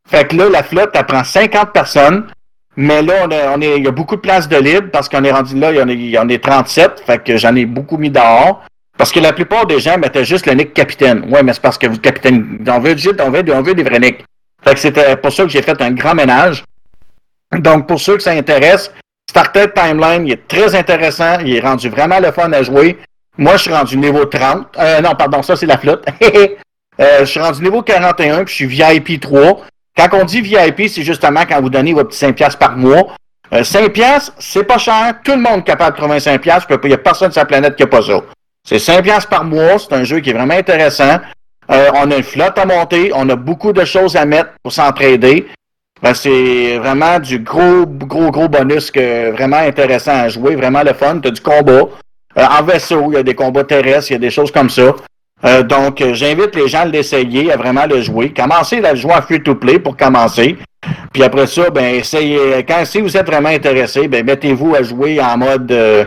Fait 0.09 0.27
que 0.27 0.35
là, 0.35 0.49
la 0.49 0.63
flotte, 0.63 0.91
elle 0.93 1.05
prend 1.05 1.23
50 1.23 1.71
personnes. 1.71 2.27
Mais 2.75 3.01
là, 3.01 3.13
on, 3.25 3.61
est, 3.61 3.77
il 3.77 3.83
y 3.83 3.87
a 3.87 3.91
beaucoup 3.91 4.15
de 4.15 4.21
places 4.21 4.47
de 4.47 4.55
libre 4.57 4.89
parce 4.91 5.09
qu'on 5.09 5.23
est 5.23 5.31
rendu 5.31 5.57
là, 5.59 5.71
il 5.71 5.77
y 5.77 5.81
en 5.81 5.87
a, 5.89 5.91
il 5.91 6.09
y 6.09 6.17
en 6.17 6.29
a 6.29 6.37
37. 6.37 7.03
Fait 7.05 7.21
que 7.23 7.35
j'en 7.37 7.55
ai 7.55 7.65
beaucoup 7.65 7.97
mis 7.97 8.09
dehors. 8.09 8.63
Parce 8.97 9.11
que 9.11 9.19
la 9.19 9.31
plupart 9.33 9.65
des 9.65 9.79
gens 9.79 9.97
mettaient 9.97 10.25
juste 10.25 10.45
le 10.45 10.53
nick 10.53 10.73
capitaine. 10.73 11.25
Ouais, 11.29 11.43
mais 11.43 11.53
c'est 11.53 11.61
parce 11.61 11.77
que 11.77 11.87
vous, 11.87 11.97
capitaine, 11.97 12.59
on 12.67 12.79
veut, 12.79 12.95
juste- 12.97 13.21
on 13.21 13.29
veut, 13.31 13.43
on 13.53 13.61
veut 13.61 13.73
des 13.73 13.83
vrais 13.83 13.99
nicks. 13.99 14.23
Fait 14.63 14.73
que 14.73 14.79
c'était 14.79 15.15
pour 15.17 15.31
ça 15.31 15.43
que 15.43 15.49
j'ai 15.49 15.61
fait 15.61 15.81
un 15.81 15.91
grand 15.91 16.13
ménage. 16.15 16.63
Donc, 17.57 17.87
pour 17.87 17.99
ceux 17.99 18.17
que 18.17 18.23
ça 18.23 18.31
intéresse, 18.31 18.91
Star 19.29 19.51
Trek 19.51 19.73
Timeline, 19.75 20.25
il 20.25 20.33
est 20.33 20.47
très 20.47 20.73
intéressant. 20.73 21.37
Il 21.45 21.55
est 21.55 21.59
rendu 21.59 21.87
vraiment 21.87 22.19
le 22.19 22.31
fun 22.31 22.51
à 22.51 22.63
jouer. 22.63 22.97
Moi, 23.37 23.57
je 23.57 23.61
suis 23.61 23.71
rendu 23.71 23.95
niveau 23.95 24.25
30. 24.25 24.65
Euh, 24.79 25.01
non, 25.01 25.13
pardon, 25.13 25.43
ça, 25.43 25.55
c'est 25.55 25.67
la 25.67 25.77
flotte. 25.77 26.05
Euh, 27.01 27.19
je 27.21 27.25
suis 27.27 27.39
rendu 27.39 27.63
niveau 27.63 27.81
41, 27.81 28.43
puis 28.43 28.51
je 28.51 28.55
suis 28.55 28.65
VIP 28.65 29.21
3. 29.21 29.61
Quand 29.95 30.09
on 30.11 30.25
dit 30.25 30.41
VIP, 30.41 30.89
c'est 30.89 31.03
justement 31.03 31.45
quand 31.47 31.61
vous 31.61 31.69
donnez 31.69 31.93
votre 31.93 32.09
petit 32.09 32.25
5$ 32.25 32.33
piastres 32.33 32.59
par 32.59 32.75
mois. 32.75 33.15
Euh, 33.53 33.61
5$, 33.61 33.91
piastres, 33.91 34.33
c'est 34.37 34.65
pas 34.65 34.77
cher. 34.77 35.13
Tout 35.23 35.31
le 35.31 35.37
monde 35.37 35.59
est 35.59 35.63
capable 35.63 35.95
de 35.95 36.01
trouver 36.01 36.15
un 36.15 36.19
5$. 36.19 36.39
piastres. 36.39 36.67
Il 36.83 36.87
n'y 36.89 36.93
a 36.93 36.97
personne 36.97 37.31
sur 37.31 37.39
la 37.39 37.45
planète 37.45 37.77
qui 37.77 37.83
n'a 37.83 37.87
pas 37.87 38.01
ça. 38.01 38.19
C'est 38.67 38.75
5$ 38.75 39.01
piastres 39.01 39.29
par 39.29 39.45
mois. 39.45 39.79
C'est 39.79 39.93
un 39.93 40.03
jeu 40.03 40.19
qui 40.19 40.31
est 40.31 40.33
vraiment 40.33 40.55
intéressant. 40.55 41.21
Euh, 41.71 41.89
on 41.93 42.11
a 42.11 42.17
une 42.17 42.23
flotte 42.23 42.57
à 42.57 42.65
monter. 42.65 43.13
On 43.15 43.29
a 43.29 43.37
beaucoup 43.37 43.71
de 43.71 43.85
choses 43.85 44.17
à 44.17 44.25
mettre 44.25 44.49
pour 44.61 44.73
s'entraider. 44.73 45.47
Ben, 46.01 46.13
c'est 46.13 46.77
vraiment 46.77 47.19
du 47.19 47.39
gros, 47.39 47.85
gros, 47.85 48.31
gros 48.31 48.47
bonus 48.47 48.91
que 48.91 49.31
vraiment 49.31 49.57
intéressant 49.57 50.13
à 50.13 50.29
jouer. 50.29 50.55
Vraiment 50.55 50.83
le 50.83 50.93
fun. 50.93 51.19
Tu 51.19 51.27
as 51.27 51.31
du 51.31 51.41
combat. 51.41 51.83
Euh, 52.37 52.45
en 52.45 52.63
vaisseau, 52.63 53.11
il 53.11 53.15
y 53.15 53.17
a 53.17 53.23
des 53.23 53.35
combats 53.35 53.63
terrestres, 53.63 54.11
il 54.11 54.13
y 54.13 54.17
a 54.17 54.19
des 54.19 54.29
choses 54.29 54.51
comme 54.51 54.69
ça. 54.69 54.95
Euh, 55.45 55.63
donc, 55.63 56.01
euh, 56.01 56.13
j'invite 56.13 56.55
les 56.55 56.67
gens 56.67 56.81
à 56.81 56.85
l'essayer, 56.85 57.51
à 57.51 57.57
vraiment 57.57 57.85
le 57.85 58.01
jouer. 58.01 58.33
Commencez 58.33 58.83
à 58.83 58.91
le 58.91 58.97
jouer 58.97 59.13
en 59.13 59.21
free-to-play 59.21 59.79
pour 59.79 59.95
commencer. 59.97 60.57
Puis 61.13 61.23
après 61.23 61.47
ça, 61.47 61.69
ben, 61.69 61.95
essayez. 61.95 62.63
Quand 62.67 62.83
si 62.85 63.01
vous 63.01 63.15
êtes 63.15 63.25
vraiment 63.25 63.49
intéressé, 63.49 64.07
ben, 64.07 64.25
mettez-vous 64.25 64.75
à 64.75 64.83
jouer 64.83 65.19
en 65.21 65.37
mode 65.37 65.71
euh, 65.71 66.05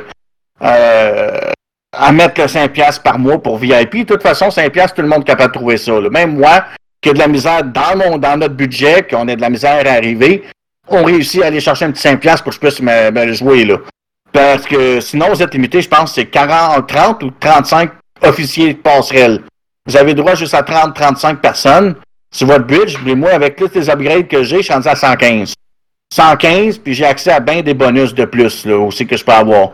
euh, 0.62 1.50
à 1.92 2.12
mettre 2.12 2.40
le 2.40 2.46
5$ 2.46 2.68
piastres 2.68 3.02
par 3.02 3.18
mois 3.18 3.42
pour 3.42 3.58
VIP. 3.58 3.98
De 3.98 4.02
toute 4.04 4.22
façon, 4.22 4.48
5$, 4.48 4.70
piastres, 4.70 4.96
tout 4.96 5.02
le 5.02 5.08
monde 5.08 5.22
est 5.22 5.26
capable 5.26 5.52
de 5.52 5.58
trouver 5.58 5.76
ça. 5.76 6.00
là. 6.00 6.08
Même 6.10 6.36
moi, 6.36 6.64
qui 7.02 7.10
ai 7.10 7.12
de 7.12 7.18
la 7.18 7.28
misère 7.28 7.64
dans 7.64 7.96
mon 7.96 8.16
dans 8.16 8.38
notre 8.38 8.54
budget, 8.54 9.02
qu'on 9.02 9.28
a 9.28 9.36
de 9.36 9.40
la 9.40 9.50
misère 9.50 9.82
à 9.86 9.90
arriver, 9.90 10.44
on 10.88 11.04
réussit 11.04 11.42
à 11.42 11.46
aller 11.46 11.60
chercher 11.60 11.84
un 11.84 11.90
petit 11.90 12.06
5$ 12.06 12.18
piastres 12.18 12.44
pour 12.44 12.50
que 12.50 12.54
je 12.54 12.60
puisse 12.60 12.80
me, 12.80 13.10
me 13.10 13.32
jouer 13.32 13.64
là. 13.64 13.76
Parce 14.32 14.64
que 14.64 15.00
sinon, 15.00 15.28
vous 15.28 15.42
êtes 15.42 15.52
limité, 15.52 15.82
je 15.82 15.88
pense, 15.88 16.14
c'est 16.14 16.26
40, 16.26 16.86
30 16.88 17.22
ou 17.22 17.30
35 17.38 17.90
officiers 18.22 18.74
de 18.74 18.78
passerelle. 18.78 19.42
Vous 19.86 19.96
avez 19.96 20.14
droit 20.14 20.34
juste 20.34 20.54
à 20.54 20.62
30, 20.62 20.94
35 20.94 21.40
personnes 21.40 21.96
sur 22.30 22.46
votre 22.46 22.64
bridge. 22.64 22.96
Mais 23.04 23.14
moi, 23.14 23.30
avec 23.30 23.56
tous 23.56 23.70
les 23.74 23.90
upgrades 23.90 24.28
que 24.28 24.42
j'ai, 24.42 24.58
je 24.58 24.62
suis 24.62 24.72
rendu 24.72 24.88
à 24.88 24.96
115. 24.96 25.54
115, 26.14 26.78
puis 26.78 26.94
j'ai 26.94 27.04
accès 27.04 27.32
à 27.32 27.40
bien 27.40 27.62
des 27.62 27.74
bonus 27.74 28.14
de 28.14 28.24
plus, 28.24 28.64
là, 28.66 28.78
aussi 28.78 29.06
que 29.06 29.16
je 29.16 29.24
peux 29.24 29.32
avoir. 29.32 29.72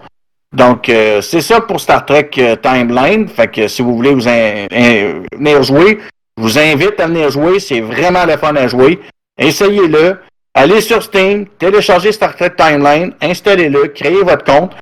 Donc, 0.52 0.88
euh, 0.88 1.20
c'est 1.20 1.40
ça 1.40 1.60
pour 1.60 1.80
Star 1.80 2.06
Trek 2.06 2.30
euh, 2.38 2.56
Timeline. 2.56 3.28
Fait 3.28 3.48
que 3.48 3.68
si 3.68 3.82
vous 3.82 3.94
voulez 3.94 4.10
vous 4.10 4.20
venir 4.20 5.62
jouer, 5.62 5.98
je 6.38 6.42
vous 6.42 6.58
invite 6.58 7.00
à 7.00 7.08
venir 7.08 7.30
jouer. 7.30 7.58
C'est 7.58 7.80
vraiment 7.80 8.24
le 8.24 8.36
fun 8.36 8.54
à 8.54 8.68
jouer. 8.68 9.00
Essayez-le. 9.36 10.18
Allez 10.54 10.80
sur 10.80 11.02
Steam, 11.02 11.46
téléchargez 11.58 12.10
Star 12.10 12.34
Trek 12.34 12.52
Timeline, 12.56 13.12
installez-le, 13.20 13.88
créez 13.88 14.22
votre 14.22 14.44
compte. 14.44 14.72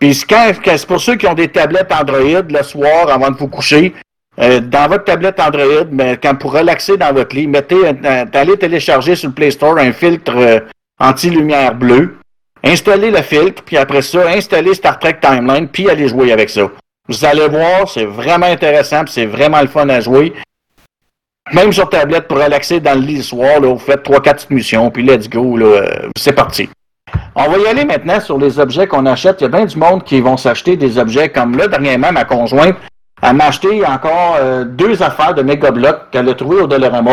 Puis 0.00 0.14
c'est 0.14 0.86
pour 0.86 1.00
ceux 1.00 1.14
qui 1.14 1.28
ont 1.28 1.34
des 1.34 1.46
tablettes 1.46 1.92
Android 1.92 2.42
le 2.48 2.62
soir 2.64 3.08
avant 3.08 3.30
de 3.30 3.36
vous 3.36 3.46
coucher, 3.46 3.94
euh, 4.40 4.60
dans 4.60 4.88
votre 4.88 5.04
tablette 5.04 5.38
Android, 5.38 5.86
mais 5.92 6.16
quand 6.16 6.34
pour 6.34 6.52
relaxer 6.52 6.96
dans 6.96 7.12
votre 7.12 7.36
lit, 7.36 7.46
mettez, 7.46 7.76
allez 8.32 8.56
télécharger 8.56 9.14
sur 9.14 9.28
le 9.28 9.34
Play 9.34 9.52
Store 9.52 9.78
un 9.78 9.92
filtre 9.92 10.32
euh, 10.34 10.60
anti-lumière 10.98 11.74
bleue. 11.74 12.16
Installez 12.64 13.10
le 13.10 13.22
filtre, 13.22 13.62
puis 13.62 13.76
après 13.76 14.02
ça, 14.02 14.28
installez 14.28 14.74
Star 14.74 14.98
Trek 14.98 15.18
Timeline, 15.20 15.68
puis 15.68 15.88
allez 15.88 16.08
jouer 16.08 16.32
avec 16.32 16.50
ça. 16.50 16.68
Vous 17.08 17.24
allez 17.24 17.46
voir, 17.46 17.88
c'est 17.88 18.06
vraiment 18.06 18.46
intéressant, 18.46 19.02
c'est 19.06 19.26
vraiment 19.26 19.60
le 19.60 19.68
fun 19.68 19.88
à 19.88 20.00
jouer. 20.00 20.32
Même 21.52 21.72
sur 21.72 21.88
tablette, 21.88 22.28
pour 22.28 22.38
relaxer 22.38 22.80
dans 22.80 22.94
le 22.94 23.04
lit 23.04 23.16
le 23.16 23.22
soir, 23.22 23.60
là, 23.60 23.68
vous 23.68 23.78
faites 23.78 24.04
3-4 24.04 24.22
petites 24.22 24.50
missions, 24.50 24.90
puis 24.90 25.02
let's 25.02 25.28
go, 25.28 25.56
là, 25.56 25.82
c'est 26.16 26.32
parti. 26.32 26.68
On 27.34 27.50
va 27.50 27.58
y 27.58 27.66
aller 27.66 27.84
maintenant 27.84 28.20
sur 28.20 28.38
les 28.38 28.58
objets 28.58 28.86
qu'on 28.86 29.06
achète. 29.06 29.40
Il 29.40 29.44
y 29.44 29.46
a 29.46 29.48
bien 29.48 29.64
du 29.64 29.76
monde 29.76 30.04
qui 30.04 30.20
vont 30.20 30.36
s'acheter 30.36 30.76
des 30.76 30.98
objets 30.98 31.28
comme 31.28 31.56
là. 31.56 31.66
Dernièrement, 31.66 32.12
ma 32.12 32.24
conjointe, 32.24 32.76
elle 33.22 33.36
m'a 33.36 33.46
acheté 33.46 33.84
encore 33.86 34.36
euh, 34.40 34.64
deux 34.64 35.02
affaires 35.02 35.34
de 35.34 35.42
méga 35.42 35.70
blocs 35.70 36.10
qu'elle 36.10 36.28
a 36.28 36.34
trouvées 36.34 36.60
au 36.62 36.66
Dollarama. 36.66 37.10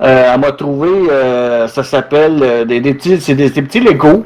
Euh, 0.00 0.32
elle 0.34 0.40
m'a 0.40 0.52
trouvé, 0.52 0.88
euh, 1.10 1.66
ça 1.66 1.82
s'appelle 1.82 2.38
euh, 2.42 2.64
des, 2.64 2.80
des 2.80 2.94
petits, 2.94 3.20
c'est 3.20 3.34
des, 3.34 3.50
des 3.50 3.62
petits 3.62 3.80
Lego, 3.80 4.24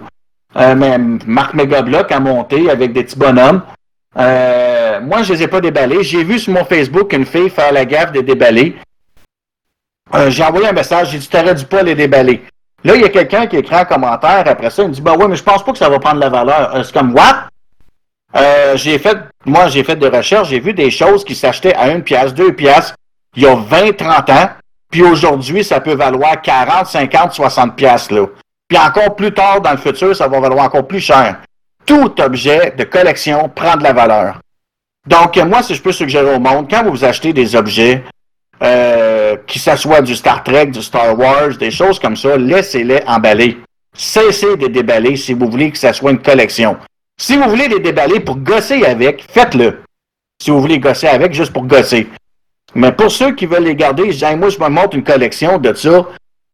euh, 0.56 0.74
mais 0.76 0.98
marque 1.26 1.54
méga 1.54 1.80
bloc 1.80 2.12
à 2.12 2.20
monter 2.20 2.70
avec 2.70 2.92
des 2.92 3.04
petits 3.04 3.18
bonhommes. 3.18 3.62
Moi, 4.14 5.22
je 5.22 5.32
les 5.32 5.42
ai 5.44 5.48
pas 5.48 5.60
déballés. 5.60 6.02
J'ai 6.02 6.22
vu 6.22 6.38
sur 6.38 6.52
mon 6.52 6.64
Facebook 6.64 7.12
une 7.12 7.24
fille 7.24 7.48
faire 7.48 7.72
la 7.72 7.84
gaffe 7.84 8.12
de 8.12 8.20
déballer. 8.20 8.76
Euh, 10.14 10.30
j'ai 10.30 10.44
envoyé 10.44 10.68
un 10.68 10.72
message, 10.72 11.10
j'ai 11.10 11.18
dit, 11.18 11.28
t'aurais 11.28 11.54
dû 11.54 11.64
pas 11.64 11.82
les 11.82 11.94
déballer. 11.94 12.42
Là, 12.84 12.96
il 12.96 13.02
y 13.02 13.04
a 13.04 13.08
quelqu'un 13.08 13.46
qui 13.46 13.56
écrit 13.56 13.74
un 13.74 13.84
commentaire 13.84 14.44
après 14.46 14.70
ça, 14.70 14.82
il 14.82 14.88
me 14.88 14.94
dit, 14.94 15.00
bah 15.00 15.14
ouais, 15.14 15.28
mais 15.28 15.36
je 15.36 15.42
pense 15.42 15.64
pas 15.64 15.72
que 15.72 15.78
ça 15.78 15.88
va 15.88 15.98
prendre 15.98 16.20
la 16.20 16.28
valeur. 16.28 16.74
Euh, 16.74 16.82
c'est 16.82 16.92
comme, 16.92 17.14
what? 17.14 17.48
Euh, 18.34 18.76
j'ai 18.76 18.98
fait, 18.98 19.16
moi, 19.44 19.68
j'ai 19.68 19.84
fait 19.84 19.96
des 19.96 20.08
recherches, 20.08 20.48
j'ai 20.48 20.60
vu 20.60 20.74
des 20.74 20.90
choses 20.90 21.24
qui 21.24 21.34
s'achetaient 21.34 21.74
à 21.74 21.90
une 21.90 22.02
pièce, 22.02 22.34
deux 22.34 22.52
pièces, 22.52 22.94
il 23.36 23.42
y 23.42 23.46
a 23.46 23.54
20, 23.54 23.96
30 23.96 24.30
ans, 24.30 24.48
puis 24.90 25.02
aujourd'hui, 25.02 25.64
ça 25.64 25.80
peut 25.80 25.94
valoir 25.94 26.40
40, 26.40 26.86
50, 26.86 27.32
60 27.32 27.76
pièces, 27.76 28.10
là. 28.10 28.26
Puis 28.68 28.78
encore 28.78 29.14
plus 29.16 29.32
tard 29.32 29.60
dans 29.60 29.72
le 29.72 29.76
futur, 29.76 30.16
ça 30.16 30.28
va 30.28 30.40
valoir 30.40 30.64
encore 30.64 30.86
plus 30.86 31.00
cher. 31.00 31.36
Tout 31.84 32.14
objet 32.20 32.74
de 32.76 32.84
collection 32.84 33.48
prend 33.48 33.76
de 33.76 33.82
la 33.82 33.92
valeur. 33.92 34.40
Donc, 35.06 35.36
moi, 35.36 35.62
si 35.62 35.74
je 35.74 35.82
peux 35.82 35.92
suggérer 35.92 36.34
au 36.34 36.38
monde, 36.38 36.70
quand 36.70 36.84
vous 36.84 37.04
achetez 37.04 37.32
des 37.32 37.54
objets, 37.56 38.02
euh, 38.62 39.36
qui 39.46 39.58
s'assoient 39.58 40.02
du 40.02 40.14
Star 40.14 40.44
Trek, 40.44 40.66
du 40.66 40.82
Star 40.82 41.18
Wars, 41.18 41.56
des 41.58 41.70
choses 41.70 41.98
comme 41.98 42.16
ça, 42.16 42.36
laissez-les 42.36 43.00
emballer. 43.06 43.58
Cessez 43.96 44.56
de 44.56 44.68
déballer 44.68 45.16
si 45.16 45.34
vous 45.34 45.50
voulez 45.50 45.70
que 45.70 45.78
ça 45.78 45.92
soit 45.92 46.12
une 46.12 46.22
collection. 46.22 46.76
Si 47.20 47.36
vous 47.36 47.48
voulez 47.48 47.68
les 47.68 47.80
déballer 47.80 48.20
pour 48.20 48.36
gosser 48.36 48.84
avec, 48.84 49.24
faites-le. 49.30 49.80
Si 50.42 50.50
vous 50.50 50.60
voulez 50.60 50.78
gosser 50.78 51.08
avec, 51.08 51.34
juste 51.34 51.52
pour 51.52 51.64
gosser. 51.64 52.08
Mais 52.74 52.92
pour 52.92 53.10
ceux 53.10 53.34
qui 53.34 53.46
veulent 53.46 53.64
les 53.64 53.76
garder, 53.76 54.10
je 54.12 54.24
dis, 54.24 54.36
moi, 54.36 54.48
je 54.48 54.58
me 54.58 54.68
montre 54.68 54.96
une 54.96 55.04
collection 55.04 55.58
de 55.58 55.74
ça. 55.74 56.06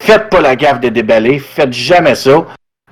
Faites 0.02 0.28
pas 0.30 0.40
la 0.40 0.56
gaffe 0.56 0.80
de 0.80 0.88
déballer. 0.88 1.38
Faites 1.38 1.72
jamais 1.72 2.14
ça. 2.14 2.44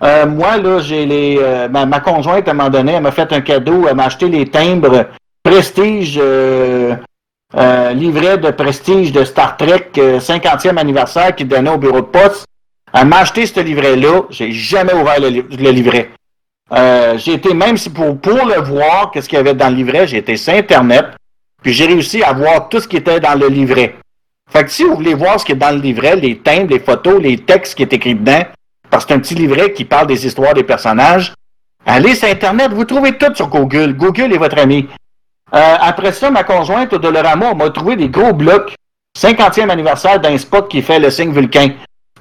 Euh, 0.03 0.27
moi, 0.27 0.59
là, 0.59 0.79
j'ai 0.81 1.07
les. 1.07 1.39
euh, 1.41 1.69
ma, 1.69 1.87
ma 1.87 2.01
conjointe, 2.01 2.47
à 2.47 2.51
un 2.53 2.55
moment 2.55 2.71
donné, 2.71 2.93
elle 2.93 3.03
m'a 3.03 3.11
fait 3.13 3.33
un 3.33 3.41
cadeau. 3.41 3.87
Elle 3.89 3.97
m'a 3.97 4.05
acheté 4.05 4.29
les 4.29 4.47
timbres 4.47 5.07
Prestige. 5.43 6.19
euh, 6.23 6.95
euh, 7.55 7.93
livret 7.93 8.39
de 8.39 8.51
prestige 8.51 9.13
de 9.13 9.25
Star 9.25 9.57
Trek 9.57 9.91
euh, 9.99 10.19
50e 10.19 10.77
anniversaire 10.77 11.35
qui 11.35 11.45
donnait 11.45 11.71
au 11.71 11.79
bureau 11.79 12.01
de 12.01 12.07
poste. 12.07 12.47
Elle 12.93 13.07
m'a 13.07 13.19
acheté 13.19 13.47
ce 13.47 13.61
livret-là. 13.61 14.23
J'ai 14.31 14.53
jamais 14.53 14.95
ouvert 14.95 15.21
le 15.21 15.71
livret. 15.71 16.11
Euh, 16.73 17.17
j'ai 17.19 17.35
été, 17.35 17.55
même 17.55 17.77
si 17.77 17.91
pour, 17.91 18.19
pour 18.19 18.45
le 18.45 18.61
voir, 18.61 19.11
qu'est-ce 19.13 19.29
qu'il 19.29 19.37
y 19.37 19.41
avait 19.41 19.55
dans 19.55 19.69
le 19.69 19.77
livret, 19.77 20.07
j'ai 20.07 20.19
été 20.19 20.37
sur 20.37 20.53
Internet, 20.55 21.07
puis 21.63 21.73
j'ai 21.73 21.87
réussi 21.87 22.23
à 22.25 22.33
voir 22.33 22.69
tout 22.69 22.81
ce 22.81 22.89
qui 22.89 22.97
était 22.97 23.21
dans 23.21 23.39
le 23.39 23.47
livret. 23.47 23.95
Fait 24.51 24.65
que 24.65 24.71
si 24.71 24.83
vous 24.83 24.97
voulez 24.97 25.15
voir 25.15 25.39
ce 25.39 25.45
qui 25.45 25.53
est 25.53 25.57
dans 25.57 25.71
le 25.71 25.81
livret, 25.81 26.17
les 26.17 26.39
timbres, 26.39 26.71
les 26.71 26.81
photos, 26.81 27.21
les 27.21 27.39
textes 27.39 27.77
qui 27.77 27.83
est 27.83 27.93
écrit 27.93 28.17
dedans, 28.17 28.43
parce 28.91 29.05
que 29.05 29.11
c'est 29.11 29.17
un 29.17 29.21
petit 29.21 29.35
livret 29.35 29.73
qui 29.73 29.85
parle 29.85 30.09
des 30.09 30.27
histoires 30.27 30.55
des 30.55 30.65
personnages, 30.65 31.35
allez 31.85 32.15
sur 32.17 32.29
Internet, 32.29 32.73
vous 32.73 32.85
trouvez 32.85 33.13
tout 33.17 33.35
sur 33.35 33.49
Google. 33.49 33.95
Google 33.95 34.33
est 34.33 34.39
votre 34.39 34.59
ami. 34.59 34.89
Euh, 35.55 35.77
après 35.81 36.13
ça, 36.13 36.31
ma 36.31 36.43
conjointe 36.43 36.93
au 36.93 36.99
Dolorama 36.99 37.55
m'a 37.55 37.71
trouvé 37.71 37.97
des 37.97 38.09
gros 38.09 38.33
blocs. 38.33 38.75
50e 39.17 39.71
anniversaire 39.71 40.21
d'un 40.21 40.37
spot 40.37 40.69
qui 40.69 40.83
fait 40.83 40.99
le 40.99 41.11
signe 41.11 41.33
vulcain. 41.33 41.71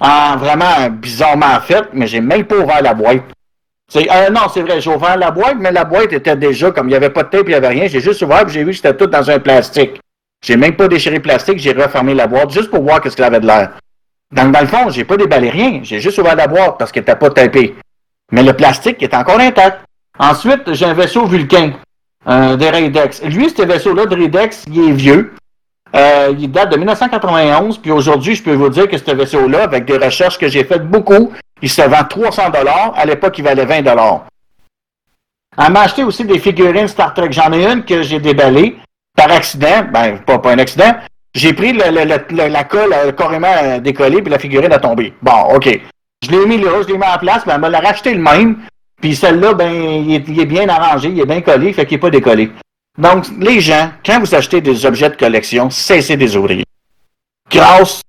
En 0.00 0.36
vraiment 0.36 0.88
bizarrement 0.90 1.60
fait, 1.60 1.88
mais 1.92 2.06
j'ai 2.06 2.20
même 2.20 2.44
pas 2.44 2.56
ouvert 2.56 2.82
la 2.82 2.94
boîte. 2.94 3.22
Euh, 3.96 4.30
non, 4.30 4.42
c'est 4.52 4.62
vrai, 4.62 4.80
j'ai 4.80 4.90
ouvert 4.90 5.16
la 5.16 5.30
boîte, 5.30 5.56
mais 5.58 5.70
la 5.72 5.84
boîte 5.84 6.12
était 6.12 6.36
déjà, 6.36 6.70
comme 6.70 6.86
il 6.86 6.90
n'y 6.90 6.96
avait 6.96 7.10
pas 7.10 7.22
de 7.22 7.28
tape, 7.28 7.42
il 7.46 7.50
n'y 7.50 7.54
avait 7.54 7.68
rien, 7.68 7.86
j'ai 7.86 8.00
juste 8.00 8.22
ouvert 8.22 8.46
et 8.46 8.50
j'ai 8.50 8.64
vu 8.64 8.70
que 8.70 8.76
c'était 8.76 8.96
tout 8.96 9.06
dans 9.06 9.30
un 9.30 9.38
plastique. 9.38 10.00
J'ai 10.44 10.56
même 10.56 10.76
pas 10.76 10.88
déchiré 10.88 11.16
le 11.16 11.22
plastique, 11.22 11.58
j'ai 11.58 11.72
refermé 11.72 12.14
la 12.14 12.26
boîte 12.26 12.50
juste 12.50 12.70
pour 12.70 12.82
voir 12.82 13.00
qu'est-ce 13.00 13.16
qu'elle 13.16 13.26
avait 13.26 13.40
de 13.40 13.46
l'air. 13.46 13.72
Dans 14.32 14.60
le 14.60 14.66
fond, 14.66 14.90
j'ai 14.90 15.04
pas 15.04 15.16
déballé 15.16 15.50
rien, 15.50 15.80
j'ai 15.82 16.00
juste 16.00 16.18
ouvert 16.18 16.34
la 16.34 16.46
boîte 16.46 16.76
parce 16.78 16.90
qu'elle 16.92 17.02
n'était 17.02 17.16
pas 17.16 17.30
tapée. 17.30 17.76
Mais 18.32 18.42
le 18.42 18.52
plastique 18.52 19.02
est 19.02 19.14
encore 19.14 19.38
intact. 19.38 19.80
Ensuite, 20.18 20.72
j'ai 20.72 20.84
un 20.84 20.94
vaisseau 20.94 21.26
Vulcain 21.26 21.72
euh, 22.28 22.56
de 22.56 22.66
Raidex. 22.66 23.22
Lui, 23.22 23.50
ce 23.50 23.62
vaisseau-là 23.62 24.06
de 24.06 24.14
Raidex, 24.14 24.64
il 24.68 24.88
est 24.88 24.92
vieux. 24.92 25.34
Euh, 25.94 26.34
il 26.38 26.50
date 26.50 26.72
de 26.72 26.76
1991, 26.76 27.78
puis 27.78 27.90
aujourd'hui, 27.90 28.34
je 28.34 28.42
peux 28.42 28.54
vous 28.54 28.68
dire 28.68 28.88
que 28.88 28.98
ce 28.98 29.10
vaisseau-là, 29.10 29.62
avec 29.62 29.84
des 29.84 29.96
recherches 29.96 30.38
que 30.38 30.48
j'ai 30.48 30.64
faites 30.64 30.86
beaucoup, 30.86 31.32
il 31.62 31.70
se 31.70 31.82
vend 31.82 32.04
300 32.04 32.50
dollars. 32.50 32.92
À 32.96 33.06
l'époque, 33.06 33.38
il 33.38 33.44
valait 33.44 33.64
20 33.64 33.82
dollars. 33.82 34.26
Elle 35.56 35.72
m'a 35.72 35.82
acheté 35.82 36.04
aussi 36.04 36.24
des 36.24 36.38
figurines 36.38 36.88
Star 36.88 37.14
Trek. 37.14 37.28
J'en 37.30 37.52
ai 37.52 37.64
une 37.64 37.84
que 37.84 38.02
j'ai 38.02 38.18
déballée 38.18 38.76
par 39.16 39.30
accident. 39.30 39.86
Ben, 39.90 40.18
pas, 40.18 40.38
pas 40.38 40.52
un 40.52 40.58
accident. 40.58 40.96
J'ai 41.34 41.52
pris 41.52 41.72
la 41.72 42.64
colle 42.64 42.92
a 42.92 43.12
carrément 43.12 43.78
décollé, 43.78 44.22
puis 44.22 44.30
la 44.30 44.38
figurine 44.38 44.72
a 44.72 44.78
tombé. 44.78 45.14
Bon, 45.22 45.54
OK. 45.54 45.80
Je 46.22 46.30
l'ai 46.30 46.46
mis 46.46 46.58
là, 46.58 46.70
je 46.82 46.88
l'ai 46.88 46.98
mis 46.98 47.04
en 47.04 47.18
place, 47.18 47.44
mais 47.46 47.54
elle 47.54 47.60
me 47.60 47.68
l'a 47.68 47.80
racheté 47.80 48.14
le 48.14 48.22
même. 48.22 48.58
Puis 49.00 49.14
celle-là, 49.14 49.54
ben, 49.54 49.72
il 49.72 50.14
est, 50.14 50.24
il 50.28 50.40
est, 50.40 50.46
bien 50.46 50.68
arrangé, 50.68 51.08
il 51.08 51.20
est 51.20 51.26
bien 51.26 51.40
collé, 51.40 51.72
fait 51.72 51.86
qu'il 51.86 51.96
n'est 51.96 52.00
pas 52.00 52.10
décollé. 52.10 52.50
Donc, 52.98 53.26
les 53.38 53.60
gens, 53.60 53.92
quand 54.04 54.20
vous 54.20 54.34
achetez 54.34 54.60
des 54.60 54.86
objets 54.86 55.10
de 55.10 55.16
collection, 55.16 55.68
cessez 55.70 56.16
de 56.16 56.22
les 56.22 56.36
ouvrir. 56.36 56.64
Grâce, 57.50 58.00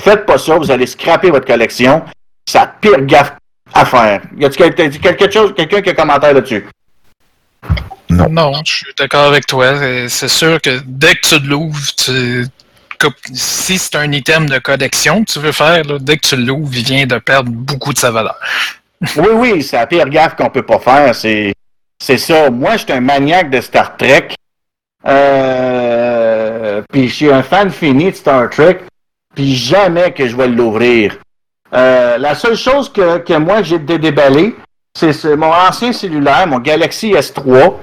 faites 0.00 0.24
pas 0.24 0.38
ça, 0.38 0.56
vous 0.56 0.70
allez 0.70 0.86
scraper 0.86 1.30
votre 1.30 1.46
collection. 1.46 2.04
C'est 2.48 2.58
la 2.58 2.66
pire 2.66 3.02
gaffe 3.02 3.32
à 3.74 3.84
faire. 3.84 4.22
Y 4.38 4.44
a-t-il 4.44 5.00
quelque 5.00 5.30
chose, 5.30 5.52
quelqu'un 5.56 5.82
qui 5.82 5.88
a 5.88 5.92
un 5.92 5.96
commentaire 5.96 6.32
là-dessus? 6.32 6.66
Non. 8.08 8.28
non, 8.28 8.52
je 8.64 8.72
suis 8.72 8.94
d'accord 8.96 9.26
avec 9.26 9.46
toi. 9.46 9.74
C'est 10.08 10.28
sûr 10.28 10.60
que 10.60 10.80
dès 10.86 11.16
que 11.16 11.28
tu 11.28 11.40
l'ouvres, 11.40 11.92
tu... 11.96 12.46
si 13.34 13.78
c'est 13.78 13.96
un 13.96 14.12
item 14.12 14.48
de 14.48 14.58
collection 14.58 15.24
que 15.24 15.32
tu 15.32 15.38
veux 15.40 15.52
faire, 15.52 15.82
là, 15.84 15.98
dès 16.00 16.16
que 16.16 16.28
tu 16.28 16.36
l'ouvres, 16.36 16.72
il 16.72 16.84
vient 16.84 17.06
de 17.06 17.18
perdre 17.18 17.50
beaucoup 17.50 17.92
de 17.92 17.98
sa 17.98 18.12
valeur. 18.12 18.38
Oui, 19.16 19.28
oui, 19.34 19.62
c'est 19.62 19.76
la 19.76 19.86
pire 19.86 20.08
gaffe 20.08 20.36
qu'on 20.36 20.50
peut 20.50 20.64
pas 20.64 20.78
faire. 20.78 21.14
C'est, 21.14 21.54
c'est 21.98 22.18
ça. 22.18 22.50
Moi, 22.50 22.76
je 22.76 22.84
suis 22.84 22.92
un 22.92 23.00
maniaque 23.00 23.50
de 23.50 23.60
Star 23.60 23.96
Trek. 23.96 24.28
Euh, 25.06 26.82
puis 26.90 27.08
je 27.08 27.14
suis 27.14 27.32
un 27.32 27.42
fan 27.42 27.70
fini 27.70 28.10
de 28.10 28.16
Star 28.16 28.50
Trek. 28.50 28.80
Puis 29.34 29.54
jamais 29.54 30.12
que 30.12 30.26
je 30.26 30.36
vais 30.36 30.48
l'ouvrir. 30.48 31.18
Euh, 31.74 32.16
la 32.18 32.34
seule 32.34 32.56
chose 32.56 32.90
que, 32.90 33.18
que 33.18 33.34
moi 33.34 33.62
j'ai 33.62 33.78
déballé, 33.78 34.54
c'est 34.94 35.36
mon 35.36 35.52
ancien 35.52 35.92
cellulaire, 35.92 36.46
mon 36.46 36.58
Galaxy 36.58 37.12
S3. 37.12 37.74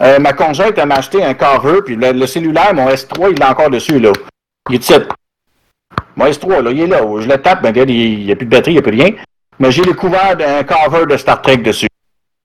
Euh, 0.00 0.18
ma 0.18 0.32
conjointe 0.32 0.76
m'a 0.84 0.96
acheté 0.96 1.22
un 1.24 1.34
cover, 1.34 1.80
puis 1.84 1.96
le, 1.96 2.26
cellulaire, 2.26 2.74
mon 2.74 2.88
S3, 2.88 3.30
il 3.30 3.40
est 3.40 3.44
encore 3.44 3.70
dessus, 3.70 4.00
là. 4.00 4.10
Il 4.68 4.76
est. 4.76 5.08
Mon 6.16 6.26
S3, 6.26 6.62
là, 6.62 6.70
il 6.72 6.80
est 6.80 6.86
là. 6.86 7.00
Je 7.20 7.28
le 7.28 7.38
tape, 7.38 7.62
ben, 7.62 7.74
il 7.74 8.24
n'y 8.24 8.32
a 8.32 8.36
plus 8.36 8.46
de 8.46 8.50
batterie, 8.50 8.72
il 8.72 8.74
n'y 8.74 8.80
a 8.80 8.82
plus 8.82 9.00
rien. 9.00 9.12
Mais 9.62 9.70
j'ai 9.70 9.82
découvert 9.82 10.36
un 10.40 10.64
cover 10.64 11.06
de 11.06 11.16
Star 11.16 11.40
Trek 11.40 11.58
dessus. 11.58 11.86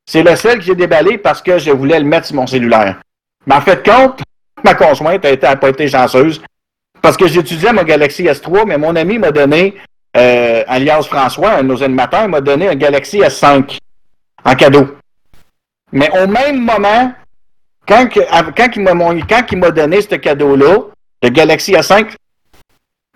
C'est 0.06 0.22
le 0.22 0.36
seul 0.36 0.60
que 0.60 0.66
j'ai 0.66 0.76
déballé 0.76 1.18
parce 1.18 1.42
que 1.42 1.58
je 1.58 1.72
voulais 1.72 2.00
le 2.00 2.06
mettre 2.06 2.28
sur 2.28 2.36
mon 2.36 2.46
cellulaire. 2.46 3.02
Mais 3.48 3.56
en 3.56 3.62
fait, 3.62 3.84
compte, 3.84 4.22
ma 4.64 4.76
conjointe 4.76 5.26
a, 5.26 5.32
été, 5.32 5.48
pas 5.60 5.70
été 5.70 5.88
chanceuse. 5.88 6.40
Parce 7.02 7.18
que 7.18 7.26
j'étudiais 7.26 7.74
mon 7.74 7.82
Galaxy 7.82 8.26
S3, 8.26 8.66
mais 8.68 8.78
mon 8.78 8.96
ami 8.96 9.18
m'a 9.18 9.32
donné, 9.32 9.78
euh, 10.16 10.64
alias 10.68 11.02
François, 11.10 11.54
un 11.54 11.64
de 11.64 11.70
nos 11.70 11.82
animateurs, 11.82 12.30
m'a 12.30 12.40
donné 12.40 12.70
un 12.70 12.76
Galaxy 12.76 13.18
S5 13.18 13.80
en 14.46 14.54
cadeau. 14.54 14.96
Mais 15.92 16.12
au 16.22 16.28
même 16.28 16.64
moment, 16.64 17.14
quand, 17.88 18.08
quand 18.56 18.70
il 18.76 19.58
m'a 19.58 19.72
donné 19.72 20.02
ce 20.02 20.16
cadeau-là, 20.16 20.82
le 21.24 21.30
Galaxy 21.30 21.72
S5, 21.72 22.14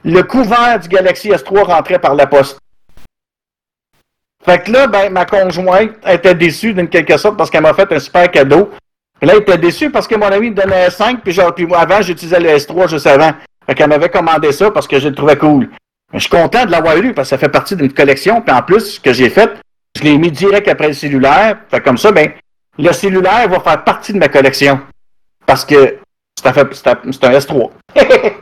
le 0.05 0.23
couvert 0.23 0.79
du 0.79 0.87
Galaxy 0.87 1.29
S3 1.29 1.65
rentrait 1.65 1.99
par 1.99 2.15
la 2.15 2.25
poste. 2.25 2.57
Fait 4.43 4.63
que 4.63 4.71
là, 4.71 4.87
ben, 4.87 5.11
ma 5.11 5.25
conjointe 5.25 5.91
était 6.07 6.35
déçue 6.35 6.73
d'une 6.73 6.87
quelque 6.87 7.17
sorte 7.17 7.37
parce 7.37 7.49
qu'elle 7.49 7.61
m'a 7.61 7.73
fait 7.73 7.91
un 7.91 7.99
super 7.99 8.29
cadeau. 8.31 8.71
Puis 9.19 9.27
là, 9.27 9.35
elle 9.35 9.41
était 9.41 9.57
déçue 9.57 9.91
parce 9.91 10.07
que 10.07 10.15
mon 10.15 10.25
ami 10.25 10.49
me 10.49 10.55
donnait 10.55 10.85
un 10.85 10.89
5, 10.89 11.21
puis 11.21 11.31
genre, 11.31 11.53
puis 11.53 11.67
avant, 11.73 12.01
j'utilisais 12.01 12.39
le 12.39 12.49
S3 12.49 12.89
juste 12.89 13.05
avant. 13.05 13.31
Fait 13.67 13.75
qu'elle 13.75 13.89
m'avait 13.89 14.09
commandé 14.09 14.51
ça 14.51 14.71
parce 14.71 14.87
que 14.87 14.99
je 14.99 15.09
le 15.09 15.15
trouvais 15.15 15.37
cool. 15.37 15.69
Je 16.13 16.19
suis 16.19 16.29
content 16.29 16.65
de 16.65 16.71
l'avoir 16.71 16.97
eu 16.97 17.13
parce 17.13 17.29
que 17.29 17.35
ça 17.35 17.37
fait 17.37 17.49
partie 17.49 17.75
d'une 17.75 17.93
collection. 17.93 18.41
Puis 18.41 18.53
en 18.53 18.63
plus, 18.63 18.95
ce 18.95 18.99
que 18.99 19.13
j'ai 19.13 19.29
fait, 19.29 19.51
je 19.95 20.01
l'ai 20.01 20.17
mis 20.17 20.31
direct 20.31 20.67
après 20.67 20.87
le 20.87 20.93
cellulaire. 20.93 21.57
Fait 21.69 21.81
comme 21.81 21.97
ça, 21.97 22.11
ben, 22.11 22.31
le 22.79 22.91
cellulaire 22.91 23.47
va 23.47 23.59
faire 23.59 23.83
partie 23.83 24.11
de 24.11 24.17
ma 24.17 24.27
collection. 24.27 24.81
Parce 25.45 25.63
que 25.63 25.99
c'est 26.35 26.47
un, 26.47 26.51
un 26.57 27.37
S3. 27.37 27.69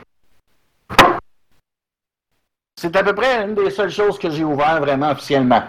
c'est 2.80 2.96
à 2.96 3.02
peu 3.02 3.14
près 3.14 3.44
une 3.44 3.54
des 3.54 3.70
seules 3.70 3.90
choses 3.90 4.18
que 4.18 4.30
j'ai 4.30 4.44
ouvert 4.44 4.80
vraiment 4.80 5.10
officiellement. 5.10 5.62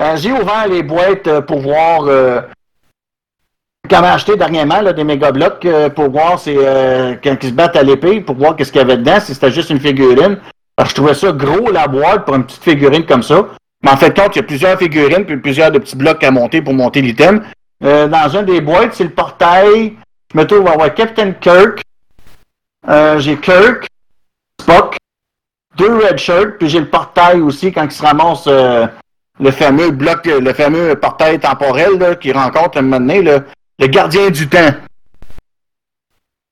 Euh, 0.00 0.16
j'ai 0.16 0.32
ouvert 0.32 0.66
les 0.66 0.82
boîtes 0.82 1.26
euh, 1.26 1.42
pour 1.42 1.60
voir 1.60 2.04
euh, 2.06 2.40
quand 3.88 4.02
acheté 4.02 4.34
dernièrement 4.34 4.80
là, 4.80 4.94
des 4.94 5.04
méga 5.04 5.30
blocs 5.30 5.66
pour 5.94 6.10
voir 6.10 6.38
c'est 6.38 6.54
quand 7.22 7.36
ils 7.42 7.48
se 7.48 7.54
battent 7.54 7.76
à 7.76 7.82
l'épée, 7.82 8.20
pour 8.20 8.36
voir 8.36 8.54
qu'est-ce 8.54 8.70
qu'il 8.70 8.80
y 8.80 8.84
avait 8.84 8.96
dedans, 8.96 9.18
si 9.18 9.34
c'était 9.34 9.50
juste 9.50 9.70
une 9.70 9.80
figurine. 9.80 10.38
je 10.86 10.94
trouvais 10.94 11.14
ça 11.14 11.32
gros 11.32 11.72
la 11.72 11.88
boîte 11.88 12.24
pour 12.24 12.36
une 12.36 12.44
petite 12.44 12.62
figurine 12.62 13.04
comme 13.04 13.24
ça. 13.24 13.46
Mais 13.82 13.90
en 13.90 13.96
fait, 13.96 14.14
quand 14.14 14.28
il 14.32 14.36
y 14.36 14.38
a 14.38 14.44
plusieurs 14.44 14.78
figurines 14.78 15.24
puis 15.24 15.36
plusieurs 15.38 15.72
de 15.72 15.80
petits 15.80 15.96
blocs 15.96 16.22
à 16.22 16.30
monter 16.30 16.62
pour 16.62 16.72
monter 16.72 17.02
l'item. 17.02 17.42
dans 17.80 18.28
une 18.32 18.44
des 18.44 18.60
boîtes, 18.60 18.94
c'est 18.94 19.04
le 19.04 19.10
portail. 19.10 19.94
Je 20.32 20.38
me 20.38 20.46
trouve 20.46 20.68
à 20.68 20.72
avoir 20.72 20.94
Captain 20.94 21.32
Kirk. 21.32 21.82
j'ai 23.18 23.36
Kirk, 23.38 23.88
Spock, 24.60 24.96
deux 25.76 25.96
red 25.96 26.18
shirts, 26.18 26.58
puis 26.58 26.68
j'ai 26.68 26.80
le 26.80 26.88
portail 26.88 27.40
aussi 27.40 27.72
quand 27.72 27.84
il 27.84 27.90
se 27.90 28.02
ramasse 28.02 28.48
le 29.40 29.50
fameux 29.50 29.90
bloc, 29.90 30.26
le 30.26 30.52
fameux 30.52 30.94
portail 30.94 31.40
temporel 31.40 31.98
là, 31.98 32.14
qui 32.14 32.30
rencontre 32.32 32.78
un 32.78 32.82
moment 32.82 33.00
donné, 33.00 33.22
le, 33.22 33.44
le 33.78 33.86
gardien 33.86 34.28
du 34.30 34.46
temps. 34.48 34.74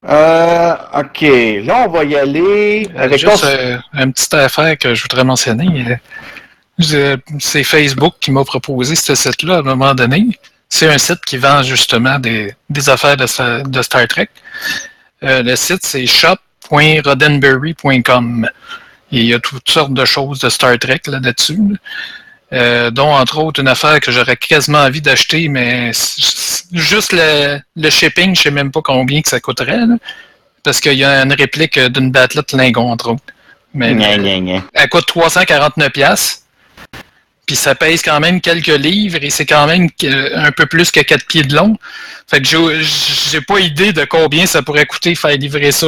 Euh, 0.09 0.74
ok, 0.95 1.20
là 1.64 1.84
on 1.86 1.91
va 1.91 2.05
y 2.05 2.14
aller 2.16 2.89
euh, 2.95 3.03
avec 3.03 3.18
Juste 3.18 3.43
euh, 3.45 3.78
une 3.95 4.12
petite 4.12 4.32
affaire 4.34 4.78
que 4.78 4.95
je 4.95 5.03
voudrais 5.03 5.24
mentionner. 5.24 5.99
Euh, 6.93 7.16
c'est 7.41 7.64
Facebook 7.64 8.14
qui 8.20 8.30
m'a 8.30 8.45
proposé 8.45 8.95
ce 8.95 9.16
site-là 9.16 9.57
à 9.57 9.59
un 9.59 9.62
moment 9.62 9.93
donné. 9.95 10.39
C'est 10.68 10.89
un 10.89 10.99
site 10.99 11.18
qui 11.26 11.36
vend 11.36 11.64
justement 11.64 12.20
des, 12.20 12.55
des 12.70 12.89
affaires 12.89 13.16
de, 13.16 13.24
de, 13.64 13.82
Star 13.82 14.07
Trek. 14.07 14.28
le 15.20 15.57
site 15.57 15.84
c'est 15.84 16.07
shop.roddenberry.com. 16.07 18.49
Il 19.11 19.24
y 19.24 19.34
a 19.34 19.41
toutes 19.41 19.68
sortes 19.68 19.95
de 19.95 20.05
choses 20.05 20.39
de 20.39 20.49
Star 20.49 20.78
Trek 20.78 21.01
là-dessus. 21.07 21.57
là 21.57 21.59
dessus 21.59 21.76
euh, 22.53 22.91
dont 22.91 23.15
entre 23.15 23.39
autres 23.39 23.61
une 23.61 23.69
affaire 23.69 24.01
que 24.01 24.11
j'aurais 24.11 24.37
quasiment 24.37 24.79
envie 24.79 25.03
d'acheter, 25.03 25.49
mais 25.49 25.93
juste 26.73 27.13
le, 27.13 27.61
le, 27.77 27.91
shipping, 27.91 28.35
je 28.35 28.43
sais 28.43 28.51
même 28.51 28.71
pas 28.71 28.81
combien 28.83 29.21
que 29.21 29.29
ça 29.29 29.41
coûterait. 29.41 29.81
parce 30.63 30.81
qu'il 30.81 30.95
y 30.95 31.05
a 31.05 31.23
une 31.23 31.33
réplique 31.33 31.79
d'une 31.79 32.11
battlette 32.11 32.53
Lingon, 32.53 32.91
entre 32.91 33.11
autres. 33.13 33.23
Mais 33.75 33.95
elle 34.73 34.89
coûte 34.89 35.07
349$. 35.09 36.39
Puis 37.47 37.57
ça 37.57 37.75
pèse 37.75 38.03
quand 38.03 38.21
même 38.21 38.43
quelques 38.43 38.67
livres 38.67 39.19
et 39.23 39.31
c'est 39.31 39.47
quand 39.47 39.67
même 39.67 39.89
un 40.35 40.53
peu 40.53 40.67
plus 40.67 40.91
que 40.91 41.01
4 41.01 41.27
pieds 41.27 41.43
de 41.43 41.55
long. 41.55 41.79
Fait 42.29 42.43
que 42.43 42.47
j'ai 42.47 43.41
pas 43.41 43.59
idée 43.59 43.95
de 43.95 44.05
combien 44.05 44.45
ça 44.45 44.61
pourrait 44.61 44.85
coûter 44.85 45.15
faire 45.15 45.37
livrer 45.37 45.73
ça. 45.73 45.87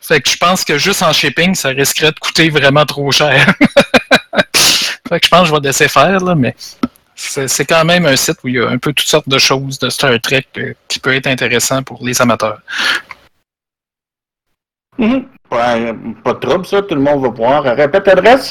Fait 0.00 0.20
que 0.20 0.30
je 0.30 0.36
pense 0.36 0.64
que 0.64 0.78
juste 0.78 1.02
en 1.02 1.12
shipping, 1.12 1.56
ça 1.56 1.70
risquerait 1.70 2.12
de 2.12 2.18
coûter 2.20 2.50
vraiment 2.50 2.86
trop 2.86 3.10
cher. 3.10 3.52
Fait 5.08 5.20
que 5.20 5.26
je 5.26 5.30
pense 5.30 5.42
que 5.42 5.48
je 5.48 5.52
vais 5.52 5.60
laisser 5.60 5.88
faire, 5.88 6.18
là, 6.20 6.34
mais 6.34 6.56
c'est 7.14 7.66
quand 7.66 7.84
même 7.84 8.06
un 8.06 8.16
site 8.16 8.38
où 8.42 8.48
il 8.48 8.54
y 8.54 8.60
a 8.60 8.68
un 8.68 8.78
peu 8.78 8.92
toutes 8.92 9.06
sortes 9.06 9.28
de 9.28 9.38
choses 9.38 9.78
de 9.78 9.88
Star 9.88 10.20
Trek 10.20 10.46
euh, 10.56 10.74
qui 10.88 10.98
peut 10.98 11.14
être 11.14 11.28
intéressant 11.28 11.82
pour 11.82 12.04
les 12.04 12.20
amateurs. 12.20 12.60
Mhm. 14.98 15.26
pas 15.48 16.32
de 16.32 16.38
trouble, 16.38 16.66
ça. 16.66 16.82
Tout 16.82 16.94
le 16.94 17.00
monde 17.00 17.22
va 17.22 17.30
pouvoir. 17.30 17.64
Répète 17.64 18.06
l'adresse. 18.06 18.50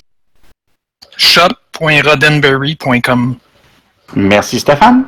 shop.roddenberry.com 1.17 3.35
Merci, 4.15 4.59
Stéphane. 4.59 5.05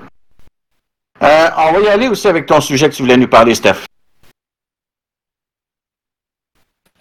Euh, 1.21 1.49
on 1.57 1.73
va 1.73 1.79
y 1.79 1.87
aller 1.87 2.07
aussi 2.07 2.27
avec 2.27 2.45
ton 2.45 2.59
sujet 2.59 2.89
que 2.89 2.95
tu 2.95 3.03
voulais 3.03 3.17
nous 3.17 3.27
parler, 3.27 3.55
Steph. 3.55 3.85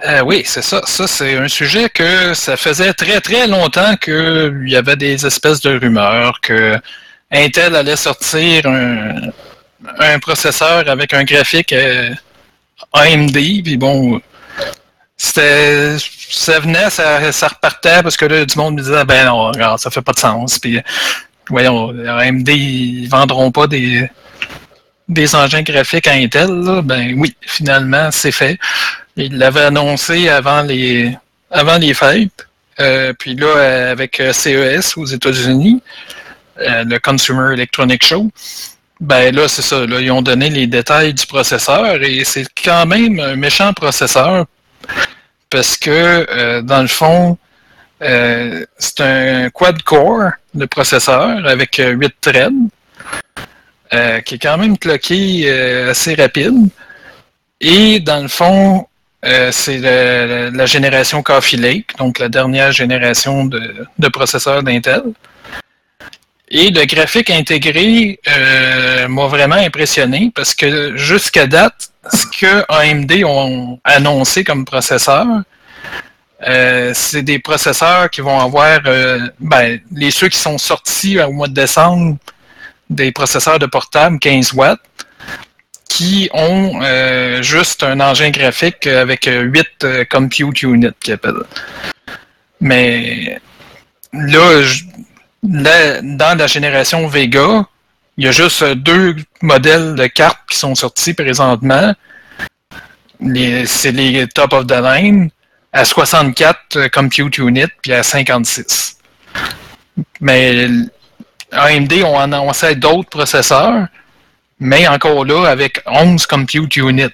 Euh, 0.04 0.20
oui, 0.22 0.42
c'est 0.44 0.62
ça. 0.62 0.82
Ça, 0.84 1.06
c'est 1.06 1.36
un 1.36 1.48
sujet 1.48 1.88
que 1.88 2.34
ça 2.34 2.56
faisait 2.56 2.92
très 2.92 3.20
très 3.20 3.46
longtemps 3.46 3.96
qu'il 3.96 4.66
y 4.66 4.76
avait 4.76 4.96
des 4.96 5.24
espèces 5.24 5.60
de 5.60 5.78
rumeurs 5.78 6.40
que 6.42 6.78
Intel 7.30 7.74
allait 7.74 7.96
sortir 7.96 8.66
un 8.66 10.18
processeur 10.18 10.88
avec 10.88 11.14
un 11.14 11.24
graphique 11.24 11.72
euh, 11.72 12.10
AMD, 12.92 13.32
puis 13.32 13.76
bon, 13.76 14.20
ça 15.16 15.40
venait, 16.60 16.90
ça, 16.90 17.48
repartait 17.48 18.02
parce 18.02 18.16
que 18.16 18.26
là, 18.26 18.44
du 18.44 18.58
monde 18.58 18.74
me 18.76 18.82
disait 18.82 19.04
ben 19.04 19.26
non, 19.26 19.48
regarde, 19.48 19.78
ça 19.78 19.90
fait 19.90 20.02
pas 20.02 20.12
de 20.12 20.18
sens. 20.18 20.58
Puis 20.58 20.80
voyons, 21.48 21.90
AMD, 22.06 22.48
ils 22.48 23.08
vendront 23.08 23.50
pas 23.50 23.66
des, 23.66 24.08
engins 25.34 25.62
graphiques 25.62 26.06
à 26.06 26.12
Intel, 26.12 26.82
ben 26.84 27.14
oui, 27.16 27.34
finalement, 27.40 28.10
c'est 28.10 28.32
fait. 28.32 28.58
Ils 29.16 29.38
l'avaient 29.38 29.64
annoncé 29.64 30.28
avant 30.28 30.62
les 30.62 31.16
avant 31.50 31.78
les 31.78 31.94
fêtes. 31.94 32.48
Euh, 32.80 33.12
puis 33.16 33.36
là, 33.36 33.90
avec 33.90 34.20
CES 34.32 34.96
aux 34.96 35.06
États-Unis, 35.06 35.80
euh, 36.60 36.82
le 36.84 36.98
Consumer 36.98 37.52
Electronic 37.52 38.04
Show, 38.04 38.28
ben 39.00 39.34
là, 39.34 39.46
c'est 39.48 39.62
ça. 39.62 39.86
Là, 39.86 40.00
ils 40.00 40.10
ont 40.10 40.22
donné 40.22 40.50
les 40.50 40.66
détails 40.66 41.14
du 41.14 41.26
processeur 41.26 42.02
et 42.02 42.24
c'est 42.24 42.46
quand 42.64 42.86
même 42.86 43.20
un 43.20 43.36
méchant 43.36 43.72
processeur 43.72 44.46
parce 45.50 45.76
que, 45.76 46.26
euh, 46.30 46.62
dans 46.62 46.82
le 46.82 46.88
fond, 46.88 47.38
euh, 48.02 48.64
c'est 48.76 49.00
un 49.00 49.50
quad-core, 49.50 50.30
le 50.54 50.66
processeur, 50.66 51.46
avec 51.46 51.76
8 51.80 52.12
threads, 52.20 52.52
euh, 53.92 54.20
qui 54.22 54.34
est 54.34 54.38
quand 54.38 54.58
même 54.58 54.76
cloqué 54.76 55.48
assez 55.88 56.14
rapide. 56.14 56.68
Et 57.60 58.00
dans 58.00 58.22
le 58.22 58.28
fond, 58.28 58.88
c'est 59.50 59.78
la 59.78 60.66
génération 60.66 61.22
Coffee 61.22 61.56
Lake, 61.56 61.96
donc 61.98 62.18
la 62.18 62.28
dernière 62.28 62.72
génération 62.72 63.44
de, 63.44 64.08
processeurs 64.12 64.62
d'Intel. 64.62 65.02
Et 66.50 66.70
le 66.70 66.84
graphique 66.84 67.30
intégré 67.30 68.20
m'a 69.08 69.26
vraiment 69.26 69.56
impressionné 69.56 70.30
parce 70.34 70.54
que 70.54 70.96
jusqu'à 70.96 71.46
date, 71.46 71.90
ce 72.12 72.26
que 72.26 72.64
AMD 72.68 73.24
ont 73.24 73.80
annoncé 73.84 74.44
comme 74.44 74.64
processeur, 74.64 75.26
euh, 76.46 76.92
c'est 76.94 77.22
des 77.22 77.38
processeurs 77.38 78.10
qui 78.10 78.20
vont 78.20 78.38
avoir, 78.38 78.80
euh, 78.86 79.18
ben, 79.40 79.80
les 79.92 80.10
ceux 80.10 80.28
qui 80.28 80.38
sont 80.38 80.58
sortis 80.58 81.18
au 81.20 81.32
mois 81.32 81.48
de 81.48 81.54
décembre, 81.54 82.16
des 82.90 83.12
processeurs 83.12 83.58
de 83.58 83.66
portable 83.66 84.18
15 84.18 84.52
watts, 84.52 84.80
qui 85.94 86.28
ont 86.32 86.80
euh, 86.82 87.40
juste 87.40 87.84
un 87.84 88.00
engin 88.00 88.30
graphique 88.30 88.84
avec 88.88 89.30
8 89.30 89.86
compute 90.10 90.62
units. 90.62 90.88
Mais 92.60 93.38
là, 94.12 94.60
dans 96.02 96.36
la 96.36 96.46
génération 96.48 97.06
Vega, 97.06 97.64
il 98.16 98.24
y 98.24 98.28
a 98.28 98.32
juste 98.32 98.64
deux 98.64 99.14
modèles 99.40 99.94
de 99.94 100.08
cartes 100.08 100.40
qui 100.50 100.58
sont 100.58 100.74
sortis 100.74 101.14
présentement. 101.14 101.94
C'est 103.20 103.92
les 103.92 104.26
top 104.26 104.52
of 104.52 104.66
the 104.66 104.80
line 104.82 105.30
à 105.72 105.84
64 105.84 106.58
euh, 106.76 106.88
compute 106.88 107.38
units 107.38 107.72
puis 107.82 107.92
à 107.92 108.02
56. 108.02 108.98
Mais 110.20 110.66
AMD 111.52 111.92
ont 112.04 112.18
annoncé 112.18 112.74
d'autres 112.74 113.10
processeurs, 113.10 113.86
mais 114.58 114.86
encore 114.88 115.24
là 115.24 115.46
avec 115.48 115.80
11 115.86 116.26
compute 116.26 116.76
units. 116.76 117.12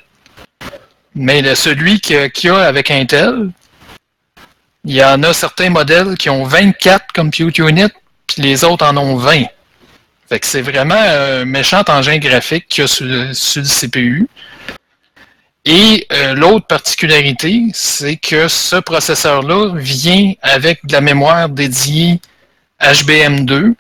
Mais 1.14 1.55
celui 1.55 2.01
qu'il 2.01 2.30
y 2.45 2.49
a 2.49 2.59
avec 2.59 2.91
Intel, 2.91 3.51
il 4.84 4.95
y 4.95 5.05
en 5.05 5.22
a 5.22 5.32
certains 5.32 5.70
modèles 5.70 6.16
qui 6.16 6.30
ont 6.30 6.45
24 6.45 7.12
compute 7.14 7.59
units, 7.59 7.93
puis 8.26 8.43
les 8.43 8.64
autres 8.64 8.86
en 8.86 8.97
ont 8.97 9.16
20. 9.16 9.45
Fait 10.28 10.38
que 10.38 10.47
c'est 10.47 10.62
vraiment 10.62 10.95
un 10.95 11.45
méchant 11.45 11.82
engin 11.88 12.18
graphique 12.18 12.66
qu'il 12.68 12.82
y 12.82 12.84
a 12.84 12.88
sur 12.88 13.05
le, 13.05 13.32
CPU. 13.32 14.28
Et 15.64 16.07
euh, 16.12 16.34
l'autre 16.34 16.66
particularité, 16.66 17.64
c'est 17.74 18.16
que 18.16 18.49
ce 18.49 18.76
processeur-là 18.76 19.72
vient 19.74 20.32
avec 20.41 20.86
de 20.86 20.93
la 20.93 21.01
mémoire 21.01 21.49
dédiée 21.49 22.20
HBM2, 22.80 23.74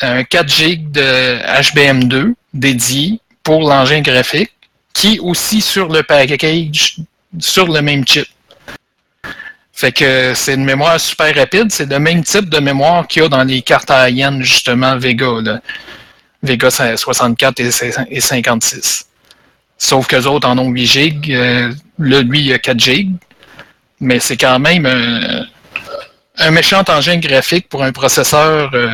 un 0.00 0.24
4 0.24 0.48
GB 0.48 0.90
de 0.90 1.38
HBM2 1.62 2.34
dédié 2.52 3.20
pour 3.42 3.68
l'engin 3.68 4.00
graphique, 4.00 4.52
qui 4.92 5.16
est 5.16 5.18
aussi 5.18 5.60
sur 5.60 5.88
le 5.88 6.02
package, 6.02 6.96
sur 7.38 7.66
le 7.66 7.82
même 7.82 8.06
chip. 8.06 8.26
Fait 9.72 9.90
que 9.90 10.34
c'est 10.34 10.54
une 10.54 10.64
mémoire 10.64 11.00
super 11.00 11.34
rapide. 11.34 11.70
C'est 11.70 11.90
le 11.90 11.98
même 11.98 12.22
type 12.22 12.48
de 12.48 12.60
mémoire 12.60 13.08
qu'il 13.08 13.22
y 13.22 13.24
a 13.26 13.28
dans 13.28 13.42
les 13.42 13.60
cartes 13.60 13.90
AIN, 13.90 14.40
justement, 14.40 14.96
Vega. 14.96 15.26
Là. 15.42 15.60
Vega 16.42 16.70
64 16.70 17.60
et 18.08 18.20
56. 18.20 19.06
Sauf 19.76 20.06
que 20.06 20.16
les 20.16 20.26
autres 20.28 20.48
en 20.48 20.56
ont 20.58 20.68
8 20.70 20.86
GB. 20.86 21.34
Euh, 21.34 21.72
là, 21.98 22.22
lui, 22.22 22.42
il 22.42 22.52
a 22.52 22.58
4 22.60 22.78
GB. 22.78 23.10
Mais 24.00 24.20
c'est 24.20 24.36
quand 24.36 24.60
même 24.60 24.86
un, 24.86 26.50
méchant 26.52 26.84
engin 26.86 27.16
graphique 27.16 27.68
pour 27.68 27.82
un 27.82 27.90
processeur 27.90 28.70
euh, 28.74 28.92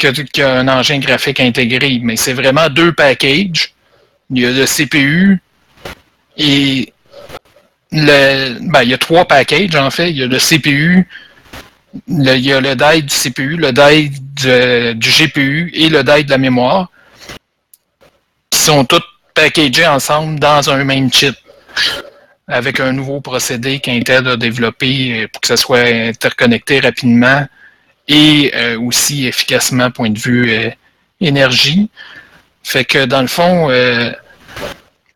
qui, 0.00 0.42
a, 0.42 0.52
un 0.58 0.68
engin 0.68 0.98
graphique 0.98 1.40
intégré. 1.40 2.00
Mais 2.02 2.16
c'est 2.16 2.32
vraiment 2.32 2.68
deux 2.68 2.92
packages. 2.92 3.74
Il 4.30 4.40
y 4.40 4.46
a 4.46 4.50
le 4.50 4.64
CPU 4.64 5.40
et 6.36 6.92
le, 7.92 8.58
ben, 8.60 8.82
il 8.82 8.90
y 8.90 8.94
a 8.94 8.98
trois 8.98 9.24
packages 9.24 9.74
en 9.74 9.90
fait. 9.90 10.10
Il 10.10 10.16
y 10.16 10.22
a 10.22 10.26
le 10.26 10.38
CPU, 10.38 11.06
il 12.08 12.38
y 12.38 12.52
a 12.52 12.60
le 12.60 12.74
DAI 12.76 13.02
du 13.02 13.14
CPU, 13.14 13.56
le 13.56 13.72
DAI 13.72 14.10
du, 14.10 15.10
GPU 15.10 15.70
et 15.74 15.88
le 15.88 16.02
DAI 16.02 16.24
de 16.24 16.30
la 16.30 16.38
mémoire, 16.38 16.90
qui 18.50 18.58
sont 18.58 18.84
tous 18.84 19.02
packagés 19.34 19.86
ensemble 19.86 20.38
dans 20.38 20.70
un 20.70 20.84
même 20.84 21.12
chip, 21.12 21.34
avec 22.46 22.80
un 22.80 22.92
nouveau 22.92 23.20
procédé 23.20 23.80
qu'Intel 23.80 24.28
a 24.28 24.36
développé 24.36 25.26
pour 25.28 25.40
que 25.40 25.48
ça 25.48 25.56
soit 25.56 25.80
interconnecté 25.80 26.80
rapidement 26.80 27.46
et 28.10 28.50
euh, 28.56 28.78
aussi 28.80 29.26
efficacement 29.26 29.90
point 29.92 30.10
de 30.10 30.18
vue 30.18 30.50
euh, 30.50 30.70
énergie. 31.20 31.88
Fait 32.64 32.84
que 32.84 33.04
dans 33.04 33.22
le 33.22 33.28
fond, 33.28 33.70
euh, 33.70 34.12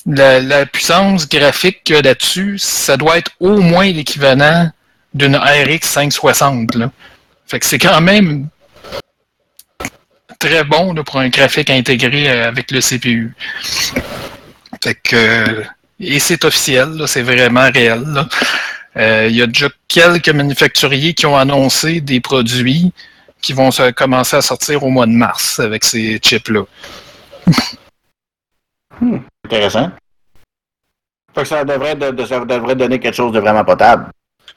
la, 0.07 0.65
puissance 0.65 1.29
graphique 1.29 1.83
qu'il 1.83 1.97
y 1.97 1.99
a 1.99 2.03
là-dessus, 2.03 2.57
ça 2.59 2.97
doit 2.97 3.19
être 3.19 3.33
au 3.41 3.61
moins 3.61 3.91
l'équivalent 3.91 4.71
d'une 5.13 5.37
RX 5.37 5.81
560. 5.83 6.77
Là. 6.77 6.93
Fait 7.47 7.59
que 7.59 7.67
c'est 7.67 7.79
quand 7.79 8.01
même 8.01 8.49
très 10.39 10.63
bon 10.63 10.95
pour 10.95 11.19
un 11.19 11.29
graphique 11.29 11.71
intégré 11.71 12.29
avec 12.29 12.71
le 12.71 12.81
CPU. 12.81 13.35
Fait 14.83 14.95
que, 14.95 15.65
et 15.99 16.21
c'est 16.21 16.45
officiel, 16.45 17.03
c'est 17.07 17.23
vraiment 17.23 17.71
réel. 17.73 18.05
Euh, 18.97 19.27
il 19.29 19.37
y 19.37 19.43
a 19.43 19.47
déjà 19.47 19.69
quelques 19.89 20.29
manufacturiers 20.29 21.15
qui 21.15 21.27
ont 21.27 21.37
annoncé 21.37 22.01
des 22.01 22.21
produits 22.21 22.93
qui 23.43 23.53
vont 23.53 23.71
commencer 23.95 24.37
à 24.37 24.43
sortir 24.43 24.83
au 24.85 24.89
mois 24.89 25.07
de 25.07 25.13
mars 25.13 25.61
avec 25.61 25.85
ces 25.85 26.19
chips-là. 26.19 26.63
Hmm. 29.01 29.19
Intéressant. 29.45 29.91
Fait 31.35 31.43
que 31.43 31.49
ça 31.49 31.65
devrait, 31.65 31.97
devrait 31.97 32.77
donner 32.77 33.01
quelque 33.01 33.15
chose 33.15 33.33
de 33.33 33.41
vraiment 33.41 33.65
potable. 33.65 34.07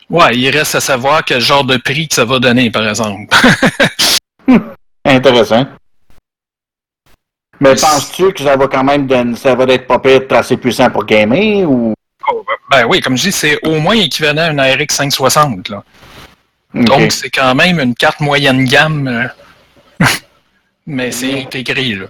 Ouais, 0.10 0.38
il 0.38 0.50
reste 0.50 0.76
à 0.76 0.80
savoir 0.80 1.26
quel 1.26 1.42
genre 1.42 1.66
de 1.66 1.78
prix 1.78 2.08
que 2.08 2.14
ça 2.14 2.24
va 2.24 2.40
donner, 2.40 2.72
par 2.72 2.88
exemple. 2.88 3.26
Hmm. 4.48 4.60
Intéressant. 5.04 5.66
Mais 7.60 7.76
penses-tu 7.76 8.32
que 8.32 8.44
ça 8.44 8.56
va 8.56 8.68
quand 8.68 8.84
même 8.84 9.08
donner, 9.08 9.36
ça 9.36 9.56
va 9.56 9.66
être 9.66 9.88
pas 9.88 10.00
assez 10.38 10.56
puissant 10.56 10.90
pour 10.90 11.04
gamer 11.04 11.66
ou? 11.66 11.94
Ben 12.70 12.86
oui, 12.86 13.00
comme 13.00 13.18
je 13.18 13.24
dis, 13.24 13.32
c'est 13.32 13.58
au 13.66 13.80
moins 13.80 13.96
équivalent 13.96 14.44
à 14.44 14.52
une 14.52 14.84
RX 14.84 14.96
560. 14.96 15.70
Là. 15.70 15.84
Donc 16.74 17.12
c'est 17.12 17.30
quand 17.30 17.56
même 17.56 17.80
une 17.80 17.96
carte 17.96 18.20
moyenne 18.20 18.66
gamme. 18.66 19.08
Euh, 19.08 20.06
mais 20.86 21.12
c'est 21.12 21.42
intégré 21.42 21.96
là. 21.96 22.08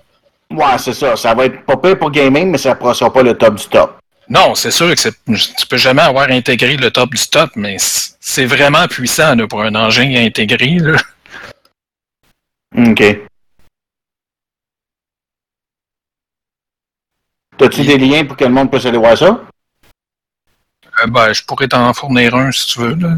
Ouais, 0.49 0.77
c'est 0.77 0.93
ça. 0.93 1.15
Ça 1.15 1.33
va 1.33 1.45
être 1.45 1.63
pas 1.65 1.77
pire 1.77 1.99
pour 1.99 2.11
gaming, 2.11 2.51
mais 2.51 2.57
ça 2.57 2.77
ne 2.81 2.93
sera 2.93 3.11
pas 3.11 3.21
le 3.21 3.37
top 3.37 3.55
du 3.55 3.65
top. 3.67 3.99
Non, 4.29 4.55
c'est 4.55 4.71
sûr 4.71 4.93
que 4.93 5.09
tu 5.09 5.67
peux 5.69 5.77
jamais 5.77 6.01
avoir 6.01 6.29
intégré 6.29 6.75
le 6.75 6.91
top 6.91 7.13
du 7.13 7.27
top, 7.27 7.51
mais 7.55 7.77
c'est 7.79 8.45
vraiment 8.45 8.87
puissant 8.87 9.35
pour 9.47 9.61
un 9.61 9.73
engin 9.75 10.13
intégré. 10.15 10.79
Là. 10.79 10.97
OK. 12.77 13.03
As-tu 17.59 17.83
des 17.83 17.97
liens 17.97 18.25
pour 18.25 18.37
que 18.37 18.43
le 18.43 18.51
monde 18.51 18.69
puisse 18.69 18.85
aller 18.85 18.97
voir 18.97 19.17
ça? 19.17 19.41
Euh, 21.01 21.07
ben, 21.07 21.33
je 21.33 21.43
pourrais 21.43 21.67
t'en 21.67 21.93
fournir 21.93 22.35
un 22.35 22.51
si 22.51 22.67
tu 22.67 22.79
veux. 22.79 22.95
Là. 22.95 23.09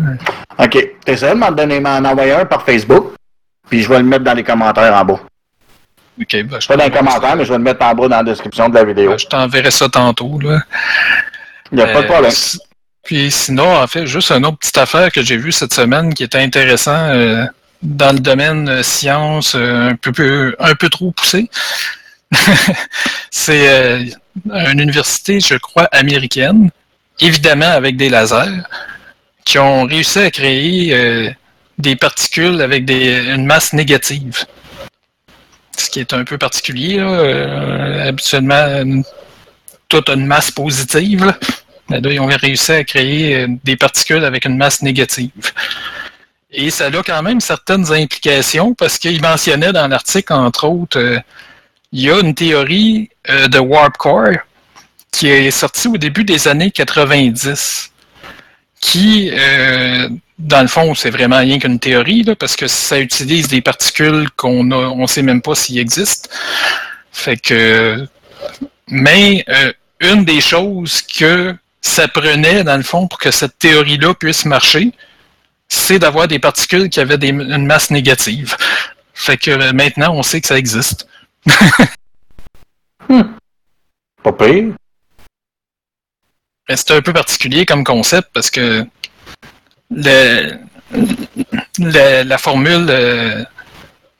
OK. 0.57 0.77
T'essaies 1.05 1.29
de 1.29 1.35
m'en 1.35 1.51
donner 1.51 1.79
m'en 1.79 1.97
envoyer 1.97 2.33
un 2.33 2.45
par 2.45 2.63
Facebook, 2.63 3.13
puis 3.69 3.81
je 3.81 3.89
vais 3.89 3.97
le 3.97 4.03
mettre 4.03 4.23
dans 4.23 4.33
les 4.33 4.43
commentaires 4.43 4.93
en 4.93 5.05
bas. 5.05 5.19
OK. 6.19 6.43
Ben, 6.43 6.59
pas 6.67 6.77
dans 6.77 6.83
les 6.83 6.91
commentaires, 6.91 7.35
mais 7.35 7.45
je 7.45 7.51
vais 7.51 7.57
le 7.57 7.63
mettre 7.63 7.85
en 7.85 7.93
bas 7.93 8.07
dans 8.07 8.17
la 8.17 8.23
description 8.23 8.69
de 8.69 8.75
la 8.75 8.83
vidéo. 8.83 9.11
Ben, 9.11 9.17
je 9.17 9.27
t'enverrai 9.27 9.71
ça 9.71 9.87
tantôt. 9.89 10.39
Là. 10.39 10.61
Il 11.71 11.77
n'y 11.77 11.83
a 11.83 11.87
pas 11.87 12.01
de 12.01 12.05
euh, 12.05 12.09
problème. 12.09 12.33
Puis 13.03 13.31
sinon, 13.31 13.77
en 13.77 13.87
fait, 13.87 14.05
juste 14.05 14.31
une 14.31 14.45
autre 14.45 14.57
petite 14.57 14.77
affaire 14.77 15.11
que 15.11 15.21
j'ai 15.21 15.37
vue 15.37 15.51
cette 15.51 15.73
semaine 15.73 16.13
qui 16.13 16.23
était 16.23 16.39
intéressant 16.39 17.09
euh, 17.09 17.45
dans 17.81 18.13
le 18.13 18.19
domaine 18.19 18.83
science, 18.83 19.55
un 19.55 19.95
peu, 19.95 20.55
un 20.59 20.75
peu 20.75 20.89
trop 20.89 21.11
poussé. 21.11 21.49
c'est 23.31 23.69
euh, 23.69 24.03
une 24.45 24.79
université, 24.79 25.39
je 25.39 25.55
crois, 25.55 25.85
américaine, 25.91 26.69
évidemment 27.19 27.71
avec 27.71 27.97
des 27.97 28.09
lasers, 28.09 28.61
qui 29.45 29.59
ont 29.59 29.85
réussi 29.85 30.19
à 30.19 30.31
créer 30.31 30.93
euh, 30.93 31.29
des 31.77 31.95
particules 31.95 32.61
avec 32.61 32.89
une 32.89 33.45
masse 33.45 33.73
négative. 33.73 34.45
Ce 35.77 35.89
qui 35.89 35.99
est 35.99 36.13
un 36.13 36.23
peu 36.23 36.37
particulier. 36.37 36.97
Euh, 36.99 38.09
habituellement, 38.09 39.03
toute 39.87 40.09
une 40.09 40.25
masse 40.25 40.51
positive. 40.51 41.25
Là. 41.25 41.37
Là, 41.89 41.99
ils 42.03 42.19
ont 42.19 42.27
réussi 42.27 42.71
à 42.71 42.83
créer 42.83 43.47
des 43.63 43.75
particules 43.75 44.23
avec 44.23 44.45
une 44.45 44.57
masse 44.57 44.83
négative. 44.83 45.31
Et 46.51 46.69
ça 46.69 46.87
a 46.87 46.91
quand 47.03 47.23
même 47.23 47.41
certaines 47.41 47.91
implications 47.91 48.73
parce 48.73 48.99
qu'il 48.99 49.21
mentionnait 49.21 49.71
dans 49.71 49.87
l'article, 49.87 50.33
entre 50.33 50.67
autres, 50.67 51.21
il 51.91 52.01
y 52.01 52.11
a 52.11 52.19
une 52.19 52.33
théorie 52.33 53.09
euh, 53.29 53.47
de 53.47 53.59
Warp 53.59 53.97
Core 53.97 54.37
qui 55.11 55.27
est 55.27 55.51
sortie 55.51 55.87
au 55.87 55.97
début 55.97 56.23
des 56.23 56.47
années 56.47 56.71
90, 56.71 57.91
qui, 58.79 59.29
euh, 59.33 60.09
dans 60.37 60.61
le 60.61 60.67
fond, 60.67 60.95
c'est 60.95 61.09
vraiment 61.09 61.39
rien 61.39 61.59
qu'une 61.59 61.79
théorie, 61.79 62.23
là, 62.23 62.35
parce 62.35 62.55
que 62.55 62.67
ça 62.67 62.99
utilise 62.99 63.47
des 63.47 63.61
particules 63.61 64.29
qu'on 64.35 64.63
ne 64.63 64.75
on 64.75 65.07
sait 65.07 65.21
même 65.21 65.41
pas 65.41 65.55
s'ils 65.55 65.79
existent. 65.79 66.29
Fait 67.11 67.37
que, 67.37 68.07
mais 68.87 69.43
euh, 69.49 69.73
une 69.99 70.23
des 70.23 70.41
choses 70.41 71.01
que 71.01 71.55
ça 71.81 72.07
prenait, 72.07 72.63
dans 72.63 72.77
le 72.77 72.83
fond, 72.83 73.07
pour 73.07 73.19
que 73.19 73.31
cette 73.31 73.57
théorie-là 73.59 74.13
puisse 74.13 74.45
marcher, 74.45 74.91
c'est 75.67 75.99
d'avoir 75.99 76.27
des 76.27 76.39
particules 76.39 76.89
qui 76.89 76.99
avaient 76.99 77.15
une 77.15 77.65
masse 77.65 77.91
négative. 77.91 78.55
Fait 79.13 79.37
que 79.37 79.71
maintenant, 79.73 80.13
on 80.15 80.23
sait 80.23 80.39
que 80.39 80.47
ça 80.47 80.57
existe 80.57 81.07
hmm. 83.09 83.23
Pas. 84.23 84.35
C'est 86.75 86.91
un 86.91 87.01
peu 87.01 87.13
particulier 87.13 87.65
comme 87.65 87.83
concept 87.83 88.29
parce 88.33 88.51
que 88.51 88.85
le, 89.89 90.59
la 91.79 92.37
formule 92.37 92.87
euh, 92.89 93.43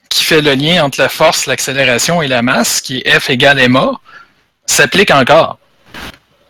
qui 0.10 0.24
fait 0.24 0.42
le 0.42 0.56
lien 0.56 0.84
entre 0.84 1.00
la 1.00 1.10
force, 1.10 1.46
l'accélération 1.46 2.22
et 2.22 2.28
la 2.28 2.42
masse, 2.42 2.82
qui 2.82 3.02
est 3.06 3.20
F 3.20 3.30
égale 3.30 3.70
ma, 3.70 3.92
s'applique 4.66 5.12
encore. 5.12 5.60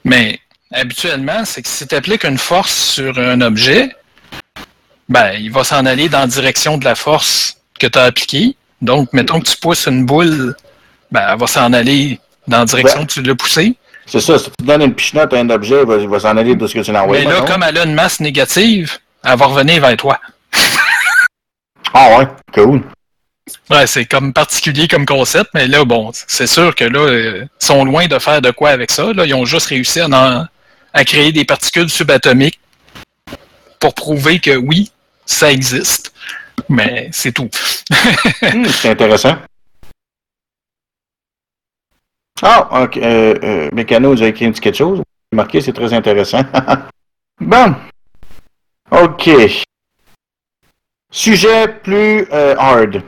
Mais 0.06 0.40
habituellement, 0.72 1.44
c'est 1.44 1.62
que 1.62 1.68
si 1.68 1.86
tu 1.86 1.96
appliques 1.96 2.24
une 2.24 2.38
force 2.38 2.74
sur 2.74 3.18
un 3.20 3.42
objet, 3.42 3.94
ben, 5.10 5.34
il 5.34 5.52
va 5.52 5.64
s'en 5.64 5.86
aller 5.86 6.08
dans 6.08 6.20
la 6.20 6.28
direction 6.28 6.78
de 6.78 6.86
la 6.86 6.96
force 6.96 7.58
que 7.80 7.88
tu 7.88 8.00
as 8.00 8.04
appliquée. 8.04 8.56
Donc, 8.82 9.12
mettons 9.12 9.42
que 9.42 9.50
tu 9.50 9.58
pousses 9.58 9.88
une 9.88 10.06
boule, 10.06 10.56
ben, 11.12 11.28
elle 11.32 11.40
va 11.40 11.48
s'en 11.48 11.74
aller 11.74 12.20
dans 12.48 12.60
la 12.60 12.66
direction 12.66 13.06
que 13.06 13.12
tu 13.12 13.22
l'as 13.22 13.36
poussée. 13.36 13.76
C'est 14.10 14.20
ça, 14.20 14.40
si 14.40 14.50
tu 14.58 14.66
donnes 14.66 14.82
une 14.82 14.94
pichenote 14.94 15.34
à 15.34 15.38
un 15.38 15.50
objet, 15.50 15.82
il 15.82 16.08
va, 16.08 16.20
s'en 16.20 16.36
aller 16.36 16.56
de 16.56 16.68
ce 16.68 16.74
que 16.74 16.80
tu 16.80 16.96
envoyé. 16.96 17.26
Mais 17.26 17.32
là, 17.32 17.42
comme 17.42 17.64
elle 17.64 17.78
a 17.78 17.86
une 17.86 17.94
masse 17.94 18.20
négative, 18.20 18.98
elle 19.24 19.38
va 19.38 19.46
revenir 19.46 19.82
vers 19.82 19.96
toi. 19.98 20.20
ah 21.94 22.18
ouais, 22.18 22.28
cool. 22.54 22.82
Ouais, 23.70 23.88
c'est 23.88 24.06
comme 24.06 24.34
particulier 24.34 24.88
comme 24.88 25.06
concept, 25.06 25.52
mais 25.54 25.68
là, 25.68 25.86
bon, 25.86 26.12
c'est 26.14 26.48
sûr 26.48 26.76
que 26.76 26.86
là, 26.86 27.00
euh, 27.00 27.46
ils 27.46 27.66
sont 27.66 27.86
loin 27.86 28.08
de 28.08 28.18
faire 28.20 28.42
de 28.42 28.52
quoi 28.52 28.70
avec 28.70 28.92
ça. 28.92 29.14
Là, 29.14 29.26
ils 29.26 29.34
ont 29.34 29.46
juste 29.46 29.68
réussi 29.68 30.00
à, 30.02 30.48
à 30.94 31.06
créer 31.06 31.32
des 31.32 31.46
particules 31.46 31.90
subatomiques 31.90 32.60
pour 33.80 33.94
prouver 33.94 34.40
que 34.40 34.56
oui, 34.56 34.92
ça 35.26 35.52
existe 35.52 36.12
mais 36.68 37.10
c'est 37.12 37.32
tout. 37.32 37.50
Hmm, 38.42 38.66
c'est 38.66 38.90
intéressant. 38.90 39.36
Ah, 42.42 42.84
ok. 42.84 42.98
Euh, 42.98 43.36
euh, 43.44 43.70
Mécano, 43.74 44.12
vous 44.14 44.22
avez 44.22 44.32
écrit 44.32 44.52
quelque 44.52 44.76
chose? 44.76 45.02
Marqué, 45.32 45.62
c'est 45.62 45.74
très 45.74 45.94
intéressant. 45.94 46.42
bon. 47.42 47.76
OK. 48.92 49.30
Sujet 51.12 51.68
plus 51.68 52.28
euh, 52.32 52.56
hard. 52.58 53.02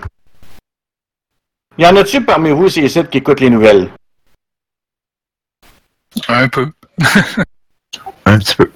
Y 1.78 1.86
en 1.86 1.96
a-tu 1.96 2.24
parmi 2.24 2.52
vous, 2.52 2.70
ces 2.70 2.88
sites 2.90 3.10
qui 3.10 3.20
écoutent 3.20 3.40
les 3.40 3.50
nouvelles? 3.50 3.90
Un 6.28 6.48
peu. 6.50 6.72
Un 8.26 8.38
petit 8.40 8.56
peu. 8.56 8.70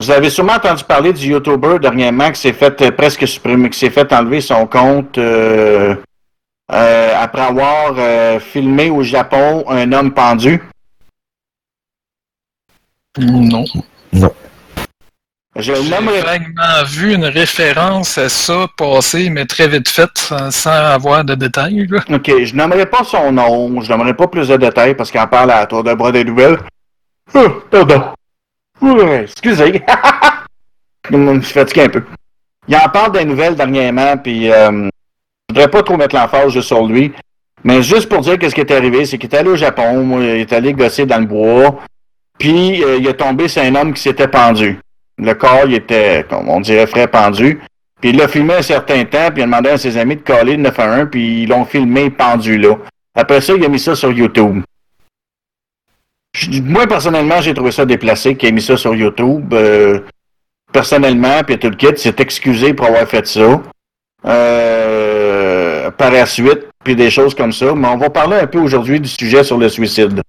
Vous 0.00 0.10
avez 0.10 0.30
sûrement 0.30 0.54
entendu 0.54 0.84
parler 0.84 1.12
du 1.12 1.26
YouTuber 1.28 1.78
dernièrement 1.78 2.30
qui 2.32 2.40
s'est 2.40 2.54
fait 2.54 2.80
euh, 2.80 2.90
presque 2.90 3.28
supprimer, 3.28 3.68
qui 3.68 3.78
s'est 3.78 3.90
fait 3.90 4.10
enlever 4.12 4.40
son 4.40 4.66
compte 4.66 5.18
euh, 5.18 5.94
euh, 6.72 7.14
après 7.16 7.42
avoir 7.42 7.94
filmé 8.40 8.90
au 8.90 9.02
Japon 9.02 9.64
un 9.68 9.92
homme 9.92 10.12
pendu. 10.12 10.62
Non. 13.18 13.64
Non. 14.12 14.32
J'ai 15.56 15.74
vaguement 15.74 16.84
vu 16.86 17.14
une 17.14 17.24
référence 17.24 18.16
à 18.18 18.28
ça 18.28 18.68
passer, 18.76 19.30
mais 19.30 19.46
très 19.46 19.66
vite 19.66 19.88
faite, 19.88 20.32
sans 20.50 20.70
avoir 20.70 21.24
de 21.24 21.34
détails. 21.34 21.88
Ok, 22.08 22.44
je 22.44 22.54
n'aimerais 22.54 22.86
pas 22.86 23.02
son 23.02 23.32
nom, 23.32 23.80
je 23.80 23.90
n'aimerais 23.90 24.14
pas 24.14 24.28
plus 24.28 24.46
de 24.48 24.56
détails 24.56 24.94
parce 24.94 25.10
qu'il 25.10 25.20
en 25.20 25.26
parle 25.26 25.50
à 25.50 25.60
la 25.60 25.66
tour 25.66 25.82
de 25.82 25.92
bras 25.92 26.12
des 26.12 26.24
nouvelles. 26.24 26.58
Oh, 27.34 27.62
pardon. 27.68 28.14
excusez. 29.22 29.82
je 31.10 31.16
me 31.16 31.40
suis 31.40 31.52
fatigué 31.52 31.82
un 31.82 31.88
peu. 31.88 32.04
Il 32.68 32.76
en 32.76 32.88
parle 32.88 33.12
des 33.12 33.24
nouvelles 33.24 33.56
dernièrement, 33.56 34.16
puis 34.16 34.50
euh, 34.52 34.88
je 35.50 35.54
voudrais 35.54 35.68
pas 35.68 35.82
trop 35.82 35.96
mettre 35.96 36.14
l'emphase 36.14 36.60
sur 36.60 36.86
lui. 36.86 37.12
Mais 37.64 37.82
juste 37.82 38.08
pour 38.08 38.20
dire 38.20 38.38
que 38.38 38.48
ce 38.48 38.54
qui 38.54 38.60
est 38.60 38.70
arrivé, 38.70 39.04
c'est 39.04 39.18
qu'il 39.18 39.28
est 39.28 39.36
allé 39.36 39.50
au 39.50 39.56
Japon, 39.56 40.20
il 40.20 40.28
est 40.28 40.52
allé 40.52 40.72
gosser 40.72 41.06
dans 41.06 41.18
le 41.18 41.26
bois, 41.26 41.80
puis 42.38 42.84
euh, 42.84 42.98
il 42.98 43.06
est 43.06 43.14
tombé 43.14 43.48
sur 43.48 43.62
un 43.62 43.74
homme 43.74 43.92
qui 43.92 44.00
s'était 44.00 44.28
pendu. 44.28 44.78
Le 45.18 45.34
corps, 45.34 45.64
il 45.66 45.74
était, 45.74 46.24
comme 46.30 46.48
on 46.48 46.60
dirait, 46.60 46.86
frais 46.86 47.08
pendu. 47.08 47.60
Puis 48.00 48.10
il 48.10 48.16
l'a 48.16 48.28
filmé 48.28 48.54
un 48.54 48.62
certain 48.62 49.04
temps, 49.04 49.28
puis 49.30 49.40
il 49.40 49.42
a 49.42 49.46
demandé 49.46 49.70
à 49.70 49.76
ses 49.76 49.96
amis 49.98 50.16
de 50.16 50.22
coller 50.22 50.56
le 50.56 50.62
911, 50.62 51.08
puis 51.10 51.42
ils 51.42 51.48
l'ont 51.48 51.64
filmé 51.64 52.10
pendu 52.10 52.56
là. 52.56 52.76
Après 53.14 53.40
ça, 53.40 53.52
il 53.54 53.64
a 53.64 53.68
mis 53.68 53.80
ça 53.80 53.96
sur 53.96 54.12
YouTube. 54.12 54.62
Moi, 56.62 56.86
personnellement, 56.86 57.40
j'ai 57.40 57.54
trouvé 57.54 57.72
ça 57.72 57.84
déplacé 57.84 58.36
qu'il 58.36 58.48
ait 58.48 58.52
mis 58.52 58.62
ça 58.62 58.76
sur 58.76 58.94
YouTube. 58.94 59.52
Euh, 59.52 59.98
personnellement, 60.72 61.42
puis 61.44 61.58
tout 61.58 61.68
le 61.68 61.74
kit 61.74 61.96
s'est 61.96 62.14
excusé 62.18 62.72
pour 62.72 62.86
avoir 62.86 63.06
fait 63.08 63.26
ça. 63.26 63.60
Euh, 64.26 65.29
par 65.96 66.10
la 66.10 66.26
suite, 66.26 66.66
puis 66.84 66.96
des 66.96 67.10
choses 67.10 67.34
comme 67.34 67.52
ça. 67.52 67.74
Mais 67.74 67.88
on 67.88 67.96
va 67.96 68.10
parler 68.10 68.36
un 68.36 68.46
peu 68.46 68.58
aujourd'hui 68.58 69.00
du 69.00 69.08
sujet 69.08 69.44
sur 69.44 69.58
le 69.58 69.68
suicide. 69.68 70.20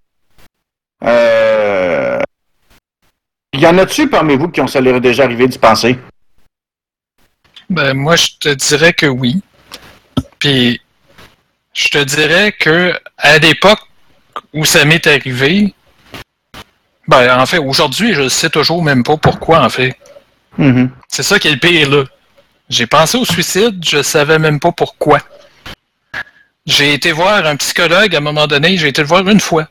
Euh, 1.03 2.19
y 3.53 3.65
en 3.65 3.77
a-tu 3.77 4.07
parmi 4.07 4.35
vous 4.35 4.49
qui 4.49 4.61
ont 4.61 4.67
ça 4.67 4.81
leur 4.81 5.01
déjà 5.01 5.23
arrivé 5.23 5.47
d'y 5.47 5.57
penser? 5.57 5.97
Ben, 7.69 7.93
moi, 7.93 8.15
je 8.15 8.27
te 8.39 8.49
dirais 8.49 8.93
que 8.93 9.05
oui. 9.05 9.41
Puis, 10.39 10.81
je 11.73 11.87
te 11.89 12.03
dirais 12.03 12.51
que 12.51 12.93
à 13.17 13.37
l'époque 13.37 13.79
où 14.53 14.65
ça 14.65 14.83
m'est 14.85 15.05
arrivé, 15.07 15.73
ben, 17.07 17.39
en 17.39 17.45
fait, 17.45 17.59
aujourd'hui, 17.59 18.13
je 18.13 18.23
ne 18.23 18.29
sais 18.29 18.49
toujours 18.49 18.83
même 18.83 19.03
pas 19.03 19.17
pourquoi, 19.17 19.63
en 19.63 19.69
fait. 19.69 19.95
Mm-hmm. 20.59 20.89
C'est 21.07 21.23
ça 21.23 21.39
qui 21.39 21.47
est 21.47 21.51
le 21.51 21.59
pire, 21.59 21.89
là. 21.89 22.03
J'ai 22.69 22.87
pensé 22.87 23.17
au 23.17 23.25
suicide, 23.25 23.83
je 23.85 24.01
savais 24.01 24.39
même 24.39 24.59
pas 24.59 24.71
pourquoi. 24.71 25.19
J'ai 26.65 26.93
été 26.93 27.11
voir 27.11 27.45
un 27.45 27.55
psychologue 27.55 28.13
à 28.15 28.19
un 28.19 28.21
moment 28.21 28.47
donné, 28.47 28.77
j'ai 28.77 28.89
été 28.89 29.01
le 29.01 29.07
voir 29.07 29.27
une 29.27 29.39
fois. 29.39 29.67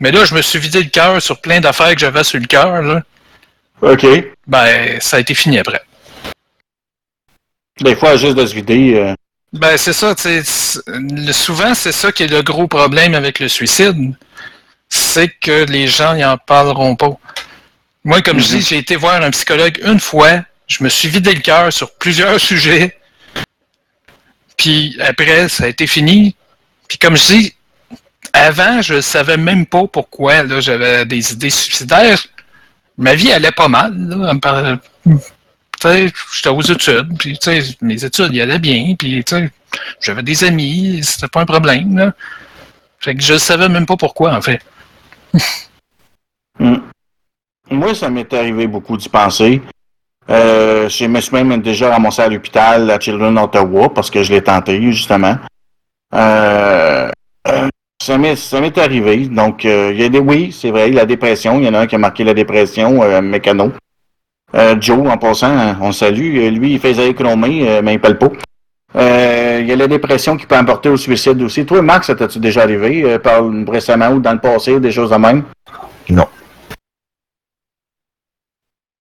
Mais 0.00 0.10
là, 0.10 0.24
je 0.24 0.34
me 0.34 0.42
suis 0.42 0.58
vidé 0.58 0.82
le 0.82 0.90
cœur 0.90 1.20
sur 1.22 1.40
plein 1.40 1.60
d'affaires 1.60 1.94
que 1.94 2.00
j'avais 2.00 2.24
sur 2.24 2.40
le 2.40 2.46
cœur. 2.46 3.02
OK. 3.82 4.06
Ben, 4.46 5.00
ça 5.00 5.18
a 5.18 5.20
été 5.20 5.34
fini 5.34 5.58
après. 5.58 5.82
Des 7.80 7.94
fois, 7.94 8.16
juste 8.16 8.36
de 8.36 8.46
se 8.46 8.54
vider. 8.54 8.94
Euh. 8.94 9.14
Ben, 9.52 9.76
c'est 9.76 9.92
ça, 9.92 10.14
Souvent, 11.32 11.74
c'est 11.74 11.92
ça 11.92 12.10
qui 12.10 12.24
est 12.24 12.28
le 12.28 12.42
gros 12.42 12.66
problème 12.66 13.14
avec 13.14 13.38
le 13.38 13.48
suicide 13.48 14.14
c'est 14.94 15.28
que 15.28 15.64
les 15.64 15.88
gens 15.88 16.14
n'y 16.14 16.24
en 16.24 16.38
parleront 16.38 16.94
pas. 16.94 17.18
Moi, 18.04 18.22
comme 18.22 18.38
je 18.38 18.46
dis, 18.46 18.56
mhm. 18.56 18.62
j'ai 18.62 18.78
été 18.78 18.96
voir 18.96 19.22
un 19.22 19.30
psychologue 19.30 19.80
une 19.84 20.00
fois, 20.00 20.44
je 20.66 20.84
me 20.84 20.88
suis 20.88 21.08
vidé 21.08 21.34
le 21.34 21.40
cœur 21.40 21.72
sur 21.72 21.94
plusieurs 21.94 22.40
sujets, 22.50 22.96
puis 24.64 24.96
après, 24.98 25.50
ça 25.50 25.64
a 25.64 25.68
été 25.68 25.86
fini. 25.86 26.34
Puis 26.88 26.96
comme 26.96 27.18
je 27.18 27.26
dis, 27.26 27.54
avant, 28.32 28.80
je 28.80 29.02
savais 29.02 29.36
même 29.36 29.66
pas 29.66 29.86
pourquoi 29.86 30.46
j'avais 30.60 31.04
des 31.04 31.34
idées 31.34 31.50
suicidaires. 31.50 32.24
Ma 32.96 33.14
vie 33.14 33.30
allait 33.30 33.52
pas 33.52 33.68
mal. 33.68 33.94
J'étais 35.82 36.48
aux 36.48 36.62
études, 36.62 37.18
puis 37.18 37.38
mes 37.82 38.04
études 38.04 38.32
y 38.32 38.40
allaient 38.40 38.58
bien, 38.58 38.94
puis 38.98 39.22
j'avais 40.00 40.22
des 40.22 40.44
amis, 40.44 41.00
c'était 41.02 41.28
pas 41.28 41.42
un 41.42 41.46
problème. 41.46 41.98
Là. 41.98 42.14
Fait 43.00 43.14
que 43.14 43.20
je 43.20 43.36
savais 43.36 43.68
même 43.68 43.84
pas 43.84 43.98
pourquoi, 43.98 44.34
en 44.34 44.40
fait. 44.40 44.60
Hmm. 46.56 46.76
Moi, 47.68 47.96
ça 47.96 48.08
m'est 48.08 48.32
arrivé 48.32 48.68
beaucoup 48.68 48.96
d'y 48.96 49.08
penser. 49.08 49.60
Euh, 50.30 50.88
je 50.88 51.04
me 51.06 51.20
suis 51.20 51.32
même 51.32 51.60
déjà 51.60 51.90
ramassé 51.90 52.22
à 52.22 52.28
l'hôpital 52.28 52.90
à 52.90 52.98
Children 52.98 53.38
Ottawa 53.38 53.92
parce 53.92 54.10
que 54.10 54.22
je 54.22 54.32
l'ai 54.32 54.42
tenté, 54.42 54.80
justement. 54.92 55.36
Euh, 56.14 57.10
Ça 58.02 58.18
m'est, 58.18 58.36
ça 58.36 58.60
m'est 58.60 58.76
arrivé. 58.76 59.28
Donc, 59.28 59.64
euh, 59.64 59.90
il 59.94 60.00
y 60.00 60.04
a 60.04 60.08
des, 60.10 60.18
oui, 60.18 60.52
c'est 60.52 60.70
vrai, 60.70 60.90
la 60.90 61.06
dépression. 61.06 61.58
Il 61.58 61.64
y 61.64 61.68
en 61.68 61.74
a 61.74 61.80
un 61.80 61.86
qui 61.86 61.94
a 61.94 61.98
marqué 61.98 62.22
la 62.22 62.34
dépression, 62.34 63.02
euh, 63.02 63.22
Mécano. 63.22 63.72
Euh, 64.54 64.76
Joe, 64.78 65.08
en 65.08 65.16
passant, 65.16 65.76
on 65.80 65.90
salue. 65.90 66.36
Euh, 66.36 66.50
Lui, 66.50 66.72
il 66.74 66.80
faisait 66.80 67.14
euh, 67.18 67.82
mais 67.82 67.94
il 67.94 68.00
pèle 68.00 68.18
pas. 68.18 68.30
Euh, 68.96 69.58
il 69.60 69.66
y 69.66 69.72
a 69.72 69.76
la 69.76 69.88
dépression 69.88 70.36
qui 70.36 70.46
peut 70.46 70.56
emporter 70.56 70.88
au 70.90 70.96
suicide 70.96 71.40
aussi. 71.42 71.64
Toi, 71.64 71.82
Max, 71.82 72.06
ça 72.06 72.14
t'as-tu 72.14 72.38
déjà 72.38 72.62
arrivé 72.62 73.02
euh, 73.04 73.18
par 73.18 73.42
récemment 73.68 74.10
ou 74.10 74.20
dans 74.20 74.32
le 74.32 74.38
passé, 74.38 74.78
des 74.78 74.92
choses 74.92 75.10
de 75.10 75.16
même? 75.16 75.44
Non. 76.10 76.26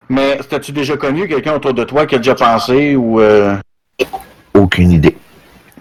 Mais 0.09 0.37
t'as-tu 0.49 0.71
déjà 0.71 0.97
connu 0.97 1.27
quelqu'un 1.27 1.53
autour 1.53 1.73
de 1.73 1.83
toi 1.83 2.05
qui 2.05 2.15
a 2.15 2.17
déjà 2.17 2.35
pensé 2.35 2.95
ou 2.95 3.19
euh, 3.21 3.55
Aucune 4.53 4.91
idée. 4.91 5.17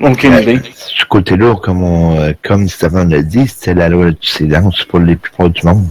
aucune 0.01 0.35
idée? 0.39 0.61
Ce 0.75 1.05
côté-là, 1.05 1.57
comme, 1.57 1.83
on, 1.83 2.19
euh, 2.21 2.33
comme 2.43 2.69
Stéphane 2.69 3.11
l'a 3.11 3.23
dit, 3.23 3.47
c'était 3.49 3.75
la 3.75 3.89
loi 3.89 4.11
du 4.13 4.27
silence 4.27 4.85
pour 4.85 5.01
les 5.01 5.17
plupart 5.17 5.51
du 5.51 5.61
monde. 5.67 5.89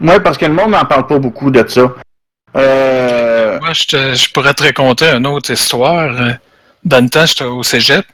Oui, 0.00 0.14
parce 0.22 0.38
que 0.38 0.46
le 0.46 0.52
monde 0.52 0.70
n'en 0.70 0.84
parle 0.84 1.06
pas 1.06 1.18
beaucoup 1.18 1.50
de 1.50 1.66
ça. 1.66 1.92
Euh, 2.56 3.58
Moi, 3.60 3.72
je, 3.72 3.84
te- 3.84 4.14
je 4.14 4.32
pourrais 4.32 4.54
te 4.54 4.62
raconter 4.62 5.06
une 5.06 5.26
autre 5.26 5.50
histoire. 5.50 6.14
Euh, 6.20 6.32
Dans 6.84 7.02
le 7.02 7.10
temps, 7.10 7.26
j'étais 7.26 7.44
au 7.44 7.62
cégep. 7.62 8.04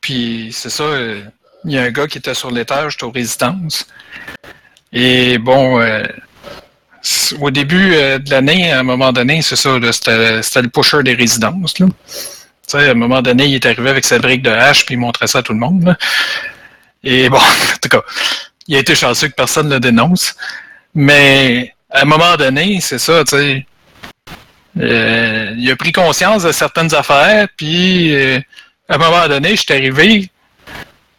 Puis, 0.00 0.50
c'est 0.52 0.70
ça, 0.70 0.84
euh, 0.84 1.20
il 1.64 1.72
y 1.72 1.78
a 1.78 1.82
un 1.82 1.90
gars 1.90 2.06
qui 2.06 2.18
était 2.18 2.34
sur 2.34 2.50
l'étage, 2.50 2.92
j'étais 2.92 3.04
aux 3.04 3.10
résidences. 3.10 3.86
Et 4.92 5.36
bon, 5.38 5.80
euh, 5.80 6.02
au 7.40 7.50
début 7.50 7.94
euh, 7.94 8.18
de 8.18 8.30
l'année, 8.30 8.70
à 8.72 8.80
un 8.80 8.82
moment 8.82 9.12
donné, 9.12 9.42
c'est 9.42 9.56
ça, 9.56 9.78
c'était 9.92 10.62
le 10.62 10.68
pusher 10.68 11.02
des 11.02 11.14
résidences. 11.14 11.78
Là. 11.78 11.86
À 12.74 12.78
un 12.78 12.94
moment 12.94 13.22
donné, 13.22 13.46
il 13.46 13.54
est 13.54 13.66
arrivé 13.66 13.90
avec 13.90 14.04
sa 14.04 14.18
brique 14.18 14.42
de 14.42 14.50
hache, 14.50 14.86
puis 14.86 14.94
il 14.94 14.98
montrait 14.98 15.26
ça 15.26 15.38
à 15.38 15.42
tout 15.42 15.52
le 15.52 15.58
monde. 15.58 15.84
là. 15.84 15.96
Et 17.02 17.28
bon, 17.28 17.36
en 17.38 17.76
tout 17.80 17.88
cas, 17.88 18.02
il 18.68 18.76
a 18.76 18.78
été 18.78 18.94
chanceux 18.94 19.28
que 19.28 19.34
personne 19.34 19.68
ne 19.68 19.74
le 19.74 19.80
dénonce. 19.80 20.34
Mais 20.94 21.74
à 21.90 22.02
un 22.02 22.04
moment 22.04 22.36
donné, 22.36 22.80
c'est 22.80 22.98
ça, 22.98 23.24
tu 23.24 23.36
sais. 23.36 23.66
euh, 24.78 25.54
il 25.56 25.70
a 25.70 25.76
pris 25.76 25.92
conscience 25.92 26.42
de 26.44 26.52
certaines 26.52 26.94
affaires, 26.94 27.48
puis 27.56 28.14
euh, 28.14 28.40
à 28.88 28.94
un 28.94 28.98
moment 28.98 29.28
donné, 29.28 29.56
je 29.56 29.62
suis 29.62 29.72
arrivé, 29.72 30.30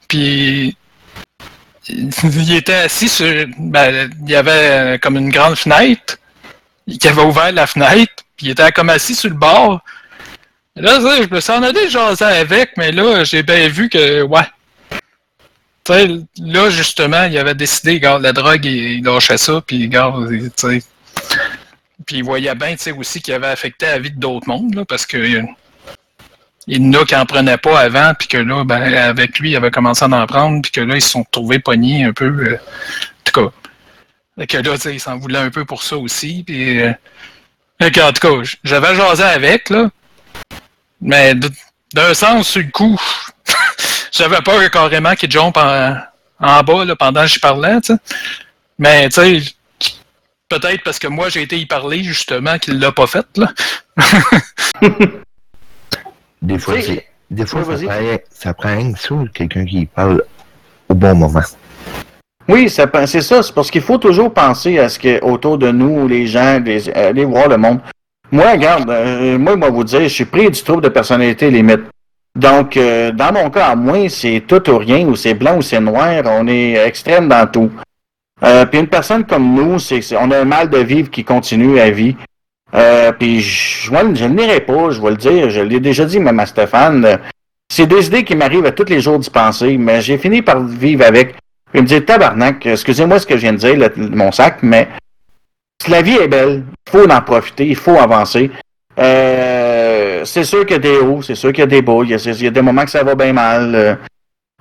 puis 0.08 0.76
il 2.24 2.56
était 2.56 2.74
assis 2.74 3.10
sur. 3.10 3.46
Ben, 3.58 4.10
il 4.24 4.30
y 4.30 4.36
avait 4.36 4.52
euh, 4.52 4.98
comme 4.98 5.18
une 5.18 5.30
grande 5.30 5.56
fenêtre, 5.56 6.18
qui 7.00 7.08
avait 7.08 7.24
ouvert 7.24 7.52
la 7.52 7.68
fenêtre, 7.68 8.14
puis 8.36 8.48
il 8.48 8.50
était 8.52 8.72
comme 8.72 8.89
assis 8.89 9.16
sur 9.16 9.30
le 9.30 9.36
bord. 9.36 9.82
Et 10.76 10.82
là, 10.82 11.00
je 11.00 11.34
me 11.34 11.39
suis 11.39 11.52
en 11.52 11.64
allé 11.64 11.89
jaser 11.89 12.24
avec, 12.24 12.72
mais 12.78 12.92
là, 12.92 13.24
j'ai 13.24 13.44
bien 13.44 13.68
vu 13.68 13.89
que, 13.89 14.22
ouais. 14.22 14.48
Là, 16.39 16.70
justement, 16.70 17.24
il 17.26 17.38
avait 17.38 17.56
décidé, 17.56 17.94
regarde, 17.94 18.22
la 18.22 18.32
drogue, 18.32 18.64
il, 18.64 19.04
lâchait 19.04 19.38
ça, 19.38 19.62
puis 19.66 19.84
regarde, 19.84 20.30
tu. 20.56 20.82
Puis 22.06 22.18
il 22.18 22.24
voyait 22.24 22.56
bien, 22.56 22.72
tu 22.72 22.84
sais, 22.84 22.92
aussi 22.92 23.22
qu'il 23.22 23.34
avait 23.34 23.48
affecté 23.48 23.86
la 23.86 24.00
vie 24.00 24.12
d'autres 24.12 24.48
mondes, 24.48 24.74
là, 24.74 24.86
parce 24.86 25.06
que 25.06 25.18
il 26.72 26.82
y 26.82 26.88
en 26.88 27.01
a 27.01 27.05
qui 27.05 27.13
n'en 27.15 27.26
prenaient 27.26 27.57
pas 27.57 27.82
avant, 27.82 28.13
puis 28.17 28.30
que 28.30 28.38
là, 28.38 28.63
ben, 28.63 28.93
avec 28.93 29.39
lui, 29.39 29.51
il 29.51 29.55
avait 29.57 29.72
commencé 29.72 30.05
à 30.05 30.07
en 30.07 30.26
prendre, 30.26 30.61
puis 30.61 30.72
que 30.72 30.80
là, 30.80 30.95
ils 30.95 31.01
se 31.01 31.09
sont 31.09 31.24
retrouvés 31.24 31.59
pognés 31.59 32.05
un 32.05 32.13
peu. 32.13 32.28
euh, 32.28 32.55
en 32.55 33.24
tout 33.26 33.41
cas. 33.41 33.51
Fait 34.39 34.61
là, 34.61 34.76
tu 34.76 34.82
sais, 34.82 34.95
il 34.95 34.99
s'en 34.99 35.17
voulait 35.17 35.39
un 35.39 35.49
peu 35.49 35.65
pour 35.65 35.84
ça 35.84 35.97
aussi, 35.97 36.45
euh, 36.49 36.93
en 37.82 38.13
tout 38.13 38.22
cas, 38.22 38.49
j'avais 38.63 38.95
jasé 38.95 39.24
avec, 39.24 39.69
là. 39.69 39.89
Mais 41.01 41.36
d'un 41.93 42.13
sens, 42.13 42.47
sur 42.47 42.61
le 42.61 42.72
coup, 42.72 42.99
j'avais 44.13 44.41
peur 44.41 44.72
carrément 44.72 45.13
qu'il 45.15 45.30
jump 45.30 45.57
en, 45.57 46.63
bas 46.63 46.86
là, 46.86 46.95
pendant 46.95 47.24
que 47.24 47.28
je 47.28 47.39
parlais. 47.39 47.80
Mais, 48.80 49.09
tu 49.09 49.15
sais, 49.15 49.41
peut-être 50.47 50.84
parce 50.86 50.99
que 50.99 51.07
moi, 51.07 51.28
j'ai 51.28 51.41
été 51.41 51.59
y 51.59 51.65
parler, 51.65 52.01
justement, 52.01 52.57
qu'il 52.59 52.80
l'a 52.80 52.93
pas 52.93 53.07
fait, 53.07 53.28
là. 53.36 53.51
Des 56.42 56.58
fois, 56.58 56.74
Oui. 56.76 56.84
c'est- 56.84 57.06
des 57.30 57.46
fois 57.46 57.62
Oui, 57.68 57.78
ça, 57.78 57.86
prend, 57.86 58.18
ça 58.32 58.54
prend 58.54 58.96
ça, 58.96 59.16
quelqu'un 59.34 59.66
qui 59.66 59.86
parle 59.86 60.24
au 60.89 60.94
bon 60.96 61.16
moment. 61.16 61.42
Oui, 62.50 62.70
c'est 62.70 63.22
ça. 63.22 63.44
C'est 63.44 63.54
parce 63.54 63.70
qu'il 63.72 63.82
faut 63.82 63.98
toujours 63.98 64.34
penser 64.34 64.80
à 64.80 64.89
ce 64.89 64.98
que 65.00 65.24
autour 65.24 65.58
de 65.58 65.72
nous, 65.72 66.08
les 66.08 66.26
gens, 66.28 66.60
les, 66.60 66.89
aller 66.89 67.24
voir 67.26 67.48
le 67.48 67.58
monde. 67.58 67.80
Moi, 68.32 68.52
regarde, 68.52 68.89
euh, 68.89 69.38
moi, 69.38 69.56
moi, 69.56 69.70
vous 69.70 69.84
dire, 69.84 70.02
je 70.04 70.08
suis 70.08 70.26
pris 70.26 70.50
du 70.50 70.62
trouble 70.64 70.82
de 70.82 70.89
personnalité 70.89 71.52
limite. 71.52 71.82
Donc, 72.36 72.78
euh, 72.78 73.12
dans 73.12 73.32
mon 73.34 73.50
cas, 73.50 73.68
à 73.68 73.76
moi, 73.76 74.08
c'est 74.10 74.44
tout 74.48 74.70
ou 74.70 74.78
rien, 74.78 75.06
ou 75.06 75.16
c'est 75.16 75.34
blanc 75.34 75.58
ou 75.58 75.62
c'est 75.62 75.80
noir. 75.82 76.24
On 76.26 76.48
est 76.48 76.74
extrême 76.74 77.28
dans 77.28 77.46
tout. 77.46 77.70
Euh, 78.44 78.66
puis 78.66 78.80
une 78.80 78.88
personne 78.88 79.24
comme 79.26 79.54
nous, 79.54 79.78
c'est, 79.80 80.02
c'est- 80.02 80.16
on 80.16 80.32
a 80.32 80.39
un 80.39 80.46
mal 80.46 80.70
de 80.70 80.78
vivre 80.80 81.10
qui 81.12 81.24
continue 81.24 81.80
à 81.80 81.92
vie. 81.92 82.16
Euh, 82.74 83.11
puis 83.11 83.41
je, 83.41 83.91
moi, 83.91 84.01
je 84.13 84.26
n'irai 84.26 84.61
pas, 84.61 84.91
je 84.91 85.01
vais 85.01 85.09
le 85.09 85.17
dire, 85.17 85.49
je 85.49 85.61
l'ai 85.61 85.80
déjà 85.80 86.05
dit 86.05 86.19
même 86.19 86.39
à 86.39 86.45
Stéphane. 86.45 87.19
c'est 87.72 87.88
des 87.88 88.07
idées 88.07 88.24
qui 88.24 88.36
m'arrivent 88.36 88.65
à 88.65 88.72
tous 88.72 88.89
les 88.89 89.01
jours 89.01 89.19
d'y 89.19 89.30
penser, 89.30 89.78
mais 89.78 90.01
j'ai 90.01 90.17
fini 90.17 90.41
par 90.41 90.61
vivre 90.61 91.05
avec. 91.05 91.36
Il 91.74 91.82
me 91.82 91.88
dit, 91.88 92.01
tabarnak, 92.01 92.65
excusez-moi 92.65 93.19
ce 93.19 93.26
que 93.26 93.36
je 93.36 93.41
viens 93.41 93.53
de 93.53 93.57
dire, 93.57 93.89
mon 93.95 94.32
sac, 94.32 94.59
mais 94.61 94.89
la 95.88 96.01
vie 96.01 96.17
est 96.17 96.28
belle, 96.28 96.63
il 96.88 96.91
faut 96.91 97.09
en 97.09 97.22
profiter, 97.22 97.67
il 97.67 97.76
faut 97.76 97.97
avancer. 97.97 98.51
Euh, 98.99 100.22
c'est 100.26 100.43
sûr 100.43 100.65
qu'il 100.65 100.76
y 100.76 100.80
a 100.80 100.80
des 100.80 100.97
hauts, 100.97 101.22
c'est 101.22 101.36
sûr 101.36 101.51
qu'il 101.51 101.61
y 101.61 101.63
a 101.63 101.67
des 101.67 101.82
bas, 101.82 102.01
il 102.03 102.09
y 102.09 102.47
a, 102.47 102.51
des 102.51 102.61
moments 102.61 102.84
que 102.84 102.91
ça 102.91 103.03
va 103.03 103.15
bien 103.15 103.34
mal. 103.34 103.76
euh, 103.76 103.95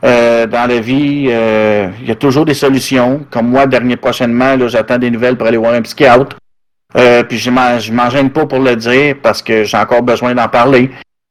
euh, 0.02 0.46
dans 0.46 0.66
la 0.66 0.80
vie, 0.80 1.26
euh, 1.28 1.90
il 2.00 2.08
y 2.08 2.11
a 2.11 2.14
toujours 2.14 2.44
des 2.44 2.54
solutions. 2.54 3.26
Comme 3.30 3.48
moi, 3.48 3.66
dernier 3.66 3.96
prochainement, 3.96 4.56
j'attends 4.68 4.98
des 4.98 5.11
nouvelles 5.11 5.36
pour 5.36 5.46
aller 5.46 5.58
voir 5.58 5.74
un 5.74 5.82
psychiatre. 5.82 6.36
Euh, 6.97 7.22
puis 7.22 7.38
je 7.38 7.51
m'en, 7.51 8.28
pas 8.30 8.47
pour 8.47 8.59
le 8.59 8.74
dire 8.76 9.16
parce 9.22 9.43
que 9.43 9.64
j'ai 9.64 9.76
encore 9.76 10.03
besoin 10.03 10.34
d'en 10.34 10.49
parler, 10.49 10.91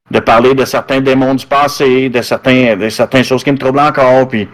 de 0.10 0.20
parler 0.20 0.54
de 0.54 0.66
certains 0.66 1.02
démons 1.02 1.36
du 1.36 1.46
passé, 1.46 2.10
de 2.10 2.22
certains, 2.22 2.78
de 2.78 2.90
certaines 2.90 3.24
choses 3.24 3.44
qui 3.44 3.52
me 3.52 3.58
troublent 3.58 3.80
encore. 3.80 4.28
Puis 4.28 4.48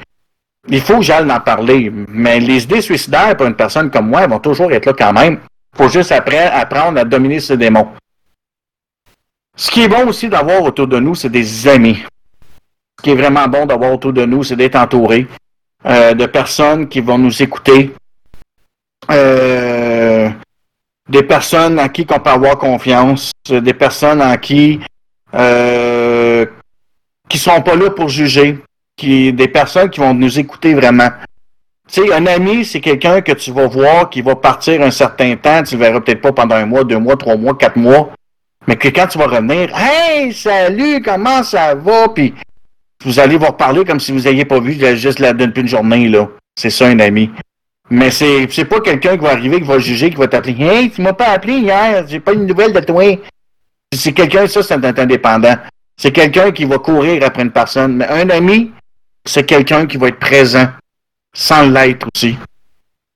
il 0.68 0.82
faut 0.82 0.97
que 0.97 1.03
j'aille 1.03 1.30
en 1.30 1.39
parler. 1.39 1.91
Mais 2.10 2.39
les 2.39 2.64
idées 2.64 2.82
suicidaires 2.82 3.38
pour 3.38 3.45
une 3.45 3.56
personne 3.56 3.91
comme 3.91 4.10
moi, 4.10 4.24
elles 4.24 4.30
vont 4.30 4.39
toujours 4.39 4.72
être 4.72 4.86
là 4.86 4.93
quand 4.93 5.14
même. 5.14 5.39
faut 5.76 5.89
juste 5.89 6.12
après 6.12 6.47
apprendre 6.47 6.99
à 6.99 7.03
dominer 7.03 7.39
ces 7.39 7.58
démons. 7.58 7.89
Ce 9.56 9.72
qui 9.72 9.84
est 9.84 9.88
bon 9.88 10.08
aussi 10.08 10.28
d'avoir 10.28 10.64
autour 10.64 10.88
de 10.88 10.99
nous, 10.99 11.16
c'est 11.16 11.30
des 11.30 11.68
amis. 11.68 12.03
Ce 12.99 13.03
qui 13.03 13.12
est 13.12 13.16
vraiment 13.16 13.47
bon 13.47 13.66
d'avoir 13.66 13.93
autour 13.93 14.12
de 14.12 14.26
nous, 14.26 14.43
c'est 14.43 14.56
d'être 14.56 14.76
entouré 14.76 15.28
euh, 15.86 16.14
de 16.14 16.26
personnes 16.26 16.89
qui 16.89 16.99
vont 16.99 17.18
nous 17.18 17.41
écouter. 17.41 17.93
Euh, 19.12 20.24
des 21.10 21.24
personnes 21.24 21.80
en 21.80 21.89
qui 21.89 22.06
on 22.10 22.20
peut 22.20 22.30
avoir 22.30 22.58
confiance, 22.58 23.32
des 23.49 23.74
personnes 23.74 24.22
en 24.22 24.38
qui 24.38 24.80
euh, 25.34 26.45
qui 27.28 27.38
sont 27.38 27.62
pas 27.62 27.76
là 27.76 27.89
pour 27.89 28.10
juger, 28.10 28.60
qui 28.95 29.34
des 29.34 29.47
personnes 29.47 29.89
qui 29.89 29.99
vont 29.99 30.14
nous 30.14 30.39
écouter 30.39 30.74
vraiment. 30.74 31.10
Tu 31.91 32.01
sais, 32.01 32.14
un 32.14 32.26
ami, 32.26 32.66
c'est 32.66 32.82
quelqu'un 32.82 33.22
que 33.22 33.32
tu 33.34 33.51
vas 33.51 33.68
voir 33.68 34.10
qui 34.10 34.22
va 34.22 34.36
partir 34.36 34.82
un 34.82 34.91
certain 34.91 35.36
temps, 35.36 35.62
tu 35.64 35.76
le 35.76 35.82
verras 35.82 36.01
peut-être 36.01 36.22
pas 36.22 36.32
pendant 36.32 36.56
un 36.56 36.66
mois, 36.66 36.84
deux 36.84 36.97
mois, 36.97 37.16
trois 37.16 37.36
mois, 37.36 37.56
quatre 37.56 37.78
mois, 37.78 38.10
mais 38.68 38.76
que 38.76 38.88
quand 38.88 39.08
tu 39.08 39.20
vas 39.20 39.28
revenir, 39.28 39.70
hey, 39.76 40.34
salut, 40.34 41.01
comment 41.03 41.43
ça 41.43 41.76
va, 41.76 42.10
puis 42.10 42.34
vous 43.03 43.20
allez 43.20 43.38
vous 43.38 43.45
reparler 43.45 43.86
comme 43.86 43.99
si 43.99 44.12
vous 44.12 44.22
n'ayez 44.22 44.45
pas 44.45 44.60
vu 44.60 44.74
juste 44.95 45.20
la, 45.20 45.34
depuis 45.34 45.62
une 45.62 45.68
journée 45.68 46.08
là. 46.10 46.28
C'est 46.56 46.72
ça 46.72 46.88
un 46.88 46.99
ami. 46.99 47.30
Mais 47.90 48.10
c'est 48.12 48.48
c'est 48.50 48.66
pas 48.66 48.82
quelqu'un 48.82 49.18
qui 49.18 49.24
va 49.24 49.32
arriver, 49.32 49.58
qui 49.58 49.68
va 49.68 49.80
juger, 49.80 50.10
qui 50.10 50.16
va 50.16 50.28
t'appeler. 50.28 50.56
Hey, 50.60 50.92
tu 50.92 51.02
m'as 51.02 51.14
pas 51.14 51.30
appelé 51.30 51.54
hier, 51.54 52.06
j'ai 52.08 52.20
pas 52.20 52.34
une 52.34 52.46
nouvelle 52.46 52.74
de 52.74 52.80
toi. 52.80 53.04
C'est 53.94 54.14
quelqu'un, 54.14 54.48
ça, 54.48 54.64
c'est 54.64 54.74
un 54.74 54.84
indépendant. 54.84 55.56
C'est 55.96 56.12
quelqu'un 56.12 56.52
qui 56.52 56.66
va 56.66 56.78
courir 56.80 57.24
après 57.24 57.44
une 57.44 57.52
personne. 57.52 57.98
Mais 57.98 58.08
un 58.08 58.30
ami, 58.30 58.72
c'est 59.24 59.46
quelqu'un 59.46 59.86
qui 59.86 59.98
va 59.98 60.08
être 60.08 60.20
présent, 60.20 60.68
sans 61.34 61.64
l'être 61.70 62.08
aussi. 62.14 62.38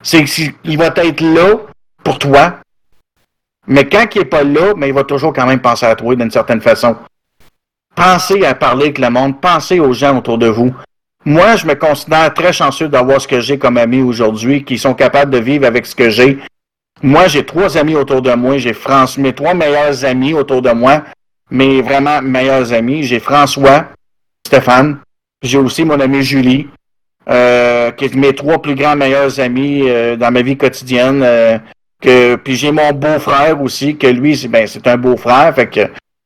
C'est 0.02 0.24
qu'il 0.24 0.78
va 0.78 0.94
être 0.96 1.22
là 1.22 1.58
pour 2.04 2.20
toi, 2.20 2.60
mais 3.68 3.88
quand 3.88 4.06
il 4.16 4.22
est 4.22 4.26
pas 4.26 4.44
là, 4.44 4.74
mais 4.76 4.88
il 4.88 4.94
va 4.94 5.04
toujours 5.04 5.32
quand 5.32 5.46
même 5.46 5.62
penser 5.62 5.86
à 5.86 5.96
toi 5.96 6.16
d'une 6.16 6.32
certaine 6.32 6.62
façon. 6.62 6.96
Pensez 7.96 8.44
à 8.46 8.56
parler 8.56 8.86
avec 8.86 8.98
le 8.98 9.10
monde, 9.10 9.40
pensez 9.40 9.80
aux 9.80 9.94
gens 9.94 10.18
autour 10.18 10.38
de 10.38 10.48
vous. 10.48 10.74
Moi, 11.26 11.58
je 11.58 11.66
me 11.68 11.76
considère 11.76 12.34
très 12.34 12.54
chanceux 12.54 12.88
d'avoir 12.88 13.20
ce 13.20 13.28
que 13.28 13.42
j'ai 13.42 13.58
comme 13.58 13.78
amis 13.78 14.02
aujourd'hui, 14.02 14.64
qui 14.64 14.78
sont 14.78 14.94
capables 14.94 15.32
de 15.32 15.38
vivre 15.38 15.66
avec 15.66 15.86
ce 15.86 15.96
que 15.96 16.10
j'ai. 16.10 16.40
Moi, 17.04 17.28
j'ai 17.28 17.46
trois 17.46 17.78
amis 17.78 17.96
autour 17.96 18.22
de 18.22 18.34
moi. 18.34 18.58
J'ai 18.58 18.74
France, 18.74 19.18
mes 19.18 19.34
trois 19.34 19.54
meilleurs 19.54 20.06
amis 20.06 20.34
autour 20.34 20.62
de 20.62 20.72
moi, 20.72 21.04
mes 21.52 21.82
vraiment 21.82 22.22
meilleurs 22.22 22.72
amis. 22.72 23.04
J'ai 23.04 23.20
François, 23.20 23.88
Stéphane. 24.48 25.00
J'ai 25.42 25.58
aussi 25.58 25.84
mon 25.84 26.00
ami 26.00 26.24
Julie, 26.24 26.68
euh, 27.30 27.92
qui 27.92 28.06
est 28.06 28.16
mes 28.16 28.34
trois 28.34 28.62
plus 28.62 28.76
grands 28.76 28.96
meilleurs 28.96 29.40
amis 29.40 29.84
euh, 29.88 30.16
dans 30.16 30.32
ma 30.32 30.42
vie 30.42 30.58
quotidienne. 30.58 31.22
euh, 31.24 31.58
que, 32.02 32.38
puis 32.38 32.56
j'ai 32.56 32.72
mon 32.72 32.94
beau-frère 32.94 33.62
aussi, 33.62 33.98
que 33.98 34.08
lui, 34.08 34.38
c'est 34.38 34.48
ben, 34.48 34.66
c'est 34.66 34.88
un 34.88 34.96
beau-frère. 34.96 35.54
Fait 35.54 35.68
que 35.68 35.82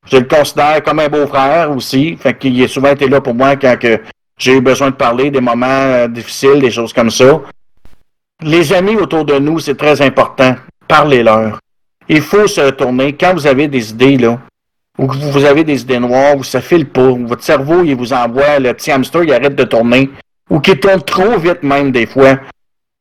je 0.05 0.17
le 0.17 0.25
considère 0.25 0.83
comme 0.83 0.99
un 0.99 1.09
beau-frère 1.09 1.71
aussi. 1.71 2.15
Fait 2.15 2.37
qu'il 2.37 2.63
a 2.63 2.67
souvent 2.67 2.91
été 2.91 3.07
là 3.07 3.21
pour 3.21 3.33
moi 3.33 3.55
quand 3.55 3.79
que 3.79 3.99
j'ai 4.43 4.57
eu 4.57 4.61
besoin 4.61 4.89
de 4.89 4.95
parler, 4.95 5.31
des 5.31 5.39
moments 5.39 5.65
euh, 5.67 6.07
difficiles, 6.09 6.59
des 6.59 6.69
choses 6.69 6.91
comme 6.91 7.09
ça. 7.09 7.39
Les 8.41 8.73
amis 8.73 8.97
autour 8.97 9.23
de 9.23 9.39
nous, 9.39 9.57
c'est 9.59 9.77
très 9.77 10.01
important. 10.01 10.55
Parlez-leur. 10.85 11.59
Il 12.09 12.21
faut 12.21 12.45
se 12.47 12.59
retourner. 12.59 13.13
Quand 13.13 13.33
vous 13.33 13.47
avez 13.47 13.69
des 13.69 13.91
idées, 13.91 14.17
là, 14.17 14.37
ou 14.97 15.07
que 15.07 15.15
vous 15.15 15.45
avez 15.45 15.63
des 15.63 15.81
idées 15.81 15.99
noires, 15.99 16.35
ou 16.35 16.43
ça 16.43 16.59
file 16.59 16.89
pas, 16.89 17.07
ou 17.07 17.25
votre 17.25 17.41
cerveau, 17.43 17.83
il 17.85 17.95
vous 17.95 18.11
envoie, 18.11 18.59
le 18.59 18.73
petit 18.73 18.91
hamster, 18.91 19.23
il 19.23 19.31
arrête 19.31 19.55
de 19.55 19.63
tourner, 19.63 20.09
ou 20.49 20.59
qu'il 20.59 20.77
tourne 20.77 21.01
trop 21.01 21.37
vite 21.37 21.63
même 21.63 21.93
des 21.93 22.05
fois, 22.05 22.37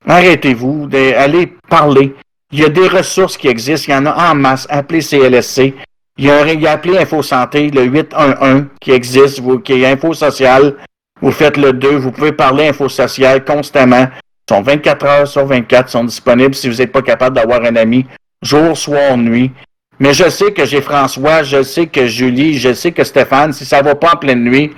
arrêtez-vous, 0.06 0.88
allez 1.16 1.52
parler. 1.68 2.14
Il 2.52 2.60
y 2.60 2.64
a 2.64 2.68
des 2.68 2.86
ressources 2.86 3.36
qui 3.36 3.48
existent, 3.48 3.92
il 3.92 3.96
y 3.96 3.98
en 3.98 4.06
a 4.06 4.30
en 4.30 4.36
masse. 4.36 4.68
Appelez 4.70 5.00
CLSC. 5.00 5.74
Il 6.18 6.26
y 6.26 6.30
a, 6.30 6.36
a 6.36 6.72
appelé 6.72 6.98
Info 6.98 7.20
Santé, 7.20 7.68
le 7.70 7.82
811 7.82 8.66
qui 8.80 8.92
existe, 8.92 9.42
qui 9.64 9.72
est 9.72 9.86
Info 9.90 10.14
Social. 10.14 10.76
Vous 11.22 11.30
faites 11.30 11.56
le 11.56 11.72
2, 11.72 11.88
vous 11.96 12.10
pouvez 12.10 12.32
parler 12.32 12.68
Info 12.68 12.88
Social 12.88 13.44
constamment. 13.44 14.08
Ils 14.48 14.54
sont 14.54 14.62
24 14.62 15.06
heures 15.06 15.28
sur 15.28 15.46
24, 15.46 15.88
sont 15.88 16.04
disponibles 16.04 16.54
si 16.54 16.68
vous 16.68 16.76
n'êtes 16.76 16.90
pas 16.90 17.00
capable 17.00 17.36
d'avoir 17.36 17.62
un 17.62 17.76
ami 17.76 18.06
jour, 18.42 18.76
soir, 18.76 19.16
nuit. 19.16 19.52
Mais 20.00 20.12
je 20.12 20.28
sais 20.28 20.52
que 20.52 20.64
j'ai 20.64 20.80
François, 20.80 21.44
je 21.44 21.62
sais 21.62 21.86
que 21.86 22.06
Julie, 22.06 22.58
je 22.58 22.74
sais 22.74 22.90
que 22.90 23.04
Stéphane, 23.04 23.52
si 23.52 23.64
ça 23.64 23.78
ne 23.78 23.84
va 23.84 23.94
pas 23.94 24.14
en 24.14 24.16
pleine 24.16 24.42
nuit, 24.42 24.74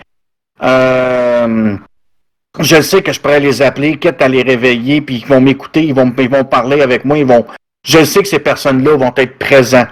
euh, 0.63 1.77
je 2.61 2.83
sais 2.83 3.03
que 3.03 3.11
je 3.11 3.21
pourrais 3.21 3.41
les 3.41 3.63
appeler, 3.63 3.99
quitte 3.99 4.21
à 4.21 4.29
les 4.29 4.43
réveiller, 4.43 5.01
puis 5.01 5.17
ils 5.17 5.27
vont 5.27 5.41
m'écouter, 5.41 5.83
ils 5.83 5.95
vont, 5.95 6.13
ils 6.19 6.29
parler 6.45 6.83
avec 6.83 7.07
moi, 7.07 7.17
ils 7.17 7.25
vont. 7.25 7.47
Je 7.87 8.05
sais 8.05 8.23
que 8.23 8.29
ces 8.29 8.39
personnes-là 8.39 8.97
vont 8.99 9.13
être 9.17 9.39
présents. 9.39 9.87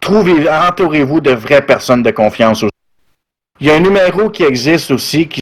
Trouvez, 0.00 0.48
entourez-vous 0.50 1.20
de 1.20 1.30
vraies 1.32 1.62
personnes 1.62 2.02
de 2.02 2.10
confiance. 2.10 2.64
Il 3.60 3.66
y 3.66 3.70
a 3.70 3.74
un 3.74 3.80
numéro 3.80 4.30
qui 4.30 4.44
existe 4.44 4.92
aussi, 4.92 5.26
qui, 5.26 5.40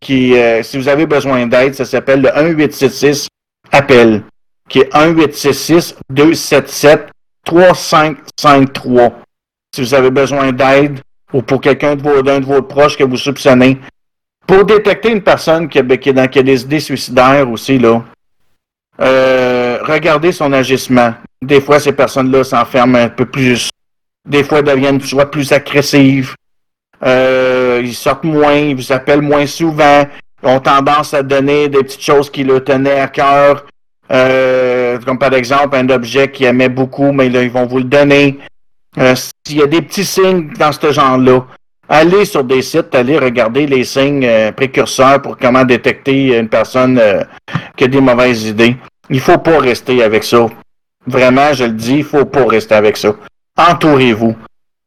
qui 0.00 0.36
euh, 0.36 0.62
si 0.62 0.76
vous 0.76 0.88
avez 0.88 1.06
besoin 1.06 1.46
d'aide, 1.46 1.74
ça 1.74 1.86
s'appelle 1.86 2.20
le 2.20 2.28
1866 2.28 3.28
appel, 3.72 4.22
qui 4.68 4.80
est 4.80 4.94
1866 4.94 5.96
277 6.10 7.08
3553. 7.44 9.20
Si 9.74 9.80
vous 9.80 9.94
avez 9.94 10.10
besoin 10.10 10.52
d'aide 10.52 11.00
ou 11.32 11.40
pour 11.40 11.60
quelqu'un 11.60 11.96
de 11.96 12.02
vos, 12.02 12.22
d'un 12.22 12.40
de 12.40 12.44
vos 12.44 12.62
proches 12.62 12.98
que 12.98 13.04
vous 13.04 13.16
soupçonnez, 13.16 13.78
pour 14.46 14.64
détecter 14.64 15.10
une 15.10 15.22
personne 15.22 15.68
qui 15.68 15.78
a, 15.78 15.96
qui 15.96 16.38
a 16.38 16.42
des 16.42 16.62
idées 16.62 16.80
suicidaires 16.80 17.50
aussi, 17.50 17.78
là, 17.78 18.04
euh, 19.00 19.78
regardez 19.82 20.32
son 20.32 20.52
agissement. 20.52 21.14
Des 21.40 21.60
fois, 21.60 21.78
ces 21.80 21.92
personnes-là 21.92 22.44
s'enferment 22.44 22.98
un 22.98 23.08
peu 23.08 23.26
plus. 23.26 23.70
Des 24.26 24.44
fois, 24.44 24.60
deviennent 24.60 25.00
soit 25.00 25.30
plus 25.30 25.52
agressives. 25.52 26.34
Euh, 27.04 27.80
ils 27.82 27.94
sortent 27.94 28.24
moins, 28.24 28.54
ils 28.54 28.76
vous 28.76 28.92
appellent 28.92 29.22
moins 29.22 29.46
souvent. 29.46 30.06
Ils 30.42 30.48
ont 30.48 30.60
tendance 30.60 31.14
à 31.14 31.22
donner 31.22 31.68
des 31.68 31.78
petites 31.78 32.02
choses 32.02 32.30
qui 32.30 32.44
leur 32.44 32.64
tenaient 32.64 33.00
à 33.00 33.08
cœur. 33.08 33.64
Euh, 34.10 34.98
comme 35.04 35.18
par 35.18 35.34
exemple 35.34 35.76
un 35.76 35.88
objet 35.90 36.30
qu'ils 36.30 36.46
aimaient 36.46 36.68
beaucoup, 36.68 37.12
mais 37.12 37.28
là, 37.28 37.42
ils 37.42 37.50
vont 37.50 37.66
vous 37.66 37.78
le 37.78 37.84
donner. 37.84 38.38
Euh, 38.96 39.14
s'il 39.46 39.58
y 39.58 39.62
a 39.62 39.66
des 39.66 39.82
petits 39.82 40.04
signes 40.04 40.50
dans 40.58 40.72
ce 40.72 40.92
genre-là, 40.92 41.44
allez 41.88 42.24
sur 42.24 42.42
des 42.42 42.62
sites, 42.62 42.94
allez 42.94 43.18
regarder 43.18 43.66
les 43.66 43.84
signes 43.84 44.24
euh, 44.24 44.50
précurseurs 44.52 45.20
pour 45.20 45.36
comment 45.36 45.64
détecter 45.64 46.38
une 46.38 46.48
personne 46.48 46.98
euh, 46.98 47.22
qui 47.76 47.84
a 47.84 47.88
des 47.88 48.00
mauvaises 48.00 48.44
idées. 48.44 48.76
Il 49.10 49.20
faut 49.20 49.38
pas 49.38 49.58
rester 49.58 50.02
avec 50.02 50.24
ça. 50.24 50.46
Vraiment, 51.06 51.52
je 51.52 51.64
le 51.64 51.72
dis, 51.72 51.98
il 51.98 52.04
faut 52.04 52.24
pas 52.24 52.44
rester 52.46 52.74
avec 52.74 52.96
ça. 52.96 53.14
Entourez-vous. 53.56 54.36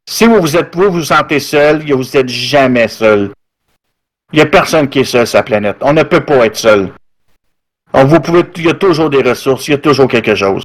Si 0.10 0.26
vous 0.26 0.42
vous 0.42 0.58
êtes 0.58 0.76
vous 0.76 0.92
vous 0.92 1.04
sentez 1.04 1.40
seul, 1.40 1.84
vous 1.92 2.04
n'êtes 2.14 2.30
jamais 2.30 2.88
seul. 2.88 3.32
Il 4.34 4.38
n'y 4.38 4.42
a 4.42 4.46
personne 4.46 4.88
qui 4.88 5.00
est 5.00 5.04
seul 5.04 5.28
sur 5.28 5.40
la 5.40 5.44
planète. 5.44 5.78
On 5.82 5.94
ne 5.94 6.04
peut 6.04 6.24
pas 6.24 6.46
être 6.46 6.56
seul. 6.56 6.92
vous 7.94 8.20
pouvez, 8.20 8.44
il 8.56 8.66
y 8.66 8.70
a 8.70 8.74
toujours 8.74 9.10
des 9.10 9.22
ressources, 9.22 9.68
il 9.68 9.72
y 9.72 9.74
a 9.74 9.78
toujours 9.78 10.08
quelque 10.08 10.36
chose. 10.36 10.64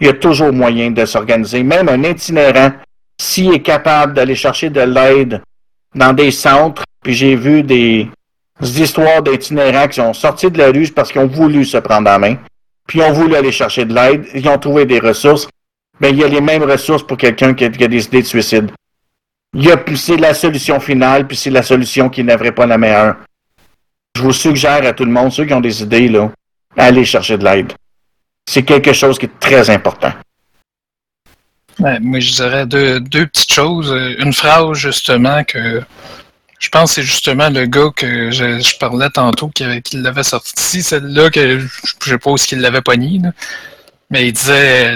Il 0.00 0.06
y 0.06 0.10
a 0.10 0.14
toujours 0.14 0.52
moyen 0.52 0.90
de 0.90 1.04
s'organiser. 1.04 1.62
Même 1.62 1.88
un 1.88 2.02
itinérant, 2.02 2.72
s'il 3.20 3.52
est 3.54 3.62
capable 3.62 4.14
d'aller 4.14 4.34
chercher 4.34 4.70
de 4.70 4.80
l'aide 4.80 5.42
dans 5.94 6.12
des 6.12 6.30
centres, 6.30 6.84
puis 7.02 7.14
j'ai 7.14 7.34
vu 7.36 7.62
des, 7.62 8.08
histoires 8.60 9.22
d'itinérants 9.22 9.88
qui 9.88 9.96
sont 9.96 10.12
sortis 10.12 10.50
de 10.50 10.58
la 10.58 10.70
rue 10.70 10.88
parce 10.90 11.10
qu'ils 11.10 11.20
ont 11.20 11.26
voulu 11.26 11.64
se 11.64 11.78
prendre 11.78 12.10
en 12.10 12.18
main, 12.18 12.36
puis 12.86 13.00
ils 13.00 13.02
ont 13.02 13.12
voulu 13.12 13.34
aller 13.34 13.52
chercher 13.52 13.84
de 13.84 13.94
l'aide, 13.94 14.26
ils 14.34 14.48
ont 14.48 14.58
trouvé 14.58 14.86
des 14.86 15.00
ressources. 15.00 15.48
Ben, 16.00 16.08
il 16.08 16.18
y 16.18 16.24
a 16.24 16.28
les 16.28 16.40
mêmes 16.40 16.64
ressources 16.64 17.06
pour 17.06 17.16
quelqu'un 17.16 17.54
qui, 17.54 17.64
a 17.64 17.68
des 17.68 18.04
idées 18.04 18.22
de 18.22 18.26
suicide. 18.26 18.70
Il 19.54 19.64
y 19.64 19.70
a, 19.70 19.76
c'est 19.94 20.16
la 20.16 20.34
solution 20.34 20.80
finale, 20.80 21.26
puis 21.26 21.36
c'est 21.36 21.50
la 21.50 21.62
solution 21.62 22.08
qui 22.08 22.24
n'aimerait 22.24 22.52
pas 22.52 22.66
la 22.66 22.78
meilleure. 22.78 23.16
Je 24.16 24.22
vous 24.22 24.32
suggère 24.32 24.84
à 24.86 24.92
tout 24.92 25.04
le 25.04 25.10
monde, 25.10 25.32
ceux 25.32 25.44
qui 25.44 25.54
ont 25.54 25.60
des 25.60 25.82
idées, 25.82 26.08
là, 26.08 26.30
allez 26.76 27.04
chercher 27.04 27.36
de 27.38 27.44
l'aide. 27.44 27.72
C'est 28.48 28.62
quelque 28.62 28.92
chose 28.92 29.18
qui 29.18 29.26
est 29.26 29.38
très 29.38 29.70
important. 29.70 30.12
moi, 31.78 32.20
je 32.20 32.32
dirais 32.32 32.66
deux, 32.66 33.00
deux, 33.00 33.26
petites 33.26 33.52
choses. 33.52 33.94
Une 34.18 34.32
phrase, 34.32 34.72
justement, 34.74 35.44
que 35.44 35.82
je 36.58 36.68
pense 36.68 36.90
que 36.90 36.94
c'est 36.96 37.06
justement 37.06 37.50
le 37.50 37.66
gars 37.66 37.90
que 37.94 38.30
je, 38.30 38.78
parlais 38.78 39.10
tantôt 39.10 39.48
qui, 39.48 39.64
qui 39.82 39.98
l'avait 39.98 40.22
sorti. 40.22 40.82
Celle-là 40.82 41.30
que 41.30 41.58
je 41.58 42.10
sais 42.10 42.18
pas 42.18 42.34
qu'il 42.34 42.60
l'avait 42.60 42.82
pogné. 42.82 43.20
Mais 44.10 44.28
il 44.28 44.32
disait 44.32 44.94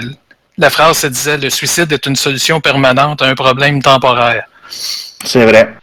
la 0.57 0.69
phrase 0.69 0.99
se 0.99 1.07
disait 1.07 1.37
le 1.37 1.49
suicide 1.49 1.91
est 1.91 2.05
une 2.05 2.15
solution 2.15 2.59
permanente 2.59 3.21
à 3.21 3.25
un 3.25 3.35
problème 3.35 3.81
temporaire. 3.81 4.45
C'est 4.69 5.45
vrai. 5.45 5.75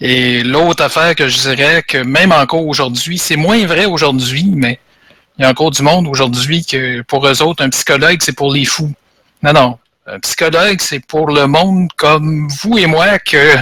Et 0.00 0.42
l'autre 0.42 0.82
affaire 0.82 1.14
que 1.14 1.28
je 1.28 1.38
dirais 1.38 1.82
que 1.86 1.98
même 1.98 2.32
encore 2.32 2.66
aujourd'hui, 2.66 3.18
c'est 3.18 3.36
moins 3.36 3.64
vrai 3.66 3.84
aujourd'hui, 3.84 4.50
mais 4.52 4.80
il 5.38 5.42
y 5.42 5.44
a 5.44 5.50
encore 5.50 5.70
du 5.70 5.82
monde 5.82 6.08
aujourd'hui 6.08 6.64
que 6.64 7.02
pour 7.02 7.26
eux 7.26 7.42
autres, 7.42 7.64
un 7.64 7.70
psychologue, 7.70 8.18
c'est 8.20 8.32
pour 8.32 8.52
les 8.52 8.64
fous. 8.64 8.92
Non, 9.42 9.52
non. 9.52 9.78
Un 10.06 10.18
psychologue, 10.18 10.80
c'est 10.80 11.04
pour 11.06 11.30
le 11.30 11.46
monde 11.46 11.88
comme 11.96 12.48
vous 12.48 12.78
et 12.78 12.86
moi 12.86 13.18
que 13.18 13.54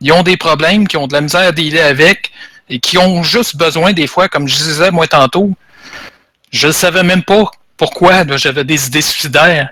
ils 0.00 0.12
ont 0.12 0.22
des 0.22 0.36
problèmes, 0.36 0.86
qui 0.86 0.96
ont 0.96 1.06
de 1.06 1.14
la 1.14 1.22
misère 1.22 1.48
à 1.48 1.52
dealer 1.52 1.80
avec 1.80 2.30
et 2.68 2.78
qui 2.78 2.98
ont 2.98 3.22
juste 3.22 3.56
besoin 3.56 3.92
des 3.92 4.06
fois, 4.06 4.28
comme 4.28 4.46
je 4.46 4.54
disais 4.56 4.90
moi 4.90 5.06
tantôt, 5.06 5.50
je 6.52 6.68
ne 6.68 6.72
savais 6.72 7.02
même 7.02 7.22
pas 7.22 7.50
pourquoi 7.76 8.24
j'avais 8.36 8.64
des 8.64 8.86
idées 8.86 9.02
suicidaires. 9.02 9.70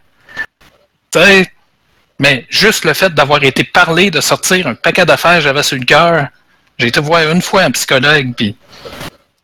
Mais 2.19 2.47
juste 2.49 2.85
le 2.85 2.95
fait 2.95 3.13
d'avoir 3.13 3.43
été 3.43 3.65
parlé, 3.65 4.11
de 4.11 4.21
sortir 4.21 4.67
un 4.67 4.75
paquet 4.75 5.05
d'affaires 5.05 5.41
j'avais 5.41 5.63
sur 5.63 5.79
le 5.79 5.85
cœur, 5.85 6.29
j'ai 6.79 6.89
été 6.89 7.01
voir 7.01 7.31
une 7.31 7.43
fois 7.43 7.63
un 7.63 7.71
psychologue, 7.71 8.33
puis 8.37 8.57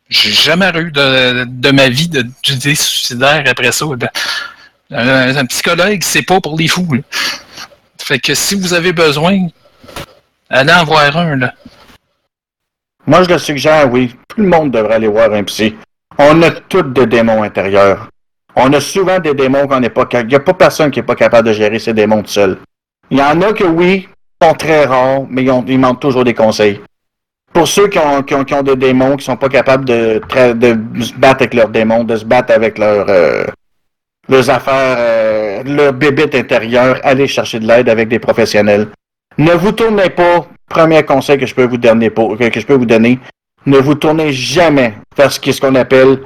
j'ai 0.08 0.32
jamais 0.32 0.70
eu 0.76 0.90
de, 0.90 1.70
ma 1.70 1.88
vie 1.88 2.08
d'idées 2.08 2.74
suicidaires 2.74 3.44
après 3.46 3.72
ça. 3.72 3.86
Un, 4.90 5.36
un, 5.36 5.44
psychologue, 5.46 6.00
c'est 6.02 6.22
pas 6.22 6.40
pour 6.40 6.56
les 6.58 6.66
fous. 6.66 6.88
Fait 7.98 8.18
que 8.18 8.34
si 8.34 8.54
vous 8.54 8.72
avez 8.72 8.94
besoin, 8.94 9.48
Allez 10.50 10.72
en 10.72 10.84
voir 10.84 11.14
un, 11.14 11.36
là. 11.36 11.54
Moi, 13.06 13.22
je 13.22 13.28
le 13.28 13.38
suggère, 13.38 13.92
oui. 13.92 14.16
Tout 14.28 14.40
le 14.40 14.48
monde 14.48 14.70
devrait 14.70 14.94
aller 14.94 15.08
voir 15.08 15.32
un 15.32 15.44
psy. 15.44 15.76
On 16.16 16.42
a 16.42 16.50
tous 16.50 16.82
des 16.82 17.06
démons 17.06 17.42
intérieurs. 17.42 18.08
On 18.60 18.72
a 18.72 18.80
souvent 18.80 19.20
des 19.20 19.34
démons 19.34 19.68
qu'on 19.68 19.78
n'est 19.78 19.88
pas 19.88 20.04
capable. 20.04 20.28
Il 20.28 20.30
n'y 20.30 20.36
a 20.36 20.40
pas 20.40 20.52
personne 20.52 20.90
qui 20.90 20.98
n'est 20.98 21.06
pas 21.06 21.14
capable 21.14 21.46
de 21.46 21.52
gérer 21.52 21.78
ses 21.78 21.92
démons 21.92 22.22
tout 22.22 22.30
seul. 22.30 22.58
Il 23.08 23.18
y 23.18 23.22
en 23.22 23.40
a 23.40 23.52
que 23.52 23.64
oui, 23.64 24.08
sont 24.42 24.52
très 24.54 24.84
rares, 24.84 25.22
mais 25.30 25.44
ils, 25.44 25.50
ont, 25.50 25.94
toujours 25.94 26.24
des 26.24 26.34
conseils. 26.34 26.80
Pour 27.52 27.68
ceux 27.68 27.86
qui 27.88 27.98
ont, 27.98 28.62
des 28.62 28.76
démons, 28.76 29.16
qui 29.16 29.24
sont 29.24 29.36
pas 29.36 29.48
capables 29.48 29.84
de, 29.84 30.20
se 31.00 31.14
battre 31.14 31.42
avec 31.42 31.54
leurs 31.54 31.68
démons, 31.68 32.02
de 32.02 32.16
se 32.16 32.24
battre 32.24 32.52
avec 32.52 32.78
leurs, 32.78 33.08
euh, 33.08 33.44
leurs 34.28 34.50
affaires, 34.50 34.96
euh, 34.98 35.62
leur 35.64 35.92
bébé 35.92 36.24
intérieur, 36.34 37.00
allez 37.04 37.28
chercher 37.28 37.60
de 37.60 37.66
l'aide 37.66 37.88
avec 37.88 38.08
des 38.08 38.18
professionnels. 38.18 38.88
Ne 39.38 39.52
vous 39.52 39.72
tournez 39.72 40.10
pas, 40.10 40.46
premier 40.68 41.04
conseil 41.04 41.38
que 41.38 41.46
je 41.46 41.54
peux 41.54 41.64
vous 41.64 41.78
donner, 41.78 42.10
que 42.10 42.60
je 42.60 42.66
peux 42.66 42.74
vous 42.74 42.86
donner, 42.86 43.20
ne 43.66 43.78
vous 43.78 43.94
tournez 43.94 44.32
jamais 44.32 44.94
vers 45.16 45.30
ce 45.32 45.60
qu'on 45.60 45.74
appelle 45.76 46.18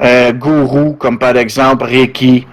euh, 0.00 0.32
gourou, 0.32 0.94
comme 0.94 1.18
par 1.18 1.36
exemple 1.36 1.84
Reiki, 1.84 2.46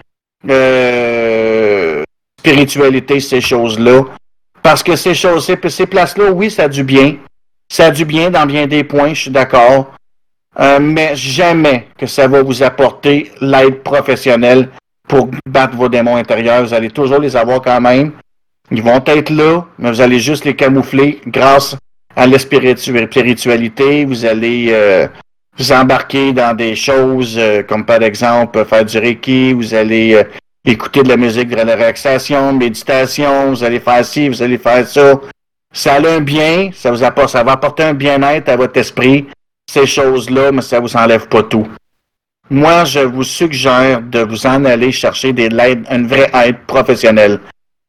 euh, 0.49 2.03
spiritualité, 2.39 3.19
ces 3.19 3.41
choses-là. 3.41 4.03
Parce 4.61 4.83
que 4.83 4.95
ces 4.95 5.13
choses, 5.13 5.45
ces, 5.45 5.57
ces 5.69 5.85
places-là, 5.85 6.31
oui, 6.31 6.51
ça 6.51 6.63
a 6.63 6.67
du 6.67 6.83
bien. 6.83 7.15
Ça 7.71 7.87
a 7.87 7.91
du 7.91 8.05
bien 8.05 8.29
dans 8.31 8.45
bien 8.45 8.67
des 8.67 8.83
points, 8.83 9.13
je 9.13 9.21
suis 9.21 9.31
d'accord. 9.31 9.93
Euh, 10.59 10.79
mais 10.79 11.15
jamais 11.15 11.87
que 11.97 12.07
ça 12.07 12.27
va 12.27 12.41
vous 12.41 12.63
apporter 12.63 13.31
l'aide 13.39 13.81
professionnelle 13.83 14.69
pour 15.07 15.29
battre 15.47 15.75
vos 15.75 15.87
démons 15.87 16.17
intérieurs. 16.17 16.63
Vous 16.63 16.73
allez 16.73 16.89
toujours 16.89 17.19
les 17.19 17.35
avoir 17.35 17.61
quand 17.61 17.79
même. 17.79 18.11
Ils 18.71 18.83
vont 18.83 19.01
être 19.05 19.29
là, 19.29 19.65
mais 19.77 19.89
vous 19.89 20.01
allez 20.01 20.19
juste 20.19 20.45
les 20.45 20.55
camoufler 20.55 21.21
grâce 21.27 21.75
à 22.15 22.27
la 22.27 22.37
spiritualité. 22.37 24.05
Vous 24.05 24.25
allez 24.25 24.67
euh, 24.71 25.07
vous 25.59 25.71
embarquer 25.73 26.31
dans 26.31 26.55
des 26.55 26.75
choses 26.75 27.35
euh, 27.37 27.63
comme 27.63 27.85
par 27.85 28.01
exemple 28.01 28.63
faire 28.65 28.85
du 28.85 28.97
Reiki, 28.97 29.51
vous 29.51 29.73
allez 29.73 30.13
euh, 30.13 30.23
écouter 30.63 31.03
de 31.03 31.09
la 31.09 31.17
musique 31.17 31.49
de 31.49 31.59
relaxation, 31.59 32.53
méditation, 32.53 33.49
vous 33.49 33.63
allez 33.63 33.81
faire 33.81 34.05
ci, 34.05 34.29
vous 34.29 34.41
allez 34.41 34.57
faire 34.57 34.87
ça. 34.87 35.19
Ça 35.71 35.95
a 35.95 36.09
un 36.09 36.21
bien, 36.21 36.71
ça, 36.73 36.91
vous 36.91 37.03
apporte, 37.03 37.29
ça 37.29 37.43
va 37.43 37.51
apporter 37.51 37.83
un 37.83 37.93
bien-être 37.93 38.49
à 38.49 38.55
votre 38.55 38.77
esprit, 38.79 39.27
ces 39.69 39.85
choses-là, 39.85 40.51
mais 40.51 40.61
ça 40.61 40.79
vous 40.79 40.95
enlève 40.95 41.27
pas 41.27 41.43
tout. 41.43 41.67
Moi, 42.49 42.85
je 42.85 43.01
vous 43.01 43.23
suggère 43.23 44.01
de 44.01 44.21
vous 44.21 44.47
en 44.47 44.65
aller 44.65 44.91
chercher 44.91 45.33
des 45.33 45.49
l'aide, 45.49 45.85
une 45.91 46.07
vraie 46.07 46.31
aide 46.33 46.57
professionnelle. 46.65 47.39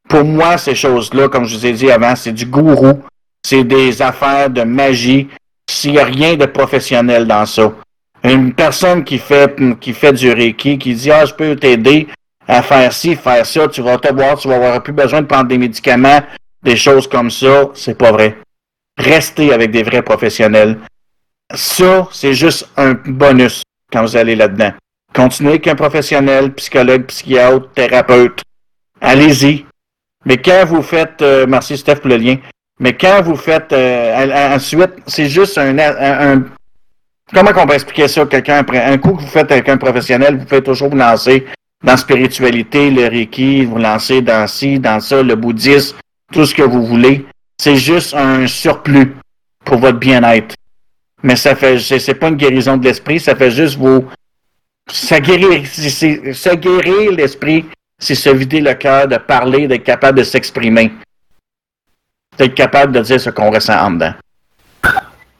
Pour 0.07 0.23
moi, 0.23 0.57
ces 0.57 0.75
choses-là, 0.75 1.29
comme 1.29 1.45
je 1.45 1.57
vous 1.57 1.65
ai 1.65 1.71
dit 1.71 1.89
avant, 1.89 2.15
c'est 2.15 2.33
du 2.33 2.45
gourou, 2.45 3.01
c'est 3.43 3.63
des 3.63 4.01
affaires 4.01 4.49
de 4.49 4.61
magie. 4.61 5.29
S'il 5.81 5.93
n'y 5.93 5.97
a 5.97 6.05
rien 6.05 6.35
de 6.35 6.45
professionnel 6.45 7.25
dans 7.25 7.43
ça. 7.47 7.73
Une 8.23 8.53
personne 8.53 9.03
qui 9.03 9.17
fait, 9.17 10.13
du 10.13 10.31
Reiki, 10.31 10.77
qui 10.77 10.93
dit, 10.93 11.09
ah, 11.09 11.25
je 11.25 11.33
peux 11.33 11.55
t'aider 11.55 12.07
à 12.47 12.61
faire 12.61 12.93
ci, 12.93 13.15
faire 13.15 13.43
ça, 13.43 13.67
tu 13.67 13.81
vas 13.81 13.97
te 13.97 14.13
voir, 14.13 14.37
tu 14.37 14.47
vas 14.47 14.57
avoir 14.57 14.83
plus 14.83 14.93
besoin 14.93 15.23
de 15.23 15.25
prendre 15.25 15.47
des 15.47 15.57
médicaments, 15.57 16.21
des 16.61 16.75
choses 16.75 17.09
comme 17.09 17.31
ça, 17.31 17.69
c'est 17.73 17.97
pas 17.97 18.11
vrai. 18.11 18.37
Restez 18.95 19.51
avec 19.51 19.71
des 19.71 19.81
vrais 19.81 20.03
professionnels. 20.03 20.77
Ça, 21.51 22.07
c'est 22.11 22.35
juste 22.35 22.69
un 22.77 22.93
bonus 22.93 23.63
quand 23.91 24.03
vous 24.03 24.15
allez 24.15 24.35
là-dedans. 24.35 24.73
Continuez 25.15 25.53
avec 25.53 25.67
un 25.67 25.75
professionnel, 25.75 26.53
psychologue, 26.53 27.05
psychiatre, 27.05 27.71
thérapeute. 27.73 28.43
Allez-y. 29.01 29.65
Mais 30.25 30.37
quand 30.37 30.63
vous 30.67 30.83
faites, 30.83 31.23
euh, 31.23 31.47
merci 31.49 31.75
Steph 31.75 31.95
pour 31.95 32.09
le 32.09 32.17
lien, 32.17 32.37
mais 32.81 32.93
quand 32.93 33.21
vous 33.21 33.35
faites 33.35 33.71
euh, 33.73 34.55
ensuite, 34.55 34.89
c'est 35.05 35.29
juste 35.29 35.55
un, 35.59 35.77
un, 35.77 36.43
comment 37.31 37.51
on 37.55 37.67
peut 37.67 37.75
expliquer 37.75 38.07
ça? 38.07 38.25
Quelqu'un 38.25 38.65
un 38.67 38.97
coup 38.97 39.13
que 39.13 39.21
vous 39.21 39.27
faites 39.27 39.51
avec 39.51 39.69
un 39.69 39.77
professionnel, 39.77 40.37
vous 40.37 40.45
pouvez 40.45 40.63
toujours 40.63 40.89
vous 40.89 40.97
lancer 40.97 41.45
dans 41.83 41.95
spiritualité, 41.95 42.89
le 42.89 43.07
Reiki, 43.07 43.65
vous 43.65 43.77
lancer 43.77 44.23
dans 44.23 44.47
ci, 44.47 44.79
dans 44.79 44.99
ça, 44.99 45.21
le 45.21 45.35
bouddhisme, 45.35 45.95
tout 46.33 46.43
ce 46.43 46.55
que 46.55 46.63
vous 46.63 46.83
voulez. 46.83 47.23
C'est 47.59 47.75
juste 47.75 48.15
un 48.15 48.47
surplus 48.47 49.15
pour 49.63 49.77
votre 49.77 49.99
bien-être. 49.99 50.55
Mais 51.21 51.35
ça 51.35 51.55
fait, 51.55 51.77
c'est 51.77 52.15
pas 52.15 52.29
une 52.29 52.35
guérison 52.35 52.77
de 52.77 52.85
l'esprit, 52.85 53.19
ça 53.19 53.35
fait 53.35 53.51
juste 53.51 53.77
vous, 53.77 54.05
ça 54.91 55.19
guérir, 55.19 55.61
ça 56.33 56.55
guérir 56.55 57.11
l'esprit, 57.11 57.65
c'est 57.99 58.15
se 58.15 58.29
vider 58.29 58.59
le 58.59 58.73
cœur, 58.73 59.07
de 59.07 59.17
parler, 59.17 59.67
d'être 59.67 59.83
capable 59.83 60.17
de 60.17 60.23
s'exprimer. 60.23 60.91
D'être 62.37 62.55
capable 62.55 62.93
de 62.93 63.01
dire 63.01 63.19
ce 63.19 63.29
qu'on 63.29 63.51
ressent 63.51 63.77
en 63.77 63.91
dedans. 63.91 64.13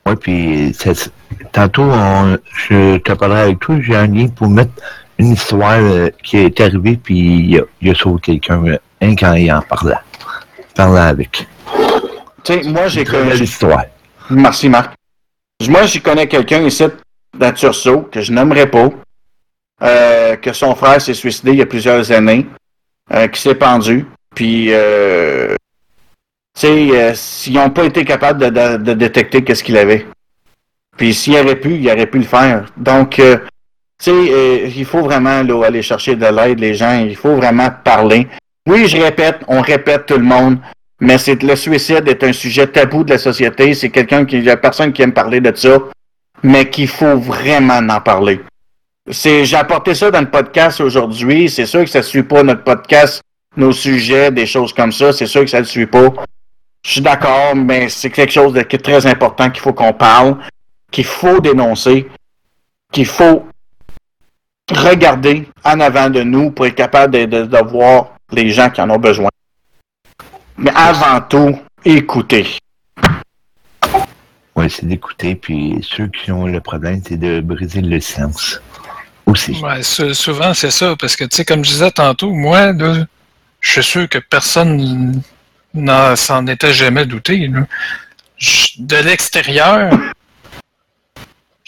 Oui, 0.06 0.16
puis 0.20 0.76
tantôt, 1.52 1.92
je 2.68 2.98
te 2.98 3.14
parlerai 3.14 3.42
avec 3.42 3.60
toi, 3.60 3.76
j'ai 3.82 3.96
un 3.96 4.08
lien 4.08 4.28
pour 4.28 4.50
mettre 4.50 4.74
une 5.22 5.34
histoire 5.34 5.80
euh, 5.80 6.10
qui 6.24 6.38
est 6.38 6.60
arrivée, 6.60 6.98
puis 7.02 7.62
il 7.80 7.90
a, 7.92 7.96
sauvé 7.96 8.20
quelqu'un, 8.22 8.66
euh, 8.66 8.78
un 9.02 9.16
quand 9.16 9.34
il 9.34 9.52
en 9.52 9.62
parlait. 9.62 9.94
Parlait 10.76 11.02
avec. 11.02 11.48
Tu 12.44 12.54
sais, 12.54 12.64
moi, 12.64 12.88
j'ai 12.88 13.04
connu. 13.04 13.34
l'histoire. 13.34 13.86
Merci, 14.30 14.68
Marc. 14.68 14.94
Moi, 15.70 15.84
j'y 15.84 16.02
connais 16.02 16.28
quelqu'un 16.28 16.62
ici, 16.62 16.86
dans 17.38 17.54
Tursault, 17.54 18.10
que 18.12 18.22
je 18.22 18.32
n'aimerais 18.32 18.66
pas, 18.66 18.90
euh, 19.84 20.36
que 20.38 20.54
son 20.54 20.74
frère 20.74 21.00
s'est 21.00 21.14
suicidé 21.14 21.52
il 21.52 21.58
y 21.60 21.62
a 21.62 21.68
plusieurs 21.68 22.12
années, 22.12 22.48
qui 23.32 23.42
s'est 23.42 23.56
pendu, 23.56 24.08
puis, 24.34 24.72
sais, 26.60 27.14
s'ils 27.16 27.54
n'ont 27.54 27.70
pas 27.70 27.86
été 27.86 28.04
capables 28.04 28.52
de, 28.52 28.94
détecter 28.94 29.44
qu'est-ce 29.44 29.64
qu'il 29.64 29.78
avait. 29.78 30.06
Puis 30.98 31.14
s'il 31.14 31.38
aurait 31.38 31.56
pu, 31.56 31.76
il 31.76 31.88
aurait 31.90 32.08
pu 32.08 32.20
le 32.20 32.26
faire. 32.26 32.66
Donc, 32.78 33.12
tu 33.12 33.22
sais, 34.00 34.12
euh, 34.12 34.68
il 34.76 34.86
faut 34.86 35.02
vraiment 35.02 35.42
aller 35.64 35.82
chercher 35.82 36.16
de 36.16 36.26
l'aide, 36.26 36.60
les 36.60 36.74
gens. 36.74 37.00
Il 37.00 37.16
faut 37.16 37.36
vraiment 37.36 37.70
parler. 37.84 38.28
Oui, 38.68 38.88
je 38.88 38.98
répète, 38.98 39.42
on 39.48 39.62
répète 39.62 40.06
tout 40.06 40.18
le 40.18 40.24
monde, 40.24 40.58
mais 41.00 41.18
c'est 41.18 41.42
le 41.42 41.56
suicide 41.56 42.08
est 42.08 42.24
un 42.24 42.34
sujet 42.34 42.68
tabou 42.68 43.04
de 43.04 43.12
la 43.12 43.18
société. 43.18 43.74
C'est 43.74 43.90
quelqu'un 43.90 44.26
qui, 44.26 44.38
il 44.38 44.44
y 44.44 44.50
a 44.50 44.58
personne 44.58 44.94
qui 44.94 45.02
aime 45.02 45.14
parler 45.14 45.40
de 45.40 45.56
ça, 45.56 45.80
mais 46.44 46.70
qu'il 46.70 46.88
faut 46.88 47.18
vraiment 47.18 47.80
en 47.80 48.02
parler. 48.02 48.42
C'est, 49.10 49.46
j'ai 49.46 49.58
apporté 49.58 49.96
ça 49.96 50.12
dans 50.12 50.22
le 50.22 50.30
podcast 50.30 50.80
aujourd'hui. 50.80 51.50
C'est 51.50 51.66
sûr 51.66 51.82
que 51.82 51.90
ça 51.90 52.00
ne 52.00 52.04
suit 52.04 52.24
pas 52.24 52.44
notre 52.44 52.64
podcast, 52.64 53.22
nos 53.58 53.72
sujets, 53.72 54.32
des 54.32 54.46
choses 54.46 54.74
comme 54.74 54.92
ça. 54.92 55.12
C'est 55.12 55.26
sûr 55.26 55.42
que 55.42 55.50
ça 55.50 55.60
ne 55.60 55.66
suit 55.66 55.88
pas. 55.88 56.14
Je 56.84 56.92
suis 56.92 57.02
d'accord, 57.02 57.56
mais 57.56 57.90
c'est 57.90 58.10
quelque 58.10 58.34
chose 58.34 58.54
de 58.54 58.62
très 58.62 59.06
important 59.06 59.50
qu'il 59.50 59.62
faut 59.62 59.74
qu'on 59.74 59.94
parle, 59.94 60.38
qu'il 60.90 61.06
faut 61.06 61.40
dénoncer, 61.40 62.10
qu'il 62.92 63.06
faut 63.06 63.46
regarder 64.72 65.48
en 65.64 65.80
avant 65.80 66.10
de 66.10 66.24
nous 66.24 66.52
pour 66.52 66.66
être 66.66 66.76
capable 66.76 67.28
de, 67.28 67.70
voir 67.70 68.16
les 68.32 68.50
gens 68.50 68.70
qui 68.70 68.82
en 68.82 68.90
ont 68.90 68.98
besoin. 68.98 69.30
Mais 70.58 70.72
avant 70.76 71.22
tout, 71.22 71.60
écouter. 71.86 72.48
Oui, 74.56 74.70
c'est 74.70 74.86
d'écouter, 74.86 75.36
puis 75.36 75.80
ceux 75.82 76.08
qui 76.08 76.32
ont 76.32 76.46
le 76.46 76.60
problème, 76.62 77.02
c'est 77.06 77.18
de 77.18 77.42
briser 77.42 77.82
le 77.82 78.00
silence 78.00 78.62
aussi. 79.26 79.60
Ouais, 79.62 79.82
souvent, 79.84 80.54
c'est 80.54 80.72
ça, 80.72 80.96
parce 81.00 81.16
que, 81.16 81.24
tu 81.26 81.38
sais, 81.38 81.46
comme 81.46 81.64
je 81.64 81.72
disais 81.72 81.92
tantôt, 81.92 82.32
moi, 82.32 82.74
je 83.60 83.72
suis 83.72 83.84
sûr 83.84 84.10
que 84.10 84.18
personne 84.18 85.22
s'en 86.16 86.48
était 86.48 86.74
jamais 86.74 87.06
douté. 87.06 87.50
De 88.78 88.98
l'extérieur, 88.98 89.92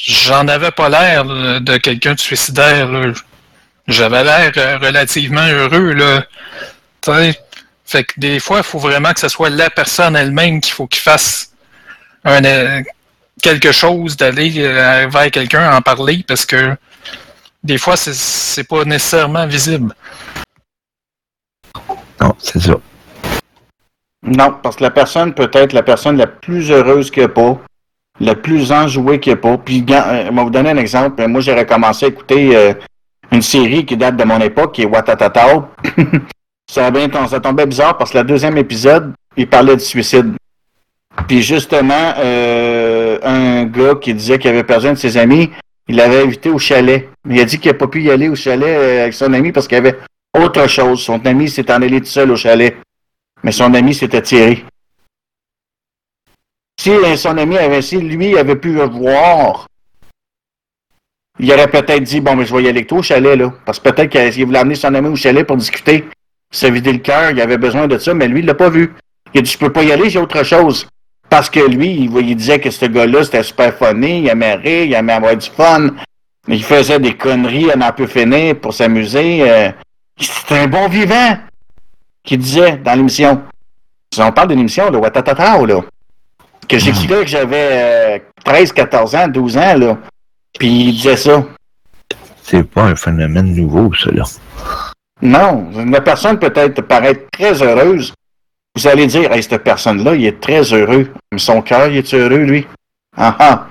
J'en 0.04 0.50
avais 0.50 0.72
pas 0.72 0.90
l'air 0.90 1.24
de 1.24 1.78
quelqu'un 1.78 2.14
de 2.14 2.20
suicidaire. 2.20 2.90
J'avais 3.88 4.24
l'air 4.24 4.52
euh, 4.58 4.78
relativement 4.78 5.46
heureux. 5.48 5.94
Là. 5.94 6.26
fait 7.86 8.04
que 8.04 8.14
des 8.18 8.40
fois, 8.42 8.58
il 8.58 8.64
faut 8.64 8.80
vraiment 8.80 9.14
que 9.14 9.22
ce 9.22 9.30
soit 9.30 9.50
la 9.50 9.70
personne 9.70 10.16
elle-même 10.18 10.60
qu'il 10.60 10.74
faut 10.74 10.88
qu'il 10.88 11.02
fasse 11.02 11.54
euh, 12.28 12.82
quelque 13.42 13.72
chose, 13.72 14.18
d'aller 14.18 14.54
euh, 14.58 15.08
vers 15.10 15.32
quelqu'un 15.32 15.74
en 15.74 15.82
parler, 15.82 16.26
parce 16.28 16.46
que 16.46 16.76
des 17.64 17.78
fois, 17.78 17.96
c'est 17.96 18.64
pas 18.66 18.84
nécessairement 18.84 19.48
visible. 19.48 19.96
Non, 22.20 22.36
c'est 22.40 22.60
ça. 22.60 22.76
Non, 24.26 24.56
parce 24.62 24.78
que 24.78 24.84
la 24.84 24.92
personne 24.92 25.34
peut 25.34 25.52
être 25.54 25.74
la 25.74 25.84
personne 25.84 26.18
la 26.18 26.28
plus 26.28 26.72
heureuse 26.72 27.12
que 27.12 27.26
pas, 27.26 27.60
le 28.22 28.34
plus 28.34 28.72
enjoué 28.72 29.20
qu'il 29.20 29.34
n'y 29.34 29.40
a 29.40 29.42
pas. 29.42 29.58
Puis, 29.58 29.86
euh, 29.90 30.30
vais 30.32 30.44
vous 30.44 30.50
donner 30.50 30.70
un 30.70 30.78
exemple. 30.78 31.26
Moi, 31.28 31.42
j'ai 31.42 31.54
recommencé 31.54 32.06
à 32.06 32.10
écouter 32.10 32.56
euh, 32.56 32.74
une 33.32 33.42
série 33.42 33.86
qui 33.86 33.98
date 33.98 34.16
de 34.16 34.24
mon 34.24 34.40
époque, 34.40 34.76
qui 34.76 34.84
est 34.84 34.86
Watatatao. 34.86 35.66
ça, 36.72 36.90
ça 37.28 37.40
tombait 37.40 37.66
bizarre 37.66 37.98
parce 37.98 38.12
que 38.12 38.20
le 38.20 38.24
deuxième 38.24 38.58
épisode, 38.58 39.14
il 39.36 39.48
parlait 39.48 39.76
de 39.76 39.82
suicide. 39.82 40.34
Puis 41.28 41.42
justement, 41.42 42.14
euh, 42.18 43.20
un 43.24 43.66
gars 43.66 43.96
qui 44.02 44.14
disait 44.14 44.40
qu'il 44.40 44.50
avait 44.50 44.64
perdu 44.64 44.88
un 44.88 44.94
de 44.94 44.98
ses 44.98 45.18
amis, 45.18 45.52
il 45.88 45.98
l'avait 45.98 46.24
invité 46.24 46.50
au 46.50 46.58
chalet. 46.58 47.10
Il 47.30 47.40
a 47.40 47.46
dit 47.46 47.60
qu'il 47.60 47.72
n'a 47.72 47.78
pas 47.78 47.88
pu 47.88 48.04
y 48.04 48.10
aller 48.10 48.30
au 48.30 48.36
chalet 48.36 49.02
avec 49.02 49.14
son 49.14 49.34
ami 49.34 49.52
parce 49.52 49.68
qu'il 49.68 49.78
avait 49.78 49.98
autre 50.36 50.68
chose. 50.68 51.02
Son 51.02 51.24
ami 51.26 51.50
s'est 51.50 51.70
en 51.72 51.82
allé 51.82 52.00
tout 52.00 52.08
seul 52.08 52.32
au 52.32 52.36
chalet. 52.36 52.78
Mais 53.44 53.52
son 53.52 53.74
ami 53.74 53.94
s'était 53.94 54.22
tiré. 54.22 54.64
Si 56.80 56.92
son 57.18 57.38
ami 57.38 57.58
avait, 57.58 57.82
si 57.82 57.98
lui 57.98 58.38
avait 58.38 58.56
pu 58.56 58.74
le 58.74 58.86
voir, 58.86 59.68
il 61.40 61.52
aurait 61.52 61.70
peut-être 61.70 62.04
dit 62.04 62.20
Bon, 62.20 62.36
mais 62.36 62.46
je 62.46 62.56
vais 62.56 62.64
y 62.64 62.68
aller 62.68 62.86
au 62.90 63.02
chalet, 63.02 63.38
là. 63.38 63.54
Parce 63.66 63.80
que 63.80 63.90
peut-être 63.90 64.10
qu'il 64.10 64.46
voulait 64.46 64.60
amener 64.60 64.76
son 64.76 64.94
ami 64.94 65.08
au 65.08 65.16
chalet 65.16 65.46
pour 65.46 65.58
discuter, 65.58 66.06
se 66.52 66.68
vider 66.68 66.94
le 66.94 67.00
cœur, 67.00 67.32
il 67.32 67.42
avait 67.42 67.58
besoin 67.58 67.88
de 67.88 67.98
ça, 67.98 68.14
mais 68.14 68.28
lui, 68.28 68.40
il 68.40 68.46
l'a 68.46 68.54
pas 68.54 68.70
vu. 68.70 68.94
Il 69.34 69.40
a 69.40 69.42
dit 69.42 69.52
Je 69.52 69.58
peux 69.58 69.72
pas 69.72 69.84
y 69.84 69.92
aller, 69.92 70.10
j'ai 70.10 70.20
autre 70.20 70.44
chose. 70.44 70.88
Parce 71.30 71.50
que 71.50 71.60
lui, 71.60 71.90
il, 71.92 72.36
disait 72.36 72.60
que 72.60 72.70
ce 72.70 72.86
gars-là, 72.86 73.24
c'était 73.24 73.42
super 73.42 73.76
funny, 73.76 74.20
il 74.20 74.28
aimait 74.30 74.56
rire, 74.56 74.86
il 74.86 74.94
aimait 74.94 75.14
avoir 75.14 75.36
du 75.36 75.50
fun. 75.50 75.90
Il 76.48 76.64
faisait 76.64 77.00
des 77.00 77.16
conneries 77.16 77.72
à 77.72 77.76
n'en 77.76 77.92
plus 77.92 78.08
finir 78.08 78.60
pour 78.60 78.74
s'amuser. 78.74 79.50
Euh, 79.50 79.72
c'était 80.20 80.60
un 80.60 80.68
bon 80.68 80.88
vivant, 80.90 81.38
qu'il 82.24 82.40
disait 82.40 82.78
dans 82.78 82.94
l'émission. 82.94 83.42
On 84.18 84.32
parle 84.32 84.50
d'une 84.50 84.60
émission, 84.60 84.90
là, 84.90 85.00
Watatatao, 85.00 85.66
là 85.66 85.82
que 86.68 86.80
j'écrivais 86.80 87.22
que 87.22 87.28
j'avais 87.28 88.24
13, 88.44 88.72
euh, 88.72 88.74
14 88.74 89.16
ans, 89.16 89.28
12 89.28 89.58
ans, 89.58 89.78
là. 89.78 89.98
Puis 90.58 90.68
il 90.68 90.94
disait 90.94 91.18
ça. 91.18 91.44
C'est 92.44 92.64
pas 92.64 92.84
un 92.84 92.96
phénomène 92.96 93.54
nouveau, 93.56 93.92
ça, 93.94 94.12
là. 94.12 94.24
Non. 95.22 95.72
Une 95.76 96.00
personne 96.04 96.38
peut 96.40 96.54
être 96.56 96.82
paraître 96.82 97.30
très 97.32 97.62
heureuse. 97.62 98.14
Vous 98.76 98.88
allez 98.88 99.08
dire, 99.08 99.32
hey, 99.32 99.44
cette 99.44 99.64
personne-là, 99.64 100.16
il 100.16 100.26
est 100.26 100.40
très 100.40 100.62
heureux. 100.62 101.12
Son 101.38 101.62
cœur, 101.62 101.88
il 101.88 101.98
est 101.98 102.14
heureux, 102.14 102.44
lui? 102.44 102.68
Ah 103.16 103.36
ah. 103.40 103.68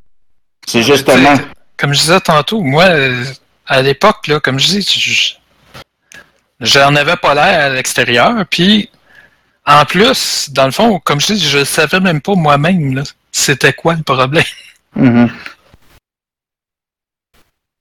C'est 0.66 0.82
justement. 0.82 1.34
Comme 1.76 1.92
je 1.92 2.00
disais 2.00 2.20
tantôt, 2.20 2.60
moi, 2.60 2.84
à 3.66 3.82
l'époque, 3.82 4.28
là, 4.28 4.38
comme 4.38 4.60
je 4.60 4.66
dis, 4.78 5.38
j'en 6.62 6.94
avais 6.96 7.16
pas 7.16 7.34
l'air 7.34 7.66
à 7.66 7.68
l'extérieur, 7.68 8.46
puis 8.48 8.88
en 9.66 9.84
plus, 9.84 10.50
dans 10.50 10.64
le 10.64 10.72
fond, 10.72 11.00
comme 11.00 11.20
je 11.20 11.34
dis, 11.34 11.38
je 11.38 11.58
ne 11.58 11.64
savais 11.64 12.00
même 12.00 12.20
pas 12.20 12.34
moi-même 12.34 13.02
c'était 13.32 13.72
quoi 13.72 13.94
le 13.94 14.02
problème. 14.02 14.44
Mm-hmm. 14.96 15.30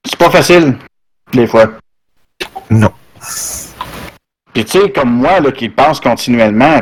C'est 0.06 0.18
pas 0.18 0.30
facile, 0.30 0.78
des 1.34 1.46
fois. 1.46 1.72
Non. 2.70 2.92
Puis 4.54 4.66
tu 4.66 4.80
sais, 4.80 4.92
comme 4.92 5.12
moi, 5.12 5.40
là, 5.40 5.52
qui 5.52 5.70
pense 5.70 6.00
continuellement, 6.00 6.82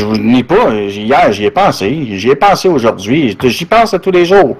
Je 0.00 0.04
vous 0.04 0.14
le 0.14 0.22
nie 0.22 0.44
pas. 0.44 0.74
Hier, 0.74 1.32
j'y 1.32 1.44
ai 1.44 1.50
pensé. 1.50 2.18
J'y 2.18 2.30
ai 2.30 2.36
pensé 2.36 2.68
aujourd'hui. 2.68 3.36
J'y 3.42 3.64
pense 3.64 3.94
tous 4.02 4.10
les 4.10 4.26
jours. 4.26 4.58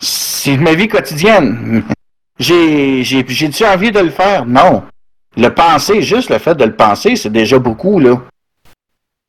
C'est 0.00 0.56
ma 0.56 0.74
vie 0.74 0.88
quotidienne. 0.88 1.84
J'ai, 2.38 3.02
j'ai, 3.02 3.24
j'ai-tu 3.26 3.64
envie 3.64 3.90
de 3.90 3.98
le 3.98 4.10
faire? 4.10 4.44
Non. 4.44 4.84
Le 5.36 5.48
penser, 5.48 6.02
juste 6.02 6.30
le 6.30 6.38
fait 6.38 6.54
de 6.54 6.64
le 6.64 6.74
penser, 6.74 7.16
c'est 7.16 7.30
déjà 7.30 7.58
beaucoup, 7.58 7.98
là. 7.98 8.16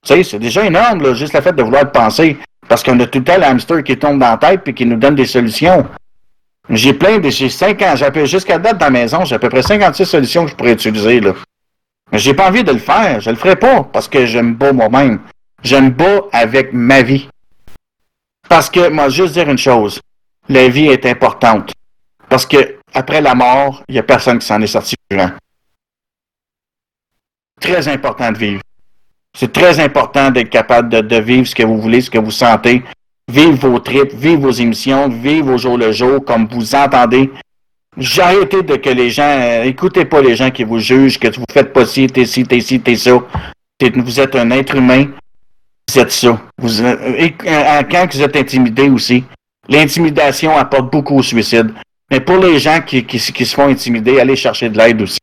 Tu 0.06 0.14
sais, 0.14 0.24
c'est 0.24 0.40
déjà 0.40 0.66
énorme, 0.66 1.02
là, 1.02 1.14
juste 1.14 1.34
le 1.34 1.42
fait 1.42 1.54
de 1.54 1.62
vouloir 1.64 1.84
le 1.84 1.92
penser. 1.92 2.38
Parce 2.68 2.84
qu'on 2.84 3.00
a 3.00 3.06
tout 3.06 3.20
le 3.20 3.24
temps 3.24 3.38
l'hamster 3.38 3.84
qui 3.84 3.98
tombe 3.98 4.20
dans 4.20 4.32
la 4.32 4.38
tête 4.38 4.68
et 4.68 4.74
qui 4.74 4.86
nous 4.86 4.98
donne 4.98 5.16
des 5.16 5.26
solutions. 5.26 5.88
J'ai 6.70 6.94
plein 6.94 7.20
de. 7.20 7.30
J'ai 7.30 7.50
5 7.50 7.82
ans. 7.82 7.96
J'ai 7.96 8.26
jusqu'à 8.26 8.58
date 8.58 8.78
dans 8.78 8.88
la 8.88 8.92
maison, 8.92 9.24
j'ai 9.24 9.36
à 9.36 9.40
peu 9.40 9.50
près 9.50 9.62
56 9.62 10.06
solutions 10.06 10.46
que 10.46 10.52
je 10.52 10.56
pourrais 10.56 10.74
utiliser, 10.74 11.20
là. 11.20 11.34
Mais 12.12 12.20
j'ai 12.20 12.34
pas 12.34 12.48
envie 12.48 12.64
de 12.64 12.72
le 12.72 12.80
faire. 12.80 13.22
Je 13.22 13.30
le 13.30 13.36
ferai 13.36 13.56
pas 13.56 13.84
parce 13.84 14.08
que 14.08 14.26
j'aime 14.26 14.58
pas 14.58 14.72
moi-même. 14.74 15.20
J'aime 15.64 15.94
pas 15.94 16.28
avec 16.32 16.74
ma 16.74 17.02
vie. 17.02 17.28
Parce 18.48 18.70
que, 18.70 18.90
moi, 18.90 19.10
juste 19.10 19.34
dire 19.34 19.50
une 19.50 19.58
chose. 19.58 20.00
La 20.48 20.68
vie 20.70 20.88
est 20.88 21.06
importante. 21.06 21.74
Parce 22.30 22.46
que, 22.46 22.78
après 22.94 23.22
la 23.22 23.36
mort, 23.36 23.84
il 23.90 23.94
n'y 23.94 24.00
a 24.00 24.04
personne 24.04 24.40
qui 24.40 24.46
s'en 24.46 24.62
est 24.62 24.68
sorti. 24.68 24.96
Très 27.60 27.88
important 27.88 28.32
de 28.32 28.38
vivre. 28.38 28.62
C'est 29.38 29.52
très 29.52 29.80
important 29.80 30.32
d'être 30.32 30.50
capable 30.50 30.90
de, 30.90 31.18
vivre 31.18 31.46
ce 31.46 31.54
que 31.54 31.64
vous 31.64 31.80
voulez, 31.80 32.02
ce 32.02 32.10
que 32.10 32.18
vous 32.18 32.32
sentez. 32.32 32.84
Vivre 33.32 33.70
vos 33.70 33.80
trips, 33.80 34.14
vivre 34.14 34.42
vos 34.42 34.52
émissions, 34.52 35.10
vivre 35.10 35.54
au 35.54 35.58
jour 35.58 35.78
le 35.78 35.92
jour 35.92 36.24
comme 36.24 36.48
vous 36.48 36.74
entendez. 36.74 37.30
J'ai 37.98 38.22
de 38.46 38.76
que 38.76 38.90
les 38.90 39.10
gens, 39.10 39.24
euh, 39.24 39.64
écoutez 39.64 40.06
pas 40.06 40.22
les 40.22 40.36
gens 40.36 40.52
qui 40.52 40.64
vous 40.64 40.80
jugent, 40.80 41.20
que 41.20 41.28
vous 41.36 41.46
faites 41.52 41.74
pas 41.74 41.86
ci, 41.86 42.08
t'es 42.08 42.26
ci, 42.26 42.44
t'es 42.44 42.62
ci, 42.62 42.80
t'es 42.80 42.96
ça. 42.96 43.20
vous 43.82 44.20
êtes 44.20 44.36
un 44.36 44.52
être 44.52 44.76
humain, 44.76 45.08
vous 45.90 46.00
êtes 46.00 46.12
ça. 46.12 46.40
Euh, 46.64 47.30
euh, 47.46 47.84
quand 47.90 48.08
vous 48.12 48.22
êtes 48.22 48.36
intimidé 48.36 48.88
aussi, 48.90 49.24
l'intimidation 49.68 50.56
apporte 50.56 50.92
beaucoup 50.92 51.18
au 51.18 51.24
suicide. 51.24 51.74
Mais 52.10 52.20
pour 52.20 52.38
les 52.38 52.60
gens 52.60 52.82
qui 52.82 53.20
se 53.20 53.56
font 53.56 53.68
intimider, 53.68 54.20
allez 54.20 54.36
chercher 54.36 54.70
de 54.70 54.78
l'aide 54.78 55.02
aussi. 55.02 55.20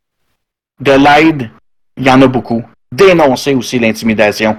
De 0.80 0.92
l'aide, 0.92 1.50
il 1.96 2.04
y 2.04 2.10
en 2.10 2.22
a 2.22 2.26
beaucoup. 2.26 2.62
Dénoncer 2.92 3.54
aussi 3.54 3.78
l'intimidation. 3.78 4.56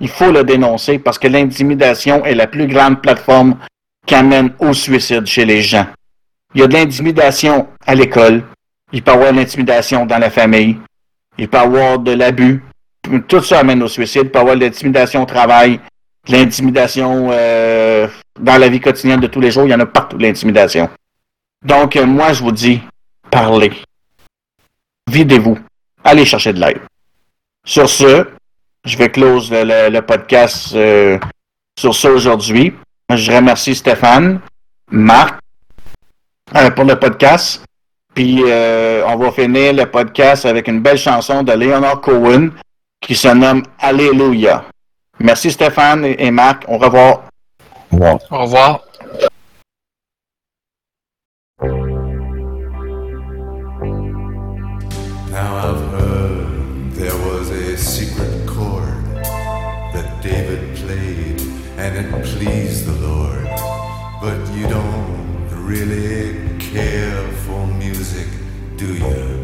Il 0.00 0.08
faut 0.08 0.30
le 0.30 0.44
dénoncer 0.44 0.98
parce 0.98 1.18
que 1.18 1.28
l'intimidation 1.28 2.24
est 2.24 2.34
la 2.34 2.46
plus 2.46 2.66
grande 2.66 3.00
plateforme 3.00 3.56
qui 4.06 4.14
amène 4.14 4.52
au 4.58 4.72
suicide 4.72 5.26
chez 5.26 5.44
les 5.44 5.62
gens. 5.62 5.86
Il 6.54 6.60
y 6.60 6.64
a 6.64 6.66
de 6.66 6.74
l'intimidation 6.74 7.68
à 7.86 7.94
l'école. 7.94 8.44
Il 8.92 9.02
peut 9.02 9.10
y 9.10 9.14
avoir 9.14 9.32
de 9.32 9.38
l'intimidation 9.38 10.06
dans 10.06 10.18
la 10.18 10.30
famille. 10.30 10.76
Il 11.38 11.48
peut 11.48 11.58
y 11.58 11.60
avoir 11.60 11.98
de 11.98 12.12
l'abus. 12.12 12.62
Tout 13.28 13.42
ça 13.42 13.60
amène 13.60 13.82
au 13.82 13.88
suicide. 13.88 14.22
Il 14.24 14.30
peut 14.30 14.38
y 14.38 14.42
avoir 14.42 14.56
de 14.56 14.60
l'intimidation 14.60 15.22
au 15.22 15.26
travail, 15.26 15.80
de 16.26 16.32
l'intimidation 16.32 17.30
euh, 17.32 18.06
dans 18.38 18.58
la 18.58 18.68
vie 18.68 18.80
quotidienne 18.80 19.20
de 19.20 19.26
tous 19.26 19.40
les 19.40 19.50
jours. 19.50 19.64
Il 19.64 19.70
y 19.70 19.74
en 19.74 19.80
a 19.80 19.86
partout 19.86 20.16
de 20.16 20.22
l'intimidation. 20.22 20.88
Donc, 21.64 21.96
euh, 21.96 22.06
moi, 22.06 22.32
je 22.32 22.42
vous 22.42 22.52
dis, 22.52 22.80
parlez. 23.30 23.72
Videz-vous. 25.10 25.58
Allez 26.06 26.24
chercher 26.24 26.52
de 26.52 26.60
l'aide. 26.60 26.78
Sur 27.64 27.90
ce, 27.90 28.28
je 28.84 28.96
vais 28.96 29.08
close 29.08 29.50
le, 29.50 29.90
le, 29.90 30.02
podcast 30.02 30.72
euh, 30.76 31.18
sur 31.76 31.96
ça 31.96 32.08
aujourd'hui. 32.12 32.72
Je 33.12 33.32
remercie 33.32 33.74
Stéphane, 33.74 34.40
Marc, 34.88 35.40
euh, 36.54 36.70
pour 36.70 36.84
le 36.84 36.94
podcast. 36.94 37.64
Puis 38.14 38.40
euh, 38.46 39.02
on 39.08 39.16
va 39.16 39.32
finir 39.32 39.72
le 39.72 39.84
podcast 39.86 40.46
avec 40.46 40.68
une 40.68 40.80
belle 40.80 40.96
chanson 40.96 41.42
de 41.42 41.52
Leonard 41.52 42.00
Cohen 42.00 42.50
qui 43.00 43.16
se 43.16 43.26
nomme 43.26 43.64
Alléluia. 43.80 44.64
Merci 45.18 45.50
Stéphane 45.50 46.04
et 46.04 46.30
Marc. 46.30 46.62
Au 46.68 46.78
revoir. 46.78 47.24
Au 47.90 47.96
revoir. 47.96 48.18
Au 48.30 48.38
revoir. 48.42 48.80
But 64.26 64.44
you 64.54 64.66
don't 64.66 65.48
really 65.52 66.58
care 66.58 67.28
for 67.44 67.64
music, 67.64 68.26
do 68.76 68.92
you? 68.92 69.35